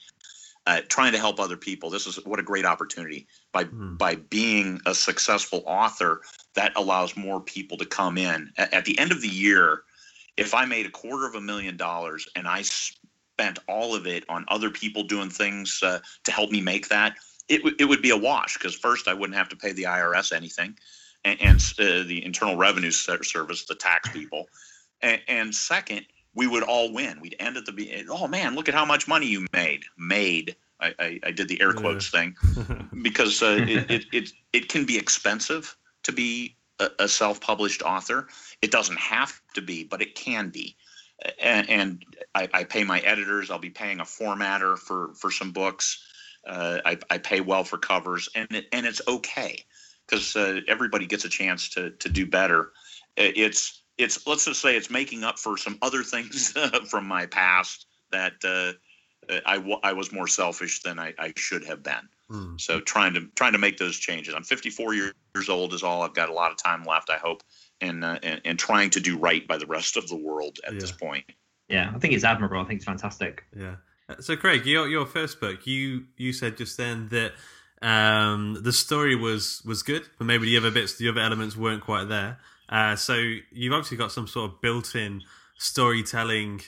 Uh, 0.66 0.82
trying 0.90 1.14
to 1.14 1.20
help 1.20 1.40
other 1.40 1.56
people. 1.56 1.90
This 1.90 2.08
is 2.08 2.18
what 2.26 2.40
a 2.40 2.44
great 2.44 2.66
opportunity 2.66 3.28
by 3.54 3.66
by 3.66 4.16
being 4.16 4.82
a 4.86 4.94
successful 4.96 5.64
author 5.66 6.22
that 6.56 6.74
allows 6.76 7.16
more 7.16 7.40
people 7.40 7.78
to 7.78 7.86
come 7.86 8.18
in. 8.18 8.52
At, 8.58 8.74
at 8.74 8.86
the 8.86 8.98
end 8.98 9.12
of 9.12 9.22
the 9.22 9.30
year, 9.30 9.84
if 10.36 10.54
I 10.54 10.66
made 10.66 10.86
a 10.86 10.92
quarter 10.92 11.28
of 11.28 11.36
a 11.36 11.42
million 11.42 11.78
dollars 11.78 12.28
and 12.36 12.48
I 12.48 12.64
spent 12.64 13.60
all 13.68 13.96
of 13.96 14.08
it 14.08 14.26
on 14.30 14.46
other 14.48 14.70
people 14.70 15.04
doing 15.04 15.30
things 15.30 15.80
uh, 15.84 16.00
to 16.24 16.32
help 16.32 16.52
me 16.52 16.60
make 16.60 16.90
that, 16.90 17.18
it, 17.50 17.58
w- 17.58 17.76
it 17.80 17.86
would 17.86 18.02
be 18.02 18.10
a 18.10 18.18
wash 18.18 18.56
because 18.56 18.76
first 18.76 19.08
I 19.08 19.14
wouldn't 19.14 19.38
have 19.38 19.50
to 19.50 19.56
pay 19.56 19.72
the 19.72 19.84
IRS 19.84 20.32
anything, 20.36 20.78
and, 21.24 21.42
and 21.42 21.58
uh, 21.80 22.08
the 22.08 22.24
Internal 22.24 22.56
Revenue 22.56 22.92
Service, 22.92 23.66
the 23.66 23.76
tax 23.76 24.10
people, 24.10 24.48
and, 25.02 25.22
and 25.28 25.54
second 25.56 26.06
we 26.38 26.46
would 26.46 26.64
all 26.64 26.94
win. 26.94 27.20
We'd 27.20 27.36
end 27.40 27.58
at 27.58 27.66
the 27.66 27.72
be. 27.72 28.06
Oh 28.10 28.28
man, 28.28 28.56
look 28.56 28.70
at 28.70 28.76
how 28.76 28.86
much 28.86 29.08
money 29.08 29.26
you 29.26 29.46
made. 29.52 29.84
Made. 29.98 30.56
I, 30.80 30.94
I, 31.00 31.20
I 31.24 31.32
did 31.32 31.48
the 31.48 31.60
air 31.60 31.74
quotes 31.74 32.10
thing 32.10 32.36
because 33.02 33.42
uh, 33.42 33.58
it, 33.68 33.90
it, 33.92 34.06
it 34.14 34.32
it 34.54 34.70
can 34.70 34.86
be 34.86 34.98
expensive 34.98 35.76
to 36.04 36.12
be 36.12 36.56
a, 36.80 36.90
a 37.00 37.08
self-published 37.08 37.82
author. 37.82 38.28
It 38.62 38.70
doesn't 38.70 39.00
have 39.00 39.42
to 39.56 39.62
be, 39.62 39.84
but 39.84 40.02
it 40.02 40.14
can 40.14 40.50
be. 40.50 40.78
And, 41.42 41.68
and 41.68 42.06
I, 42.36 42.48
I 42.54 42.64
pay 42.64 42.84
my 42.84 43.00
editors. 43.00 43.50
I'll 43.50 43.58
be 43.58 43.72
paying 43.72 44.00
a 44.00 44.04
formatter 44.04 44.78
for 44.78 45.16
for 45.16 45.32
some 45.32 45.52
books. 45.52 46.04
Uh, 46.48 46.80
I, 46.86 46.98
I 47.10 47.18
pay 47.18 47.42
well 47.42 47.64
for 47.64 47.78
covers, 47.78 48.30
and 48.36 48.48
it, 48.52 48.68
and 48.72 48.86
it's 48.86 49.02
okay 49.08 49.64
because 50.08 50.36
uh, 50.36 50.62
everybody 50.68 51.06
gets 51.06 51.26
a 51.26 51.30
chance 51.30 51.70
to 51.70 51.92
to 51.92 52.10
do 52.10 52.26
better. 52.26 52.72
It's 53.18 53.84
it's 53.98 54.26
let's 54.28 54.46
just 54.46 54.62
say 54.62 54.78
it's 54.78 54.90
making 54.90 55.24
up 55.24 55.40
for 55.40 55.58
some 55.58 55.78
other 55.82 56.04
things 56.04 56.56
from 56.90 57.08
my 57.08 57.26
past 57.26 57.88
that 58.12 58.34
uh, 58.46 58.74
I, 59.46 59.58
w- 59.58 59.80
I 59.84 59.94
was 59.94 60.12
more 60.12 60.28
selfish 60.28 60.82
than 60.82 61.00
I, 61.00 61.14
I 61.20 61.34
should 61.36 61.66
have 61.66 61.84
been. 61.84 62.08
Hmm. 62.30 62.58
So 62.58 62.80
trying 62.80 63.14
to 63.14 63.28
trying 63.36 63.54
to 63.54 63.58
make 63.58 63.78
those 63.78 63.98
changes. 63.98 64.34
I'm 64.34 64.44
54 64.44 64.94
years 64.94 65.14
old 65.50 65.74
is 65.74 65.84
all. 65.84 66.04
I've 66.04 66.14
got 66.14 66.30
a 66.30 66.34
lot 66.34 66.52
of 66.52 66.58
time 66.58 66.84
left. 66.84 67.10
I 67.10 67.18
hope, 67.18 67.42
and 67.82 68.04
uh, 68.04 68.20
and, 68.22 68.42
and 68.44 68.60
trying 68.60 68.90
to 68.92 69.00
do 69.00 69.18
right 69.18 69.48
by 69.48 69.58
the 69.58 69.66
rest 69.66 69.98
of 69.98 70.08
the 70.08 70.16
world 70.16 70.60
at 70.68 70.80
this 70.80 70.92
point. 70.92 71.26
Yeah, 71.70 71.92
I 71.94 72.00
think 72.00 72.14
it's 72.14 72.24
admirable. 72.24 72.60
I 72.60 72.66
think 72.66 72.78
it's 72.78 72.86
fantastic. 72.86 73.44
Yeah. 73.56 73.76
So 74.20 74.36
Craig, 74.38 74.66
your 74.66 74.88
your 74.88 75.06
first 75.06 75.40
book, 75.40 75.68
you 75.68 76.06
you 76.16 76.32
said 76.32 76.58
just 76.58 76.78
then 76.78 77.10
that 77.10 77.34
um, 77.82 78.58
the 78.62 78.72
story 78.72 79.16
was 79.16 79.62
was 79.66 79.84
good, 79.84 80.04
but 80.18 80.26
maybe 80.26 80.46
the 80.46 80.58
other 80.58 80.72
bits, 80.72 80.98
the 80.98 81.10
other 81.10 81.22
elements 81.22 81.58
weren't 81.58 81.84
quite 81.84 82.06
there. 82.06 82.40
Uh, 82.70 82.96
so 82.96 83.14
you've 83.52 83.74
obviously 83.74 83.98
got 83.98 84.12
some 84.12 84.28
sort 84.28 84.52
of 84.52 84.62
built-in 84.62 85.22
storytelling, 85.58 86.62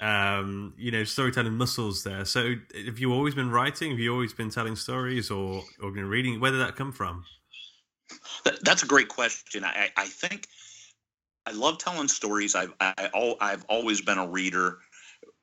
um, 0.00 0.74
you 0.76 0.90
know, 0.90 1.04
storytelling 1.04 1.54
muscles 1.54 2.02
there. 2.02 2.24
So 2.24 2.54
have 2.86 2.98
you 2.98 3.12
always 3.12 3.34
been 3.34 3.50
writing? 3.50 3.90
Have 3.90 4.00
you 4.00 4.12
always 4.12 4.32
been 4.32 4.50
telling 4.50 4.76
stories, 4.76 5.30
or 5.30 5.62
or 5.82 5.90
been 5.90 6.08
reading? 6.08 6.40
Where 6.40 6.50
did 6.50 6.60
that 6.60 6.76
come 6.76 6.92
from? 6.92 7.24
That, 8.44 8.64
that's 8.64 8.82
a 8.82 8.86
great 8.86 9.08
question. 9.08 9.64
I, 9.64 9.90
I 9.96 10.06
think 10.06 10.48
I 11.46 11.52
love 11.52 11.78
telling 11.78 12.08
stories. 12.08 12.54
I've 12.54 12.72
I, 12.80 13.36
I've 13.40 13.64
always 13.68 14.00
been 14.00 14.18
a 14.18 14.26
reader. 14.26 14.78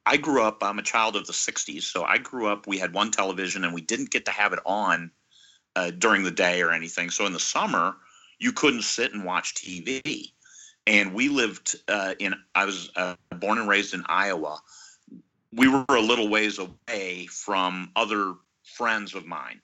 I 0.07 0.15
grew 0.15 0.41
up. 0.41 0.63
I'm 0.63 0.79
a 0.79 0.83
child 0.83 1.17
of 1.17 1.27
the 1.27 1.33
'60s, 1.33 1.83
so 1.83 2.05
I 2.05 2.17
grew 2.17 2.47
up. 2.47 2.65
We 2.65 2.77
had 2.77 2.93
one 2.93 3.11
television, 3.11 3.65
and 3.65 3.73
we 3.73 3.81
didn't 3.81 4.09
get 4.09 4.23
to 4.25 4.31
have 4.31 4.53
it 4.53 4.59
on 4.65 5.11
uh, 5.75 5.91
during 5.91 6.23
the 6.23 6.31
day 6.31 6.61
or 6.61 6.71
anything. 6.71 7.09
So 7.09 7.25
in 7.25 7.33
the 7.33 7.41
summer, 7.41 7.97
you 8.39 8.53
couldn't 8.53 8.83
sit 8.83 9.13
and 9.13 9.25
watch 9.25 9.53
TV. 9.55 10.31
and 10.87 11.13
we 11.13 11.27
lived 11.27 11.75
uh, 11.89 12.13
in. 12.19 12.33
I 12.55 12.63
was 12.63 12.89
uh, 12.95 13.15
born 13.35 13.57
and 13.57 13.67
raised 13.67 13.93
in 13.93 14.05
Iowa. 14.07 14.61
We 15.51 15.67
were 15.67 15.85
a 15.89 15.99
little 15.99 16.29
ways 16.29 16.57
away 16.57 17.27
from 17.27 17.91
other 17.97 18.35
friends 18.63 19.13
of 19.13 19.25
mine, 19.25 19.59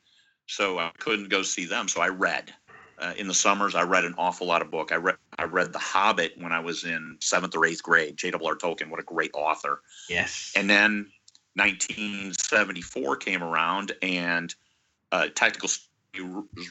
so 0.48 0.78
I 0.78 0.92
couldn't 0.98 1.30
go 1.30 1.42
see 1.42 1.66
them. 1.66 1.88
So 1.88 2.02
I 2.02 2.10
read. 2.10 2.54
Uh, 2.98 3.14
in 3.18 3.28
the 3.28 3.34
summers, 3.34 3.76
I 3.76 3.84
read 3.84 4.06
an 4.06 4.16
awful 4.18 4.48
lot 4.48 4.62
of 4.62 4.72
book. 4.72 4.92
I 4.92 4.96
read 4.96 5.16
I 5.38 5.44
read 5.46 5.74
The 5.74 5.80
Hobbit 5.80 6.34
when 6.38 6.52
I 6.52 6.60
was 6.60 6.84
in 6.84 7.18
seventh 7.20 7.56
or 7.56 7.66
eighth 7.66 7.84
grade. 7.84 8.18
J.R.R. 8.18 8.56
Tolkien, 8.56 8.90
what 8.90 9.00
a 9.00 9.04
great 9.04 9.32
author! 9.34 9.82
Yes. 10.10 10.54
And 10.56 10.70
then 10.70 11.08
1974 11.56 13.18
came 13.18 13.44
around, 13.44 13.94
and 14.02 14.54
uh, 15.12 15.28
Tactical 15.36 15.70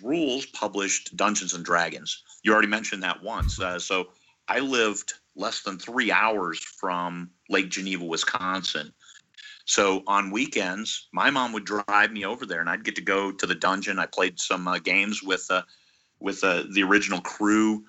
Rules 0.03 0.47
published 0.47 1.17
Dungeons 1.17 1.55
and 1.55 1.65
Dragons. 1.65 2.23
You 2.43 2.53
already 2.53 2.69
mentioned 2.69 3.03
that 3.03 3.23
once. 3.23 3.61
Uh, 3.61 3.79
so 3.79 4.09
I 4.49 4.61
lived 4.61 5.15
less 5.35 5.63
than 5.63 5.79
three 5.79 6.13
hours 6.13 6.59
from 6.59 7.31
Lake 7.49 7.71
Geneva, 7.71 8.05
Wisconsin. 8.05 8.93
So 9.65 10.03
on 10.07 10.31
weekends, 10.31 11.09
my 11.13 11.31
mom 11.31 11.53
would 11.53 11.65
drive 11.65 12.13
me 12.13 12.25
over 12.25 12.45
there, 12.47 12.61
and 12.61 12.69
I'd 12.69 12.85
get 12.85 12.97
to 12.97 13.03
go 13.03 13.33
to 13.33 13.47
the 13.47 13.55
dungeon. 13.55 13.99
I 13.99 14.07
played 14.07 14.41
some 14.41 14.67
uh, 14.67 14.79
games 14.79 15.23
with 15.23 15.47
uh, 15.51 15.63
with 16.23 16.43
uh, 16.45 16.65
the 16.71 16.83
original 16.83 17.21
crew, 17.21 17.85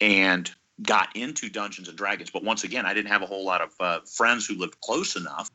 and 0.00 0.50
got 0.82 1.14
into 1.16 1.48
Dungeons 1.48 1.88
and 1.88 1.96
Dragons. 1.96 2.30
But 2.30 2.44
once 2.44 2.64
again, 2.64 2.86
I 2.86 2.94
didn't 2.94 3.10
have 3.10 3.22
a 3.22 3.26
whole 3.26 3.44
lot 3.44 3.62
of 3.62 3.70
uh, 3.80 4.00
friends 4.06 4.46
who 4.46 4.54
lived 4.54 4.80
close 4.80 5.16
enough. 5.16 5.50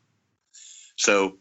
So 0.95 1.37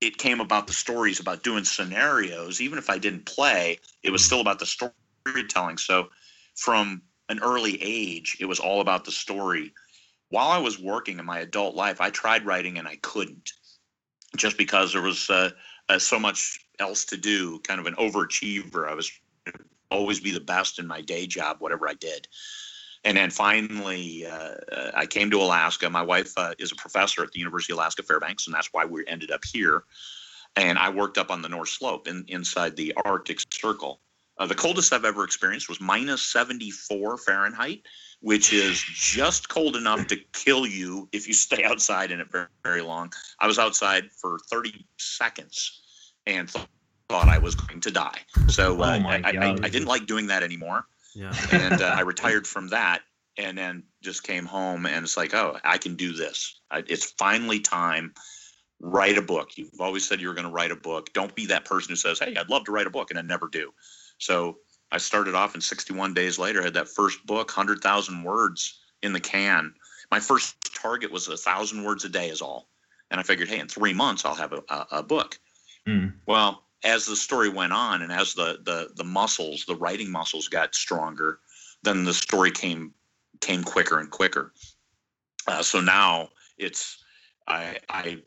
it 0.00 0.18
came 0.18 0.40
about 0.40 0.66
the 0.66 0.72
stories 0.72 1.20
about 1.20 1.42
doing 1.42 1.64
scenarios. 1.64 2.60
Even 2.60 2.78
if 2.78 2.90
I 2.90 2.98
didn't 2.98 3.26
play, 3.26 3.78
it 4.02 4.10
was 4.10 4.24
still 4.24 4.40
about 4.40 4.58
the 4.58 4.66
storytelling. 4.66 5.78
So 5.78 6.08
from 6.56 7.02
an 7.28 7.40
early 7.40 7.82
age, 7.82 8.36
it 8.40 8.46
was 8.46 8.60
all 8.60 8.80
about 8.80 9.04
the 9.04 9.12
story. 9.12 9.72
While 10.30 10.48
I 10.48 10.58
was 10.58 10.80
working 10.80 11.18
in 11.18 11.24
my 11.24 11.40
adult 11.40 11.74
life, 11.74 12.00
I 12.00 12.10
tried 12.10 12.44
writing 12.44 12.78
and 12.78 12.88
I 12.88 12.96
couldn't 12.96 13.52
just 14.36 14.58
because 14.58 14.92
there 14.92 15.02
was 15.02 15.30
uh, 15.30 15.50
uh, 15.88 15.98
so 15.98 16.18
much 16.18 16.58
else 16.78 17.04
to 17.06 17.16
do, 17.16 17.60
kind 17.60 17.80
of 17.80 17.86
an 17.86 17.94
overachiever. 17.94 18.88
I 18.88 18.94
was 18.94 19.10
always 19.94 20.20
be 20.20 20.32
the 20.32 20.40
best 20.40 20.78
in 20.78 20.86
my 20.86 21.00
day 21.00 21.26
job, 21.26 21.58
whatever 21.60 21.88
I 21.88 21.94
did. 21.94 22.28
And 23.04 23.16
then 23.16 23.30
finally, 23.30 24.26
uh, 24.26 24.54
uh, 24.72 24.90
I 24.94 25.06
came 25.06 25.30
to 25.30 25.40
Alaska. 25.40 25.88
My 25.90 26.02
wife 26.02 26.32
uh, 26.36 26.54
is 26.58 26.72
a 26.72 26.76
professor 26.76 27.22
at 27.22 27.32
the 27.32 27.38
University 27.38 27.72
of 27.72 27.78
Alaska 27.78 28.02
Fairbanks, 28.02 28.46
and 28.46 28.54
that's 28.54 28.70
why 28.72 28.84
we 28.84 29.06
ended 29.06 29.30
up 29.30 29.44
here. 29.44 29.84
And 30.56 30.78
I 30.78 30.88
worked 30.88 31.18
up 31.18 31.30
on 31.30 31.42
the 31.42 31.48
North 31.48 31.68
Slope 31.68 32.08
in, 32.08 32.24
inside 32.28 32.76
the 32.76 32.94
Arctic 33.04 33.40
Circle. 33.52 34.00
Uh, 34.38 34.46
the 34.46 34.54
coldest 34.54 34.92
I've 34.92 35.04
ever 35.04 35.22
experienced 35.22 35.68
was 35.68 35.80
minus 35.80 36.22
74 36.22 37.18
Fahrenheit, 37.18 37.82
which 38.20 38.52
is 38.52 38.80
just 38.82 39.48
cold 39.48 39.76
enough 39.76 40.06
to 40.08 40.16
kill 40.32 40.66
you 40.66 41.08
if 41.12 41.28
you 41.28 41.34
stay 41.34 41.62
outside 41.70 42.10
in 42.10 42.20
it 42.20 42.32
very, 42.32 42.46
very 42.62 42.82
long. 42.82 43.12
I 43.38 43.46
was 43.46 43.58
outside 43.58 44.10
for 44.10 44.38
30 44.50 44.86
seconds 44.98 45.82
and 46.26 46.50
thought 47.08 47.28
I 47.28 47.38
was 47.38 47.54
going 47.54 47.80
to 47.80 47.90
die. 47.90 48.20
So 48.48 48.74
uh, 48.82 48.98
Oh 49.02 49.08
I, 49.08 49.22
I, 49.24 49.58
I 49.62 49.68
didn't 49.68 49.88
like 49.88 50.06
doing 50.06 50.26
that 50.28 50.42
anymore 50.42 50.86
Yeah. 51.14 51.32
and 51.52 51.80
uh, 51.80 51.94
I 51.96 52.00
retired 52.12 52.46
from 52.46 52.68
that, 52.68 53.02
and 53.36 53.58
then 53.58 53.82
just 54.02 54.22
came 54.22 54.46
home, 54.46 54.86
and 54.86 55.04
it's 55.04 55.16
like, 55.16 55.34
oh, 55.34 55.58
I 55.64 55.78
can 55.78 55.96
do 55.96 56.12
this. 56.12 56.60
I, 56.70 56.84
it's 56.86 57.12
finally 57.12 57.60
time. 57.60 58.14
Write 58.80 59.16
a 59.16 59.22
book. 59.22 59.56
You've 59.56 59.80
always 59.80 60.06
said 60.06 60.20
you 60.20 60.28
were 60.28 60.34
going 60.34 60.46
to 60.46 60.52
write 60.52 60.70
a 60.70 60.76
book. 60.76 61.12
Don't 61.14 61.34
be 61.34 61.46
that 61.46 61.64
person 61.64 61.90
who 61.90 61.96
says, 61.96 62.18
"Hey, 62.18 62.34
I'd 62.36 62.50
love 62.50 62.64
to 62.64 62.72
write 62.72 62.86
a 62.86 62.90
book," 62.90 63.10
and 63.10 63.18
I 63.18 63.22
never 63.22 63.48
do. 63.48 63.72
So 64.18 64.58
I 64.92 64.98
started 64.98 65.34
off, 65.34 65.54
and 65.54 65.62
61 65.62 66.12
days 66.12 66.38
later, 66.38 66.62
had 66.62 66.74
that 66.74 66.88
first 66.88 67.24
book, 67.24 67.48
100,000 67.48 68.22
words 68.22 68.80
in 69.02 69.12
the 69.12 69.20
can. 69.20 69.74
My 70.10 70.20
first 70.20 70.56
target 70.74 71.10
was 71.10 71.28
a 71.28 71.36
thousand 71.36 71.82
words 71.84 72.04
a 72.04 72.08
day, 72.08 72.28
is 72.28 72.42
all, 72.42 72.68
and 73.10 73.18
I 73.18 73.22
figured, 73.22 73.48
hey, 73.48 73.58
in 73.58 73.68
three 73.68 73.94
months, 73.94 74.24
I'll 74.24 74.34
have 74.34 74.52
a, 74.52 74.62
a, 74.68 74.86
a 74.92 75.02
book. 75.02 75.38
Hmm. 75.86 76.08
Well, 76.26 76.63
as 76.84 77.06
the 77.06 77.16
story 77.16 77.48
went 77.48 77.72
on 77.72 78.02
and 78.02 78.12
as 78.12 78.34
the 78.34 78.60
the 78.62 78.90
the 78.94 79.04
muscles, 79.04 79.64
the 79.66 79.74
writing 79.74 80.10
muscles 80.10 80.48
got 80.48 80.74
stronger, 80.74 81.40
then 81.82 82.04
the 82.04 82.14
story 82.14 82.50
came 82.50 82.92
came 83.40 83.64
quicker 83.64 83.98
and 83.98 84.10
quicker. 84.10 84.52
Uh, 85.46 85.62
so 85.62 85.80
now 85.80 86.28
it's 86.58 87.02
I 87.48 87.78
I 87.88 88.22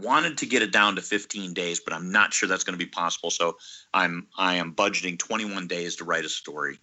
wanted 0.00 0.38
to 0.38 0.46
get 0.46 0.62
it 0.62 0.72
down 0.72 0.96
to 0.96 1.02
15 1.02 1.52
days, 1.54 1.78
but 1.80 1.92
I'm 1.92 2.10
not 2.10 2.32
sure 2.32 2.48
that's 2.48 2.64
going 2.64 2.78
to 2.78 2.84
be 2.84 2.90
possible. 2.90 3.30
So 3.30 3.56
I'm 3.92 4.26
I 4.36 4.54
am 4.54 4.74
budgeting 4.74 5.18
21 5.18 5.66
days 5.68 5.96
to 5.96 6.04
write 6.04 6.24
a 6.24 6.28
story. 6.28 6.78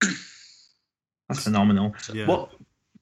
That's 1.28 1.44
phenomenal. 1.44 1.94
Yeah. 2.12 2.26
What 2.26 2.50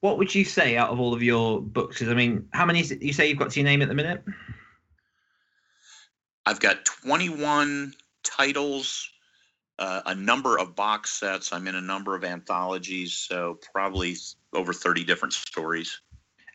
What 0.01 0.17
would 0.17 0.33
you 0.33 0.45
say 0.45 0.77
out 0.77 0.89
of 0.89 0.99
all 0.99 1.13
of 1.13 1.21
your 1.21 1.61
books? 1.61 1.99
'Cause, 1.99 2.09
I 2.09 2.13
mean, 2.13 2.47
how 2.53 2.65
many 2.65 2.79
is 2.79 2.91
it 2.91 3.01
you 3.01 3.13
say 3.13 3.27
you've 3.29 3.37
got 3.37 3.51
to 3.51 3.59
your 3.59 3.65
name 3.69 3.81
at 3.81 3.87
the 3.87 3.93
minute? 3.93 4.23
I've 6.45 6.59
got 6.59 6.85
21 6.85 7.93
titles, 8.23 9.09
uh, 9.79 10.01
a 10.05 10.15
number 10.15 10.57
of 10.57 10.75
box 10.75 11.11
sets. 11.11 11.53
I'm 11.53 11.67
in 11.67 11.75
a 11.75 11.81
number 11.81 12.15
of 12.15 12.23
anthologies, 12.23 13.13
so 13.13 13.59
probably 13.73 14.15
over 14.53 14.73
30 14.73 15.03
different 15.03 15.33
stories. 15.33 16.01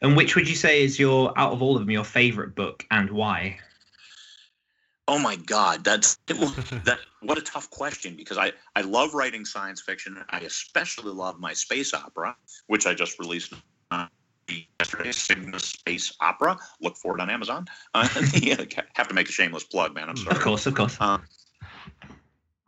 And 0.03 0.17
which 0.17 0.37
would 0.37 0.49
you 0.49 0.55
say 0.55 0.83
is 0.83 0.99
your 0.99 1.33
out 1.39 1.53
of 1.53 1.63
all 1.63 1.77
of 1.77 1.81
them 1.81 1.91
your 1.91 2.05
favorite 2.05 2.55
book 2.55 2.85
and 2.91 3.11
why? 3.11 3.59
Oh 5.09 5.19
my 5.19 5.37
God, 5.37 5.85
that's 5.85 6.17
that. 6.27 6.99
What 7.23 7.39
a 7.39 7.43
tough 7.43 7.71
question 7.71 8.15
because 8.15 8.39
I 8.39 8.53
I 8.75 8.83
love 8.83 9.15
writing 9.15 9.45
science 9.45 9.81
fiction. 9.81 10.23
I 10.31 10.41
especially 10.41 11.13
love 11.13 11.41
my 11.41 11.53
space 11.53 11.95
opera, 11.95 12.37
which 12.67 12.87
I 12.87 12.95
just 12.95 13.19
released 13.19 13.55
yesterday. 14.81 15.13
Cygnus 15.13 15.65
Space 15.65 16.13
Opera. 16.21 16.59
Look 16.81 16.97
for 16.97 17.19
it 17.19 17.21
on 17.21 17.31
Amazon. 17.31 17.67
Uh, 17.95 18.09
have 18.95 19.09
to 19.09 19.15
make 19.15 19.29
a 19.29 19.33
shameless 19.33 19.65
plug, 19.65 19.95
man. 19.95 20.09
I'm 20.09 20.17
sorry. 20.17 20.37
Of 20.37 20.43
course, 20.43 20.67
of 20.67 20.75
course. 20.75 20.97
Um, 21.01 21.23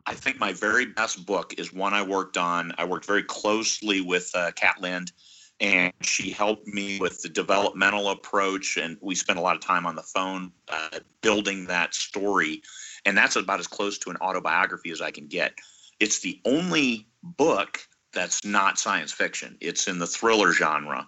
I 0.05 0.13
think 0.13 0.39
my 0.39 0.53
very 0.53 0.87
best 0.87 1.25
book 1.25 1.53
is 1.57 1.71
one 1.71 1.93
I 1.93 2.01
worked 2.01 2.37
on. 2.37 2.73
I 2.77 2.85
worked 2.85 3.05
very 3.05 3.23
closely 3.23 4.01
with 4.01 4.31
uh, 4.33 4.51
Kat 4.55 4.81
Lind, 4.81 5.11
and 5.59 5.93
she 6.01 6.31
helped 6.31 6.67
me 6.67 6.99
with 6.99 7.21
the 7.21 7.29
developmental 7.29 8.09
approach. 8.09 8.77
And 8.77 8.97
we 9.01 9.13
spent 9.13 9.37
a 9.37 9.41
lot 9.41 9.55
of 9.55 9.61
time 9.61 9.85
on 9.85 9.95
the 9.95 10.01
phone 10.01 10.51
uh, 10.67 10.99
building 11.21 11.65
that 11.67 11.93
story. 11.93 12.63
And 13.05 13.17
that's 13.17 13.35
about 13.35 13.59
as 13.59 13.67
close 13.67 13.97
to 13.99 14.09
an 14.09 14.17
autobiography 14.17 14.89
as 14.91 15.01
I 15.01 15.11
can 15.11 15.27
get. 15.27 15.53
It's 15.99 16.19
the 16.19 16.41
only 16.45 17.07
book 17.21 17.79
that's 18.13 18.43
not 18.43 18.79
science 18.79 19.11
fiction, 19.11 19.57
it's 19.61 19.87
in 19.87 19.99
the 19.99 20.07
thriller 20.07 20.53
genre. 20.53 21.07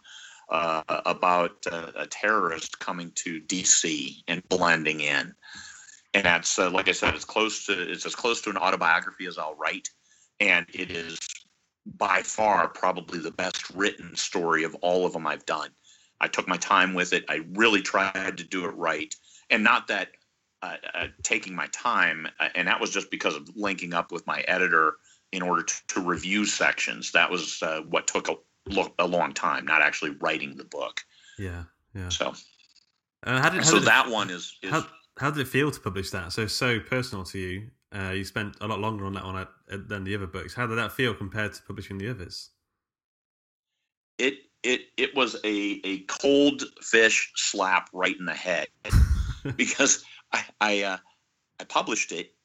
Uh, 0.52 0.84
about 1.06 1.66
uh, 1.72 1.92
a 1.96 2.06
terrorist 2.08 2.78
coming 2.80 3.10
to 3.16 3.40
DC 3.44 4.18
and 4.28 4.44
blending 4.50 5.00
in 5.00 5.34
and 6.14 6.26
that's 6.26 6.60
uh, 6.60 6.70
like 6.70 6.88
I 6.88 6.92
said, 6.92 7.16
it's 7.16 7.26
close 7.26 7.66
to 7.66 7.92
it's 7.92 8.06
as 8.06 8.16
close 8.16 8.42
to 8.42 8.50
an 8.50 8.58
autobiography 8.58 9.26
as 9.28 9.38
I'll 9.38 9.56
write, 9.56 9.90
and 10.40 10.66
it 10.74 10.92
is 10.92 11.18
by 11.86 12.22
far 12.22 12.68
probably 12.68 13.20
the 13.20 13.32
best 13.32 13.70
written 13.72 14.16
story 14.16 14.64
of 14.64 14.76
all 14.76 15.06
of 15.06 15.14
them 15.14 15.26
I've 15.26 15.46
done. 15.46 15.70
I 16.20 16.28
took 16.28 16.48
my 16.48 16.58
time 16.58 16.94
with 16.94 17.14
it. 17.14 17.26
I 17.30 17.42
really 17.54 17.82
tried 17.82 18.38
to 18.38 18.44
do 18.44 18.66
it 18.66 18.76
right, 18.76 19.14
and 19.50 19.64
not 19.64 19.88
that 19.88 20.10
uh, 20.62 20.76
uh, 20.94 21.08
taking 21.24 21.56
my 21.56 21.68
time, 21.68 22.28
uh, 22.40 22.50
and 22.56 22.68
that 22.68 22.82
was 22.82 22.92
just 22.92 23.10
because 23.10 23.36
of 23.36 23.50
linking 23.56 23.94
up 23.94 24.12
with 24.12 24.28
my 24.28 24.42
editor 24.42 24.98
in 25.32 25.42
order 25.42 25.64
to, 25.64 25.76
to 25.88 26.02
review 26.02 26.46
sections. 26.46 27.14
That 27.14 27.32
was 27.32 27.64
uh, 27.64 27.82
what 27.90 28.08
took 28.08 28.28
a, 28.28 28.36
lo- 28.68 28.94
a 29.00 29.08
long 29.08 29.34
time, 29.34 29.66
not 29.66 29.82
actually 29.82 30.12
writing 30.22 30.56
the 30.56 30.64
book. 30.66 31.02
Yeah. 31.38 31.64
Yeah. 31.94 32.10
So, 32.10 32.34
Uh, 33.24 33.40
how 33.42 33.50
did, 33.50 33.60
how 33.64 33.70
so 33.70 33.74
did 33.76 33.84
it- 33.84 33.86
that 33.86 34.10
one 34.10 34.30
is, 34.30 34.56
is 34.64 34.72
How, 34.72 34.86
how 35.18 35.30
did 35.32 35.42
it 35.42 35.48
feel 35.48 35.70
to 35.72 35.80
publish 35.80 36.10
that? 36.12 36.32
So 36.34 36.48
so 36.48 36.80
personal 36.80 37.24
to 37.26 37.38
you. 37.40 37.70
Uh, 37.94 38.12
you 38.12 38.24
spent 38.24 38.56
a 38.62 38.68
lot 38.68 38.80
longer 38.80 39.06
on 39.06 39.14
that 39.14 39.26
one 39.26 39.36
uh, 39.36 39.46
than 39.68 40.04
the 40.06 40.16
other 40.16 40.26
books. 40.28 40.54
How 40.54 40.66
did 40.66 40.78
that 40.78 40.94
feel 40.94 41.14
compared 41.14 41.54
to 41.54 41.62
publishing 41.64 41.98
the 41.98 42.10
others? 42.10 42.52
it 44.18 44.36
it 44.64 44.82
it 44.98 45.16
was 45.16 45.36
a 45.44 45.82
a 45.84 46.00
cold 46.04 46.62
fish 46.82 47.32
slap 47.36 47.90
right 47.94 48.16
in 48.20 48.26
the 48.26 48.34
head 48.34 48.68
because 49.58 50.04
I 50.32 50.44
I 50.62 50.82
uh, 50.84 50.98
I 51.60 51.64
published 51.64 52.12
it 52.12 52.36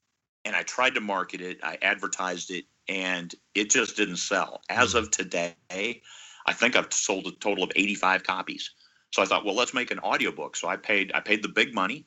and 0.47 0.55
I 0.55 0.63
tried 0.63 0.95
to 0.95 1.01
market 1.01 1.41
it, 1.41 1.59
I 1.65 1.77
advertised 1.83 2.53
it, 2.53 2.67
and 2.89 3.35
it 3.57 3.69
just 3.69 3.97
didn't 3.97 4.19
sell. 4.19 4.63
As 4.71 4.95
of 4.95 5.11
today, 5.11 5.55
I 5.71 6.53
think 6.53 6.77
I've 6.77 6.93
sold 6.93 7.27
a 7.27 7.33
total 7.33 7.65
of 7.65 7.73
85 7.75 8.23
copies. 8.23 8.71
So 9.11 9.23
I 9.23 9.27
thought, 9.27 9.45
well, 9.45 9.57
let's 9.57 9.75
make 9.75 9.91
an 9.91 9.99
audiobook. 9.99 10.55
So 10.55 10.69
I 10.69 10.77
paid 10.77 11.11
I 11.15 11.21
paid 11.21 11.43
the 11.43 11.49
big 11.49 11.75
money 11.75 12.07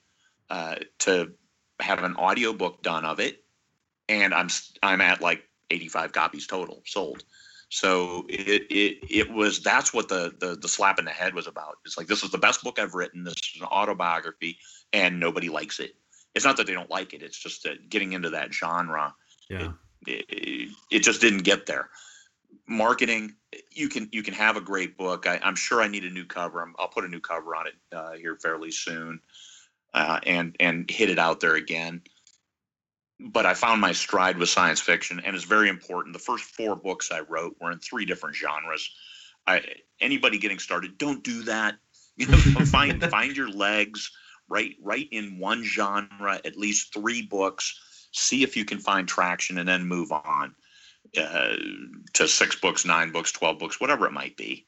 uh, 0.50 0.76
to 1.00 1.34
have 1.82 2.02
an 2.02 2.16
audiobook 2.16 2.82
done 2.82 3.04
of 3.04 3.20
it, 3.20 3.44
and 4.08 4.34
I'm 4.34 4.48
I'm 4.82 5.02
at 5.02 5.22
like 5.22 5.44
85 5.70 6.14
copies 6.14 6.48
total 6.48 6.82
sold. 6.86 7.24
So 7.68 8.26
it 8.30 8.68
it 8.70 9.00
it 9.10 9.34
was 9.34 9.62
that's 9.62 9.94
what 9.94 10.08
the 10.08 10.34
the 10.40 10.56
the 10.56 10.70
slap 10.70 10.98
in 10.98 11.04
the 11.04 11.12
head 11.12 11.34
was 11.34 11.48
about. 11.48 11.78
It's 11.84 11.98
like 11.98 12.08
this 12.08 12.24
is 12.24 12.32
the 12.32 12.38
best 12.38 12.64
book 12.64 12.80
I've 12.80 12.96
written. 12.96 13.26
This 13.26 13.36
is 13.54 13.62
an 13.62 13.68
autobiography, 13.68 14.58
and 14.94 15.20
nobody 15.20 15.50
likes 15.50 15.82
it. 15.82 15.96
It's 16.40 16.46
not 16.46 16.58
that 16.58 16.68
they 16.68 16.74
don't 16.74 16.90
like 16.90 17.14
it. 17.14 17.22
It's 17.22 17.38
just 17.38 17.64
that 17.64 17.90
getting 17.90 18.14
into 18.14 18.30
that 18.32 18.54
genre, 18.54 19.14
Yeah. 19.50 19.74
it, 20.08 20.26
it, 20.30 20.70
it 20.90 21.04
just 21.04 21.22
didn't 21.22 21.44
get 21.44 21.66
there. 21.66 21.90
marketing 22.68 23.36
you 23.72 23.90
can 23.90 24.08
you 24.12 24.22
can 24.24 24.34
have 24.34 24.56
a 24.58 24.62
great 24.62 24.98
book 24.98 25.28
I, 25.28 25.40
am 25.42 25.56
sure 25.56 25.82
i 25.82 25.88
need 25.88 26.04
a 26.06 26.10
new 26.10 26.26
cover 26.26 26.62
i 26.62 26.66
will 26.82 26.88
put 26.88 27.04
a 27.04 27.08
new 27.08 27.20
cover 27.20 27.56
on 27.56 27.68
it 27.68 27.74
uh, 27.96 28.12
here 28.14 28.36
fairly 28.36 28.72
soon 28.72 29.20
uh, 29.94 30.20
and 30.26 30.56
and 30.60 30.90
hit 30.90 31.10
it 31.10 31.18
out 31.18 31.40
there 31.40 31.56
again 31.56 32.02
but 33.20 33.46
i 33.46 33.54
found 33.54 33.82
my 33.82 33.92
stride 33.92 34.38
with 34.38 34.50
science 34.50 34.80
fiction 34.80 35.20
and 35.26 35.36
it's 35.36 35.46
very 35.46 35.70
important 35.70 36.14
the 36.14 36.20
first 36.20 36.44
four 36.44 36.76
books 36.76 37.12
i 37.12 37.22
wrote 37.22 37.56
were 37.60 37.72
in 37.72 37.80
three 37.80 38.06
different 38.06 38.36
genres 38.36 38.92
I, 39.48 39.62
anybody 40.00 40.38
getting 40.38 40.60
started 40.60 40.98
don't 40.98 41.24
do 41.24 41.44
that 41.44 41.76
you 42.18 42.28
know 42.28 42.38
find 42.38 43.04
find 43.10 43.36
your 43.36 43.50
legs 43.50 44.12
write 44.50 44.76
write 44.82 45.08
in 45.12 45.40
one 45.40 45.64
genre 45.64 46.40
at 46.44 46.58
least 46.58 46.94
three 46.94 47.22
books 47.22 47.80
see 48.12 48.44
if 48.44 48.58
you 48.58 48.66
can 48.66 48.80
find 48.80 49.08
traction 49.08 49.58
and 49.58 49.68
then 49.68 49.86
move 49.86 50.12
on 50.12 50.56
uh, 51.18 51.56
to 52.14 52.28
six 52.28 52.56
books, 52.56 52.86
nine 52.86 53.12
books, 53.12 53.32
twelve 53.32 53.60
books, 53.60 53.80
whatever 53.80 54.06
it 54.06 54.12
might 54.12 54.38
be. 54.38 54.66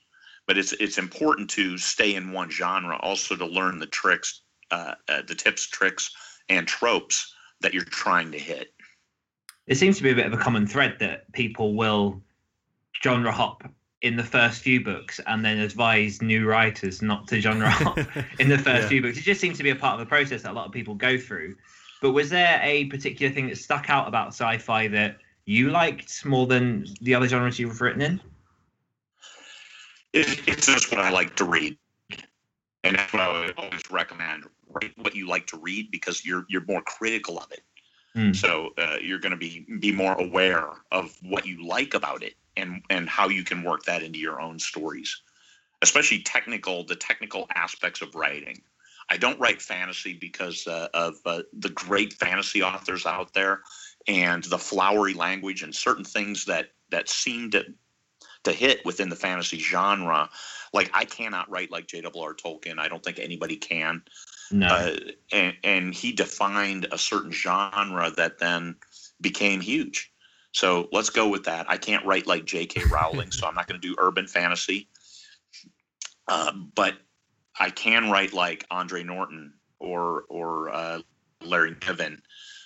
But 0.48 0.58
it's 0.58 0.74
it's 0.74 0.98
important 0.98 1.50
to 1.52 1.78
stay 1.78 2.16
in 2.16 2.32
one 2.32 2.50
genre, 2.50 2.98
also 2.98 3.36
to 3.36 3.46
learn 3.46 3.80
the 3.80 3.88
tricks, 3.88 4.42
uh, 4.72 4.96
uh, 5.08 5.22
the 5.28 5.36
tips, 5.36 5.68
tricks, 5.68 6.12
and 6.50 6.68
tropes 6.68 7.34
that 7.62 7.74
you're 7.74 7.84
trying 7.84 8.32
to 8.32 8.40
hit. 8.40 8.74
It 9.68 9.76
seems 9.76 9.98
to 9.98 10.04
be 10.04 10.12
a 10.12 10.16
bit 10.16 10.26
of 10.26 10.34
a 10.34 10.38
common 10.38 10.66
thread 10.66 10.98
that 11.00 11.32
people 11.34 11.76
will 11.76 12.24
genre 13.04 13.32
hop 13.32 13.64
in 14.02 14.16
the 14.16 14.24
first 14.24 14.62
few 14.62 14.84
books 14.84 15.20
and 15.28 15.46
then 15.46 15.60
advise 15.60 16.22
new 16.22 16.48
writers 16.48 17.02
not 17.02 17.28
to 17.28 17.40
genre 17.40 17.70
hop 17.70 18.00
in 18.40 18.50
the 18.50 18.58
first 18.58 18.84
yeah. 18.84 18.88
few 18.88 19.02
books. 19.02 19.18
It 19.18 19.22
just 19.22 19.40
seems 19.40 19.58
to 19.58 19.64
be 19.64 19.70
a 19.70 19.76
part 19.76 19.94
of 19.94 20.00
the 20.00 20.10
process 20.10 20.42
that 20.42 20.52
a 20.52 20.54
lot 20.54 20.66
of 20.66 20.72
people 20.72 20.96
go 20.96 21.18
through. 21.18 21.56
But 22.02 22.12
was 22.12 22.30
there 22.30 22.60
a 22.64 22.86
particular 22.86 23.32
thing 23.32 23.48
that 23.48 23.58
stuck 23.58 23.90
out 23.90 24.08
about 24.08 24.30
sci-fi 24.30 24.88
that 24.88 25.18
you 25.46 25.70
liked 25.70 26.26
more 26.26 26.48
than 26.48 26.88
the 27.02 27.14
other 27.14 27.28
genres 27.28 27.60
you've 27.60 27.80
written 27.80 28.02
in? 28.02 28.22
it's 30.14 30.66
just 30.66 30.92
what 30.92 31.00
I 31.00 31.10
like 31.10 31.38
to 31.38 31.46
read, 31.46 31.78
and 32.84 32.98
that's 32.98 33.14
what 33.14 33.22
I 33.22 33.46
would 33.46 33.54
always 33.58 33.82
recommend. 33.90 34.44
Write 34.68 34.92
what 34.98 35.16
you 35.16 35.28
like 35.28 35.48
to 35.48 35.58
read 35.58 35.90
because 35.90 36.26
you're 36.26 36.46
you're 36.50 36.66
more 36.66 36.82
critical 36.82 37.38
of 37.38 37.50
it. 37.52 37.62
Mm. 38.16 38.36
So 38.36 38.72
uh, 38.78 38.98
you're 39.02 39.20
going 39.20 39.32
to 39.32 39.38
be 39.38 39.66
be 39.80 39.92
more 39.94 40.20
aware 40.20 40.68
of 40.92 41.16
what 41.22 41.46
you 41.46 41.66
like 41.66 41.94
about 41.94 42.24
it 42.24 42.34
and 42.58 42.82
and 42.90 43.10
how 43.10 43.30
you 43.30 43.44
can 43.44 43.64
work 43.64 43.84
that 43.86 44.04
into 44.04 44.20
your 44.20 44.42
own 44.42 44.60
stories, 44.60 45.22
especially 45.82 46.22
technical 46.22 46.86
the 46.86 46.96
technical 46.96 47.48
aspects 47.54 48.02
of 48.02 48.16
writing. 48.16 48.62
I 49.10 49.18
don't 49.18 49.40
write 49.40 49.62
fantasy 49.62 50.14
because 50.14 50.66
uh, 50.68 50.88
of 50.94 51.16
uh, 51.26 51.44
the 51.52 51.70
great 51.70 52.14
fantasy 52.14 52.64
authors 52.64 53.06
out 53.06 53.34
there 53.34 53.62
and 54.08 54.44
the 54.46 54.58
flowery 54.58 55.14
language 55.14 55.64
and 55.64 55.76
certain 55.76 56.06
things 56.06 56.46
that 56.46 56.72
that 56.92 57.10
seem 57.10 57.52
to 57.52 57.66
to 58.44 58.52
hit 58.52 58.84
within 58.86 59.10
the 59.10 59.16
fantasy 59.16 59.60
genre. 59.60 60.30
Like 60.74 60.90
I 60.94 61.06
cannot 61.06 61.50
write 61.50 61.72
like 61.72 61.88
J.R.R. 61.88 62.34
Tolkien. 62.34 62.80
I 62.80 62.88
don't 62.88 63.04
think 63.04 63.20
anybody 63.20 63.58
can. 63.58 64.02
No. 64.52 64.68
Uh, 64.68 64.96
and, 65.32 65.56
and 65.64 65.94
he 65.94 66.12
defined 66.12 66.88
a 66.92 66.98
certain 66.98 67.32
genre 67.32 68.12
that 68.12 68.40
then 68.40 68.76
became 69.20 69.62
huge. 69.62 70.11
So 70.52 70.90
let's 70.92 71.10
go 71.10 71.30
with 71.30 71.46
that. 71.46 71.70
I 71.70 71.78
can't 71.78 72.06
write 72.06 72.28
like 72.28 72.46
J.K. 72.46 72.84
Rowling, 72.92 73.32
so 73.32 73.48
I'm 73.48 73.56
not 73.56 73.68
going 73.68 73.80
to 73.80 73.88
do 73.88 73.96
urban 73.98 74.28
fantasy. 74.28 74.90
Uh, 76.28 76.52
but 76.76 76.96
I 77.60 77.70
can 77.70 78.10
write 78.10 78.34
like 78.34 78.66
Andre 78.72 79.04
Norton 79.04 79.54
or 79.80 80.26
or 80.30 80.70
uh, 80.70 81.02
Larry 81.42 81.76
Niven 81.88 82.22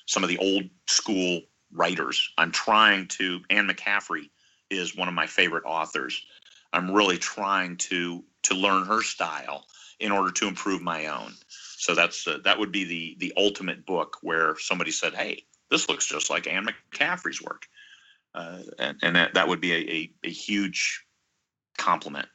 some 0.06 0.24
of 0.24 0.30
the 0.30 0.38
old 0.38 0.64
school 0.88 1.42
writers. 1.72 2.30
I'm 2.38 2.52
trying 2.52 3.08
to, 3.08 3.42
Anne 3.50 3.68
McCaffrey 3.68 4.30
is 4.70 4.96
one 4.96 5.08
of 5.08 5.14
my 5.14 5.28
favorite 5.28 5.64
authors. 5.66 6.26
I'm 6.74 6.92
really 6.92 7.18
trying 7.18 7.78
to 7.78 8.24
to 8.44 8.54
learn 8.54 8.86
her 8.86 9.02
style 9.02 9.66
in 10.00 10.12
order 10.12 10.32
to 10.32 10.48
improve 10.48 10.82
my 10.82 11.08
own. 11.08 11.34
So 11.48 11.96
that's 11.96 12.28
uh, 12.28 12.40
that 12.44 12.60
would 12.60 12.72
be 12.72 12.84
the 12.84 13.16
the 13.20 13.34
ultimate 13.38 13.86
book 13.86 14.18
where 14.22 14.58
somebody 14.60 14.92
said, 14.92 15.14
"Hey, 15.14 15.46
this 15.70 15.89
looks 15.89 16.07
just 16.07 16.30
like 16.30 16.47
Anne 16.47 16.68
McCaffrey's 16.93 17.41
work," 17.41 17.66
uh, 18.34 18.59
and, 18.80 18.97
and 19.01 19.16
that, 19.16 19.34
that 19.34 19.47
would 19.47 19.61
be 19.61 19.72
a, 19.74 19.78
a, 19.78 20.13
a 20.26 20.30
huge 20.30 21.05
compliment. 21.78 22.28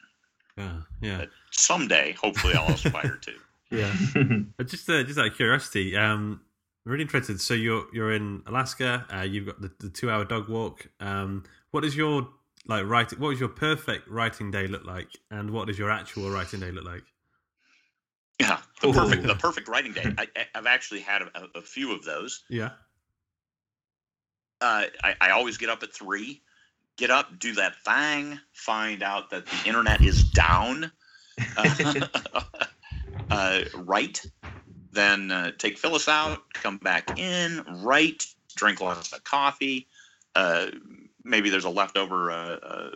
Yeah, 0.57 0.81
yeah. 1.01 1.17
That 1.17 1.29
someday, 1.51 2.13
hopefully, 2.13 2.55
I'll 2.55 2.73
aspire 2.73 3.17
to. 3.21 3.33
Yeah. 3.73 3.93
just 4.65 4.89
uh, 4.89 5.01
just 5.03 5.17
out 5.17 5.27
of 5.27 5.35
curiosity, 5.35 5.95
um, 5.95 6.41
I'm 6.85 6.91
really 6.91 7.03
interested. 7.03 7.39
So 7.39 7.53
you're 7.53 7.85
you're 7.93 8.11
in 8.11 8.43
Alaska. 8.45 9.05
Uh, 9.09 9.21
you've 9.21 9.45
got 9.45 9.61
the, 9.61 9.71
the 9.79 9.89
two 9.89 10.11
hour 10.11 10.25
dog 10.25 10.49
walk. 10.49 10.87
Um, 10.99 11.45
what 11.71 11.85
is 11.85 11.95
your 11.95 12.27
like 12.67 12.85
writing? 12.85 13.19
What 13.19 13.31
does 13.31 13.39
your 13.39 13.47
perfect 13.49 14.09
writing 14.09 14.51
day 14.51 14.67
look 14.67 14.85
like? 14.85 15.07
And 15.29 15.51
what 15.51 15.67
does 15.67 15.79
your 15.79 15.89
actual 15.89 16.29
writing 16.29 16.59
day 16.59 16.71
look 16.71 16.83
like? 16.83 17.03
Yeah, 18.39 18.59
the 18.81 18.89
Ooh. 18.89 18.93
perfect 18.93 19.23
the 19.23 19.35
perfect 19.35 19.67
writing 19.67 19.93
day. 19.93 20.13
I, 20.17 20.27
have 20.55 20.65
actually 20.65 21.01
had 21.01 21.21
a, 21.21 21.47
a, 21.55 21.61
few 21.61 21.93
of 21.93 22.03
those. 22.03 22.43
Yeah. 22.49 22.71
Uh, 24.61 24.85
I, 25.03 25.15
I 25.19 25.29
always 25.31 25.57
get 25.57 25.69
up 25.69 25.83
at 25.83 25.93
three. 25.93 26.41
Get 26.97 27.09
up, 27.09 27.39
do 27.39 27.53
that 27.53 27.73
thing, 27.83 28.39
find 28.53 29.01
out 29.01 29.31
that 29.31 29.45
the 29.45 29.67
internet 29.67 30.01
is 30.01 30.23
down. 30.23 30.91
Uh, 31.57 31.93
uh, 33.31 33.61
right 33.75 34.21
then 34.91 35.31
uh, 35.31 35.51
take 35.57 35.77
Phyllis 35.77 36.07
out, 36.07 36.53
come 36.53 36.77
back 36.77 37.17
in, 37.17 37.63
write, 37.81 38.25
drink 38.55 38.81
lots 38.81 39.13
of 39.13 39.23
coffee. 39.23 39.87
Uh, 40.35 40.67
maybe 41.23 41.49
there's 41.49 41.65
a 41.65 41.69
leftover 41.69 42.31
uh, 42.31 42.89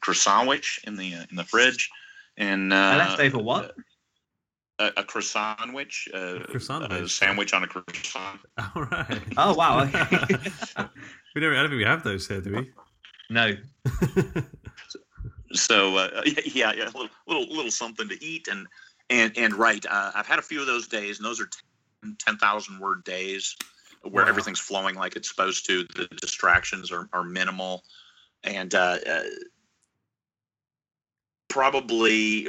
croissant 0.00 0.48
in 0.84 0.96
the 0.96 1.14
uh, 1.14 1.24
in 1.30 1.36
the 1.36 1.44
fridge, 1.44 1.90
and 2.36 2.72
a 2.72 2.96
leftover 2.96 3.38
what? 3.38 3.74
A, 4.80 4.90
a 4.96 5.04
croissant 5.04 5.60
sandwich, 5.60 6.08
a 6.12 6.40
croissant 6.48 6.92
a 6.92 7.08
sandwich 7.08 7.54
on 7.54 7.62
a 7.62 7.66
croissant. 7.66 8.40
All 8.74 8.82
right. 8.82 9.22
Oh 9.36 9.54
wow. 9.54 9.84
we 11.34 11.40
don't. 11.40 11.52
I 11.52 11.60
don't 11.60 11.68
think 11.68 11.78
we 11.78 11.84
have 11.84 12.02
those 12.02 12.26
here, 12.26 12.40
do 12.40 12.56
we? 12.56 12.72
No. 13.30 13.56
so, 14.90 14.98
so 15.52 16.10
yeah, 16.24 16.72
yeah, 16.72 16.84
a 16.84 16.86
little, 16.86 17.08
little, 17.28 17.46
little 17.54 17.70
something 17.70 18.08
to 18.08 18.24
eat, 18.24 18.48
and 18.48 18.66
and 19.10 19.32
and 19.36 19.54
right, 19.54 19.84
uh, 19.88 20.10
I've 20.14 20.26
had 20.26 20.40
a 20.40 20.42
few 20.42 20.60
of 20.60 20.66
those 20.66 20.88
days, 20.88 21.18
and 21.18 21.26
those 21.26 21.40
are 21.40 21.48
10,000 22.18 22.78
word 22.78 23.04
days 23.04 23.56
where 24.02 24.24
wow. 24.24 24.28
everything's 24.28 24.60
flowing 24.60 24.94
like 24.94 25.16
it's 25.16 25.28
supposed 25.28 25.66
to. 25.66 25.84
The 25.94 26.06
distractions 26.20 26.92
are, 26.92 27.08
are 27.12 27.24
minimal. 27.24 27.84
And 28.42 28.74
uh, 28.74 28.98
uh, 29.08 29.22
probably, 31.48 32.46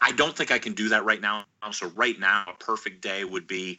I 0.00 0.12
don't 0.12 0.36
think 0.36 0.50
I 0.50 0.58
can 0.58 0.74
do 0.74 0.88
that 0.90 1.04
right 1.04 1.20
now. 1.20 1.44
So, 1.72 1.88
right 1.88 2.18
now, 2.18 2.44
a 2.48 2.64
perfect 2.64 3.02
day 3.02 3.24
would 3.24 3.46
be 3.46 3.78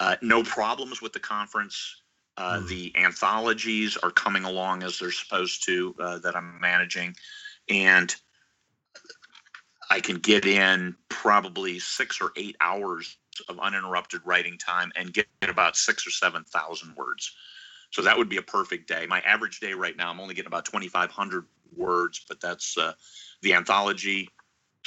uh, 0.00 0.16
no 0.22 0.42
problems 0.42 1.00
with 1.00 1.12
the 1.12 1.20
conference. 1.20 2.02
Mm. 2.38 2.68
The 2.68 2.92
anthologies 2.96 3.96
are 3.96 4.10
coming 4.10 4.44
along 4.44 4.82
as 4.82 4.98
they're 4.98 5.10
supposed 5.10 5.64
to, 5.66 5.94
uh, 5.98 6.18
that 6.18 6.36
I'm 6.36 6.60
managing. 6.60 7.16
And 7.68 8.14
I 9.90 10.00
can 10.00 10.16
get 10.16 10.46
in 10.46 10.96
probably 11.08 11.78
six 11.78 12.20
or 12.20 12.32
eight 12.36 12.56
hours 12.60 13.16
of 13.48 13.58
uninterrupted 13.58 14.22
writing 14.24 14.58
time 14.58 14.92
and 14.96 15.12
get 15.12 15.26
about 15.42 15.76
six 15.76 16.06
or 16.06 16.10
seven 16.10 16.44
thousand 16.44 16.94
words. 16.96 17.34
So 17.90 18.02
that 18.02 18.18
would 18.18 18.28
be 18.28 18.36
a 18.36 18.42
perfect 18.42 18.88
day. 18.88 19.06
My 19.06 19.20
average 19.20 19.60
day 19.60 19.72
right 19.72 19.96
now, 19.96 20.10
I'm 20.10 20.20
only 20.20 20.34
getting 20.34 20.48
about 20.48 20.64
2,500 20.64 21.46
words, 21.74 22.24
but 22.28 22.40
that's 22.40 22.76
uh, 22.76 22.92
the 23.42 23.54
anthology. 23.54 24.28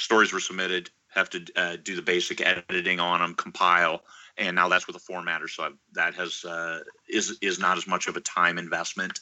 Stories 0.00 0.32
were 0.32 0.40
submitted, 0.40 0.88
have 1.08 1.28
to 1.28 1.44
uh, 1.56 1.76
do 1.84 1.94
the 1.94 2.00
basic 2.00 2.40
editing 2.40 2.98
on 2.98 3.20
them, 3.20 3.34
compile, 3.34 4.00
and 4.38 4.56
now 4.56 4.66
that's 4.66 4.86
with 4.86 4.96
a 4.96 5.12
formatter. 5.12 5.48
So 5.48 5.64
I've, 5.64 5.76
that 5.92 6.14
has 6.14 6.42
uh, 6.42 6.80
is 7.06 7.36
is 7.42 7.58
not 7.58 7.76
as 7.76 7.86
much 7.86 8.06
of 8.06 8.16
a 8.16 8.20
time 8.22 8.56
investment. 8.56 9.20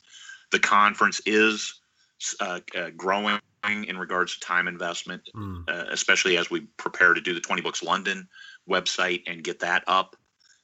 The 0.53 0.61
conference 0.61 1.21
is 1.27 1.81
uh, 2.41 2.61
uh, 2.77 2.91
growing 2.97 3.41
in 3.65 3.99
regards 3.99 4.35
to 4.35 4.41
time 4.41 4.69
investment, 4.69 5.23
mm. 5.35 5.69
uh, 5.69 5.87
especially 5.91 6.37
as 6.37 6.49
we 6.49 6.61
prepare 6.77 7.13
to 7.13 7.21
do 7.21 7.35
the 7.35 7.41
20 7.41 7.61
Books 7.61 7.83
London 7.83 8.29
website 8.71 9.23
and 9.27 9.43
get 9.43 9.59
that 9.59 9.83
up 9.89 10.15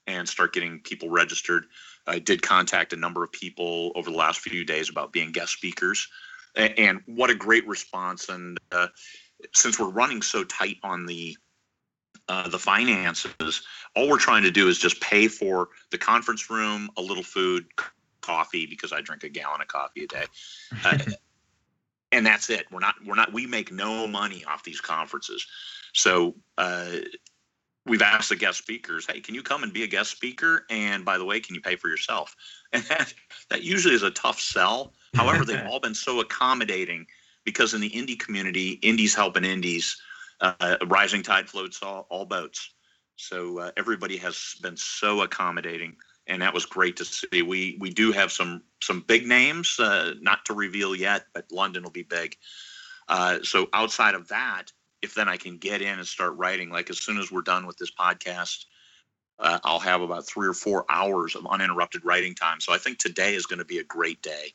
and 0.07 0.29
start 0.29 0.55
getting 0.55 0.79
people 0.79 1.11
registered. 1.11 1.67
I 2.07 2.21
did 2.21 2.41
contact 2.41 2.93
a 2.93 2.97
number 2.97 3.25
of 3.25 3.33
people 3.33 3.91
over 3.97 4.11
the 4.11 4.17
last 4.17 4.41
few 4.41 4.65
days 4.65 4.89
about 4.89 5.13
being 5.13 5.33
guest 5.33 5.55
speakers, 5.55 6.07
and, 6.55 6.79
and 6.79 7.01
what 7.07 7.31
a 7.31 7.35
great 7.35 7.67
response! 7.67 8.29
And 8.29 8.59
uh, 8.71 8.89
since 9.53 9.79
we're 9.79 9.89
running 9.89 10.23
so 10.23 10.45
tight 10.45 10.79
on 10.83 11.07
the 11.07 11.37
uh, 12.29 12.49
the 12.49 12.59
finances, 12.59 13.63
all 13.95 14.09
we're 14.09 14.19
trying 14.19 14.45
to 14.45 14.51
do 14.51 14.69
is 14.69 14.79
just 14.79 15.01
pay 15.01 15.29
for 15.29 15.69
the 15.91 15.99
conference 15.99 16.49
room, 16.49 16.89
a 16.97 17.03
little 17.03 17.23
food, 17.23 17.67
coffee 18.23 18.65
because 18.65 18.93
I 18.93 19.03
drink 19.03 19.25
a 19.25 19.29
gallon 19.29 19.61
of 19.61 19.69
coffee 19.69 20.05
a 20.05 20.07
day, 20.07 20.25
uh, 20.85 20.99
and 22.13 22.25
that's 22.25 22.49
it. 22.49 22.67
We're 22.71 22.81
not 22.81 22.95
we're 23.05 23.15
not 23.15 23.33
we 23.33 23.47
make 23.47 23.71
no 23.71 24.07
money 24.07 24.45
off 24.45 24.63
these 24.63 24.81
conferences. 24.81 25.47
So 25.93 26.35
uh, 26.57 26.97
we've 27.87 28.03
asked 28.03 28.31
the 28.31 28.37
guest 28.37 28.59
speakers, 28.59 29.07
hey, 29.07 29.21
can 29.21 29.35
you 29.35 29.43
come 29.43 29.63
and 29.63 29.73
be 29.73 29.83
a 29.83 29.87
guest 29.87 30.11
speaker? 30.11 30.65
And 30.71 31.05
by 31.05 31.19
the 31.19 31.25
way, 31.25 31.41
can 31.41 31.55
you 31.55 31.61
pay 31.61 31.77
for 31.77 31.89
yourself? 31.89 32.35
And 32.73 32.83
that, 32.87 33.15
that 33.51 33.63
usually 33.63 33.95
is 33.95 34.03
a 34.03 34.11
tough 34.11 34.41
sell. 34.41 34.95
However, 35.15 35.45
they've 35.45 35.65
all 35.71 35.79
been 35.79 35.95
so 35.95 36.19
accommodating 36.19 37.07
because 37.45 37.75
in 37.75 37.81
the 37.81 37.91
indie 37.91 38.19
community, 38.19 38.73
indies 38.83 39.15
helping 39.15 39.45
indies, 39.45 40.01
uh, 40.41 40.77
rising 40.87 41.23
tide 41.23 41.49
floats 41.49 41.83
all, 41.83 42.07
all 42.11 42.25
boats. 42.25 42.75
So 43.17 43.59
uh, 43.59 43.71
everybody 43.77 44.17
has 44.19 44.57
been 44.63 44.77
so 44.77 45.23
accommodating, 45.23 45.97
and 46.27 46.43
that 46.43 46.55
was 46.55 46.67
great 46.67 46.97
to 46.97 47.05
see. 47.05 47.43
We 47.43 47.77
we 47.81 47.91
do 47.91 48.11
have 48.13 48.33
some 48.33 48.63
some 48.83 49.01
big 49.01 49.27
names, 49.27 49.79
uh, 49.79 50.15
not 50.21 50.45
to 50.47 50.55
reveal 50.55 50.97
yet, 50.97 51.27
but 51.33 51.51
London 51.53 51.85
will 51.85 51.91
be 51.91 52.03
big. 52.03 52.37
Uh, 53.09 53.39
so 53.43 53.69
outside 53.73 54.15
of 54.15 54.29
that, 54.29 54.73
if 55.03 55.15
then 55.15 55.29
I 55.29 55.37
can 55.37 55.59
get 55.59 55.83
in 55.83 55.99
and 55.99 56.07
start 56.07 56.37
writing, 56.37 56.71
like 56.71 56.91
as 56.91 57.01
soon 57.01 57.19
as 57.19 57.31
we're 57.31 57.43
done 57.43 57.67
with 57.67 57.77
this 57.77 57.93
podcast, 57.93 58.65
uh, 59.39 59.59
I'll 59.63 59.79
have 59.79 60.01
about 60.01 60.27
three 60.27 60.49
or 60.49 60.55
four 60.55 60.87
hours 60.89 61.37
of 61.37 61.47
uninterrupted 61.47 62.05
writing 62.05 62.35
time. 62.35 62.61
So 62.61 62.73
I 62.73 62.79
think 62.79 62.99
today 62.99 63.35
is 63.35 63.47
going 63.47 63.59
to 63.59 63.65
be 63.65 63.79
a 63.79 63.85
great 63.85 64.23
day 64.23 64.55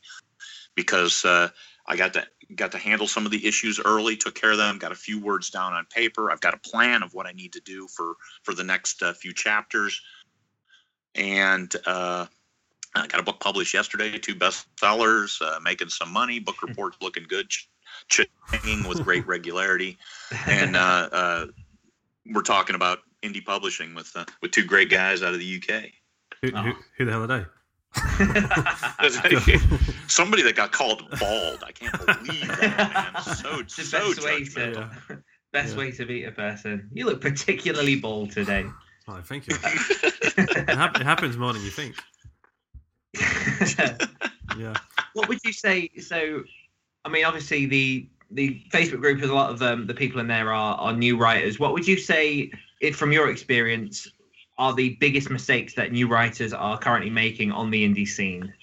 because 0.75 1.23
uh, 1.25 1.49
I 1.87 1.95
got 1.95 2.13
to 2.13 2.25
got 2.55 2.71
to 2.71 2.77
handle 2.77 3.07
some 3.07 3.25
of 3.25 3.31
the 3.31 3.45
issues 3.45 3.79
early, 3.83 4.17
took 4.17 4.35
care 4.35 4.51
of 4.51 4.57
them, 4.57 4.77
got 4.77 4.91
a 4.91 4.95
few 4.95 5.19
words 5.19 5.49
down 5.49 5.73
on 5.73 5.85
paper. 5.85 6.31
I've 6.31 6.41
got 6.41 6.53
a 6.53 6.57
plan 6.57 7.03
of 7.03 7.13
what 7.13 7.27
I 7.27 7.31
need 7.31 7.53
to 7.53 7.61
do 7.61 7.87
for 7.87 8.15
for 8.43 8.53
the 8.53 8.63
next 8.63 9.03
uh, 9.03 9.13
few 9.13 9.33
chapters, 9.33 10.01
and 11.15 11.73
uh, 11.85 12.25
I 12.95 13.07
got 13.07 13.19
a 13.19 13.23
book 13.23 13.39
published 13.39 13.73
yesterday, 13.73 14.17
two 14.17 14.35
bestsellers, 14.35 15.41
uh, 15.41 15.59
making 15.59 15.89
some 15.89 16.11
money. 16.11 16.39
Book 16.39 16.61
report 16.67 16.95
looking 17.01 17.25
good, 17.27 17.51
changing 18.07 18.87
with 18.87 19.03
great 19.03 19.27
regularity, 19.27 19.97
and 20.47 20.75
uh, 20.75 21.09
uh, 21.11 21.45
we're 22.33 22.41
talking 22.41 22.75
about 22.75 22.99
indie 23.23 23.45
publishing 23.45 23.93
with 23.93 24.11
uh, 24.15 24.25
with 24.41 24.51
two 24.51 24.65
great 24.65 24.89
guys 24.89 25.21
out 25.21 25.33
of 25.33 25.39
the 25.39 25.61
UK. 25.61 25.83
Who, 26.41 26.49
who, 26.55 26.73
who 26.97 27.05
the 27.05 27.11
hell 27.11 27.23
are 27.23 27.27
they? 27.27 27.45
Somebody 30.07 30.43
that 30.43 30.53
got 30.55 30.71
called 30.71 31.03
bald. 31.19 31.63
I 31.65 31.71
can't 31.71 32.05
believe 32.05 32.47
that, 32.47 33.11
man. 33.13 33.23
So, 33.35 33.61
the 33.63 33.69
so 33.83 34.13
best 34.13 34.23
way 34.23 34.43
to 34.45 34.89
best 35.51 35.73
Yeah. 35.73 35.79
way 35.79 35.91
to 35.91 36.05
meet 36.05 36.23
a 36.25 36.31
person. 36.31 36.89
You 36.93 37.05
look 37.05 37.21
particularly 37.21 37.99
bald 37.99 38.31
today. 38.31 38.65
Oh, 39.07 39.19
thank 39.23 39.47
you. 39.47 39.55
it, 39.63 40.69
hap- 40.69 40.97
it 40.99 41.03
happens 41.03 41.37
more 41.37 41.53
than 41.53 41.63
you 41.63 41.71
think. 41.71 41.95
Yeah. 44.57 44.73
what 45.13 45.27
would 45.29 45.39
you 45.43 45.53
say? 45.53 45.89
So, 45.99 46.43
I 47.05 47.09
mean, 47.09 47.25
obviously 47.25 47.65
the 47.65 48.07
the 48.31 48.61
Facebook 48.71 48.99
group 49.01 49.19
has 49.21 49.29
a 49.29 49.33
lot 49.33 49.49
of 49.49 49.61
um, 49.63 49.87
the 49.87 49.93
people 49.95 50.19
in 50.19 50.27
there 50.27 50.53
are 50.53 50.75
are 50.75 50.93
new 50.93 51.17
writers. 51.17 51.59
What 51.59 51.73
would 51.73 51.87
you 51.87 51.97
say, 51.97 52.51
if 52.81 52.95
from 52.95 53.11
your 53.11 53.31
experience, 53.31 54.07
are 54.59 54.73
the 54.73 54.95
biggest 54.99 55.29
mistakes 55.29 55.73
that 55.73 55.93
new 55.93 56.07
writers 56.07 56.51
are 56.51 56.77
currently 56.77 57.09
making 57.09 57.51
on 57.51 57.71
the 57.71 57.87
indie 57.87 58.07
scene? 58.07 58.53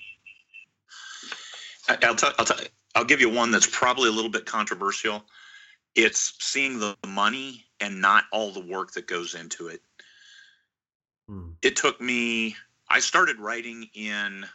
I- 1.88 1.98
I'll 2.02 2.14
tell. 2.14 2.34
I'll 2.38 2.44
tell. 2.44 2.60
I'll 2.94 3.04
give 3.04 3.20
you 3.20 3.30
one 3.30 3.50
that's 3.50 3.66
probably 3.66 4.08
a 4.08 4.12
little 4.12 4.30
bit 4.30 4.46
controversial. 4.46 5.24
It's 5.94 6.34
seeing 6.38 6.78
the 6.78 6.96
money 7.06 7.66
and 7.80 8.00
not 8.00 8.24
all 8.30 8.52
the 8.52 8.60
work 8.60 8.92
that 8.92 9.06
goes 9.06 9.34
into 9.34 9.68
it. 9.68 9.82
Hmm. 11.26 11.52
It 11.62 11.76
took 11.76 12.00
me. 12.00 12.54
I 12.88 13.00
started 13.00 13.38
writing 13.38 13.88
in 13.94 14.46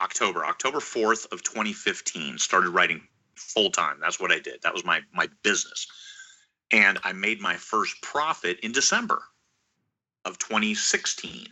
October, 0.00 0.44
October 0.46 0.80
fourth 0.80 1.30
of 1.30 1.42
2015. 1.42 2.38
Started 2.38 2.70
writing 2.70 3.06
full 3.34 3.70
time. 3.70 3.98
That's 4.00 4.18
what 4.18 4.32
I 4.32 4.38
did. 4.38 4.62
That 4.62 4.72
was 4.72 4.84
my 4.84 5.02
my 5.12 5.28
business, 5.42 5.86
and 6.70 6.98
I 7.04 7.12
made 7.12 7.40
my 7.40 7.56
first 7.56 8.00
profit 8.00 8.60
in 8.60 8.72
December 8.72 9.22
of 10.26 10.38
2016. 10.38 11.46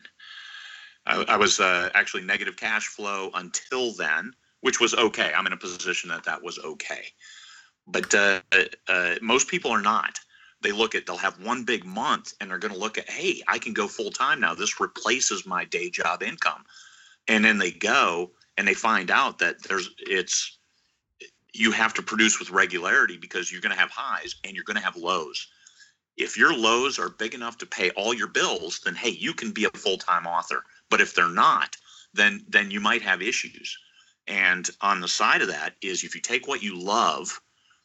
I, 1.06 1.24
I 1.28 1.36
was 1.36 1.60
uh, 1.60 1.90
actually 1.94 2.24
negative 2.24 2.56
cash 2.56 2.88
flow 2.88 3.30
until 3.34 3.94
then, 3.94 4.32
which 4.60 4.80
was 4.80 4.94
okay. 4.94 5.32
I'm 5.34 5.46
in 5.46 5.52
a 5.52 5.56
position 5.56 6.10
that 6.10 6.24
that 6.24 6.42
was 6.42 6.58
okay. 6.58 7.06
But 7.86 8.14
uh, 8.14 8.40
uh, 8.88 9.14
most 9.22 9.48
people 9.48 9.70
are 9.70 9.82
not. 9.82 10.18
They 10.62 10.72
look 10.72 10.94
at, 10.94 11.06
they'll 11.06 11.16
have 11.18 11.38
one 11.40 11.64
big 11.64 11.84
month 11.84 12.32
and 12.40 12.50
they're 12.50 12.58
going 12.58 12.72
to 12.72 12.80
look 12.80 12.96
at, 12.96 13.08
hey, 13.08 13.42
I 13.46 13.58
can 13.58 13.74
go 13.74 13.86
full 13.86 14.10
time 14.10 14.40
now. 14.40 14.54
This 14.54 14.80
replaces 14.80 15.46
my 15.46 15.64
day 15.66 15.90
job 15.90 16.22
income. 16.22 16.64
And 17.28 17.44
then 17.44 17.58
they 17.58 17.70
go 17.70 18.30
and 18.56 18.66
they 18.66 18.74
find 18.74 19.10
out 19.10 19.38
that 19.40 19.62
there's, 19.62 19.90
it's, 19.98 20.58
you 21.52 21.70
have 21.70 21.94
to 21.94 22.02
produce 22.02 22.38
with 22.38 22.50
regularity 22.50 23.18
because 23.18 23.52
you're 23.52 23.60
going 23.60 23.74
to 23.74 23.80
have 23.80 23.90
highs 23.90 24.36
and 24.42 24.54
you're 24.54 24.64
going 24.64 24.76
to 24.76 24.82
have 24.82 24.96
lows. 24.96 25.46
If 26.16 26.36
your 26.36 26.56
lows 26.56 26.98
are 26.98 27.08
big 27.08 27.34
enough 27.34 27.58
to 27.58 27.66
pay 27.66 27.90
all 27.90 28.14
your 28.14 28.28
bills, 28.28 28.80
then 28.84 28.94
hey, 28.94 29.10
you 29.10 29.34
can 29.34 29.52
be 29.52 29.64
a 29.64 29.70
full-time 29.70 30.26
author. 30.26 30.64
But 30.90 31.00
if 31.00 31.14
they're 31.14 31.28
not, 31.28 31.76
then 32.12 32.44
then 32.48 32.70
you 32.70 32.80
might 32.80 33.02
have 33.02 33.22
issues. 33.22 33.76
And 34.26 34.68
on 34.80 35.00
the 35.00 35.08
side 35.08 35.42
of 35.42 35.48
that 35.48 35.74
is 35.82 36.04
if 36.04 36.14
you 36.14 36.20
take 36.20 36.46
what 36.46 36.62
you 36.62 36.78
love, 36.78 37.40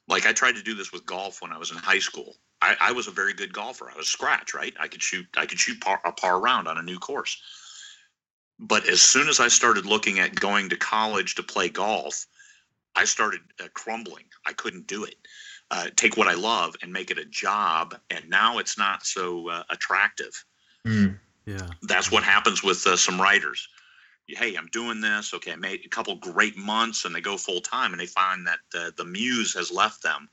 like 0.07 0.25
I 0.25 0.33
tried 0.33 0.55
to 0.55 0.63
do 0.63 0.75
this 0.75 0.91
with 0.91 1.05
golf 1.05 1.41
when 1.41 1.51
I 1.51 1.57
was 1.57 1.71
in 1.71 1.77
high 1.77 1.99
school. 1.99 2.37
I, 2.61 2.75
I 2.79 2.91
was 2.91 3.07
a 3.07 3.11
very 3.11 3.33
good 3.33 3.53
golfer. 3.53 3.89
I 3.89 3.97
was 3.97 4.07
scratch, 4.07 4.53
right? 4.53 4.73
I 4.79 4.87
could 4.87 5.01
shoot 5.01 5.25
I 5.37 5.45
could 5.45 5.59
shoot 5.59 5.81
par, 5.81 5.99
a 6.05 6.11
par 6.11 6.39
round 6.39 6.67
on 6.67 6.77
a 6.77 6.83
new 6.83 6.99
course. 6.99 7.41
But 8.59 8.87
as 8.87 9.01
soon 9.01 9.29
as 9.29 9.39
I 9.39 9.47
started 9.47 9.85
looking 9.85 10.19
at 10.19 10.35
going 10.35 10.69
to 10.69 10.75
college 10.75 11.35
to 11.35 11.43
play 11.43 11.69
golf, 11.69 12.25
I 12.95 13.05
started 13.05 13.39
uh, 13.63 13.69
crumbling. 13.73 14.25
I 14.45 14.53
couldn't 14.53 14.87
do 14.87 15.05
it. 15.05 15.15
Uh, 15.71 15.87
take 15.95 16.17
what 16.17 16.27
I 16.27 16.33
love 16.33 16.75
and 16.81 16.91
make 16.91 17.11
it 17.11 17.19
a 17.19 17.25
job, 17.25 17.95
and 18.09 18.27
now 18.29 18.57
it's 18.57 18.77
not 18.77 19.05
so 19.05 19.49
uh, 19.49 19.63
attractive. 19.69 20.43
Yeah. 21.45 21.67
That's 21.83 22.11
what 22.11 22.23
happens 22.23 22.63
with 22.63 22.85
uh, 22.87 22.95
some 22.95 23.21
writers. 23.21 23.67
Hey, 24.27 24.55
I'm 24.55 24.67
doing 24.67 25.01
this. 25.01 25.33
Okay, 25.33 25.51
I 25.51 25.55
made 25.55 25.81
a 25.85 25.89
couple 25.89 26.15
great 26.15 26.57
months, 26.57 27.05
and 27.05 27.13
they 27.13 27.21
go 27.21 27.37
full 27.37 27.61
time, 27.61 27.91
and 27.91 27.99
they 27.99 28.05
find 28.05 28.47
that 28.47 28.59
uh, 28.75 28.91
the 28.97 29.05
muse 29.05 29.53
has 29.55 29.71
left 29.71 30.03
them, 30.03 30.29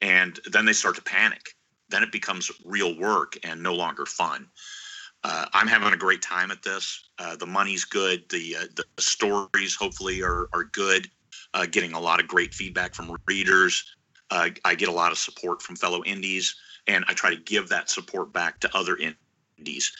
and 0.00 0.38
then 0.50 0.64
they 0.64 0.72
start 0.72 0.96
to 0.96 1.02
panic. 1.02 1.54
Then 1.88 2.02
it 2.02 2.12
becomes 2.12 2.50
real 2.64 2.98
work 2.98 3.36
and 3.42 3.62
no 3.62 3.74
longer 3.74 4.06
fun. 4.06 4.48
Uh, 5.22 5.46
I'm 5.52 5.66
having 5.66 5.92
a 5.92 5.96
great 5.96 6.22
time 6.22 6.50
at 6.50 6.62
this. 6.62 7.10
Uh, 7.18 7.36
the 7.36 7.46
money's 7.46 7.84
good. 7.84 8.24
The 8.30 8.56
uh, 8.56 8.64
the 8.74 8.84
stories 9.02 9.74
hopefully 9.74 10.22
are 10.22 10.48
are 10.52 10.64
good. 10.72 11.10
Uh, 11.52 11.66
getting 11.66 11.92
a 11.92 12.00
lot 12.00 12.20
of 12.20 12.28
great 12.28 12.54
feedback 12.54 12.94
from 12.94 13.16
readers. 13.26 13.84
Uh, 14.30 14.50
I 14.64 14.74
get 14.74 14.88
a 14.88 14.92
lot 14.92 15.12
of 15.12 15.18
support 15.18 15.62
from 15.62 15.76
fellow 15.76 16.02
indies, 16.04 16.54
and 16.86 17.04
I 17.08 17.14
try 17.14 17.30
to 17.30 17.40
give 17.40 17.68
that 17.68 17.90
support 17.90 18.32
back 18.32 18.60
to 18.60 18.76
other 18.76 18.96
indies. 19.58 19.92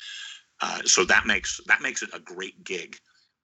Uh, 0.60 0.80
so 0.84 1.04
that 1.04 1.26
makes 1.26 1.60
that 1.66 1.82
makes 1.82 2.02
it 2.02 2.10
a 2.12 2.20
great 2.20 2.62
gig. 2.64 2.96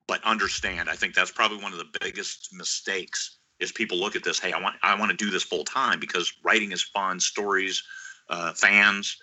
But 0.07 0.23
understand, 0.23 0.89
I 0.89 0.95
think 0.95 1.13
that's 1.13 1.31
probably 1.31 1.57
one 1.57 1.73
of 1.73 1.79
the 1.79 1.99
biggest 1.99 2.49
mistakes 2.53 3.37
is 3.59 3.71
people 3.71 3.97
look 3.97 4.15
at 4.15 4.23
this. 4.23 4.39
Hey, 4.39 4.53
I 4.53 4.61
want 4.61 4.75
I 4.83 4.97
want 4.97 5.11
to 5.11 5.17
do 5.17 5.29
this 5.29 5.43
full 5.43 5.63
time 5.63 5.99
because 5.99 6.31
writing 6.43 6.71
is 6.71 6.81
fun, 6.81 7.19
stories, 7.19 7.83
uh, 8.29 8.53
fans. 8.53 9.17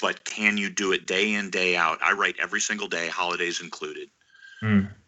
But 0.00 0.24
can 0.24 0.56
you 0.58 0.68
do 0.68 0.92
it 0.92 1.06
day 1.06 1.34
in 1.34 1.50
day 1.50 1.76
out? 1.76 1.98
I 2.02 2.12
write 2.12 2.36
every 2.40 2.60
single 2.60 2.88
day, 2.88 3.08
holidays 3.08 3.60
included. 3.60 4.10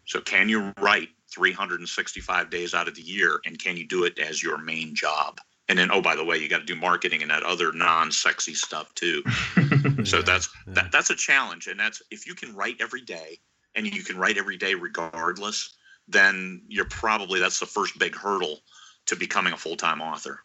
So 0.05 0.21
can 0.21 0.49
you 0.49 0.73
write 0.79 1.09
365 1.33 2.49
days 2.49 2.73
out 2.73 2.87
of 2.87 2.95
the 2.95 3.01
year, 3.01 3.39
and 3.45 3.57
can 3.57 3.77
you 3.77 3.87
do 3.87 4.03
it 4.03 4.19
as 4.19 4.43
your 4.43 4.57
main 4.57 4.95
job? 4.95 5.39
And 5.67 5.79
then, 5.79 5.89
oh, 5.91 6.01
by 6.01 6.15
the 6.15 6.23
way, 6.23 6.37
you 6.37 6.47
got 6.47 6.59
to 6.59 6.65
do 6.65 6.75
marketing 6.75 7.23
and 7.23 7.31
that 7.31 7.43
other 7.43 7.71
non-sexy 7.71 8.53
stuff 8.53 8.93
too. 8.93 9.23
so 10.03 10.21
that's 10.21 10.49
that, 10.67 10.91
that's 10.91 11.09
a 11.09 11.15
challenge, 11.15 11.67
and 11.67 11.79
that's 11.79 12.01
if 12.11 12.27
you 12.27 12.35
can 12.35 12.55
write 12.55 12.75
every 12.79 13.01
day 13.01 13.39
and 13.75 13.85
you 13.87 14.03
can 14.03 14.17
write 14.17 14.37
every 14.37 14.57
day 14.57 14.75
regardless, 14.75 15.75
then 16.07 16.61
you're 16.67 16.85
probably 16.85 17.39
that's 17.39 17.59
the 17.59 17.65
first 17.65 17.97
big 17.97 18.15
hurdle 18.15 18.59
to 19.07 19.15
becoming 19.15 19.53
a 19.53 19.57
full-time 19.57 20.01
author. 20.01 20.39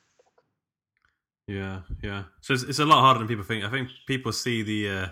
Yeah, 1.47 1.81
yeah. 2.03 2.25
So 2.41 2.55
it's, 2.55 2.62
it's 2.62 2.79
a 2.79 2.85
lot 2.85 3.01
harder 3.01 3.18
than 3.18 3.29
people 3.29 3.45
think. 3.45 3.64
I 3.64 3.71
think 3.71 3.89
people 4.07 4.33
see 4.33 4.62
the 4.62 4.89
uh, 4.89 5.07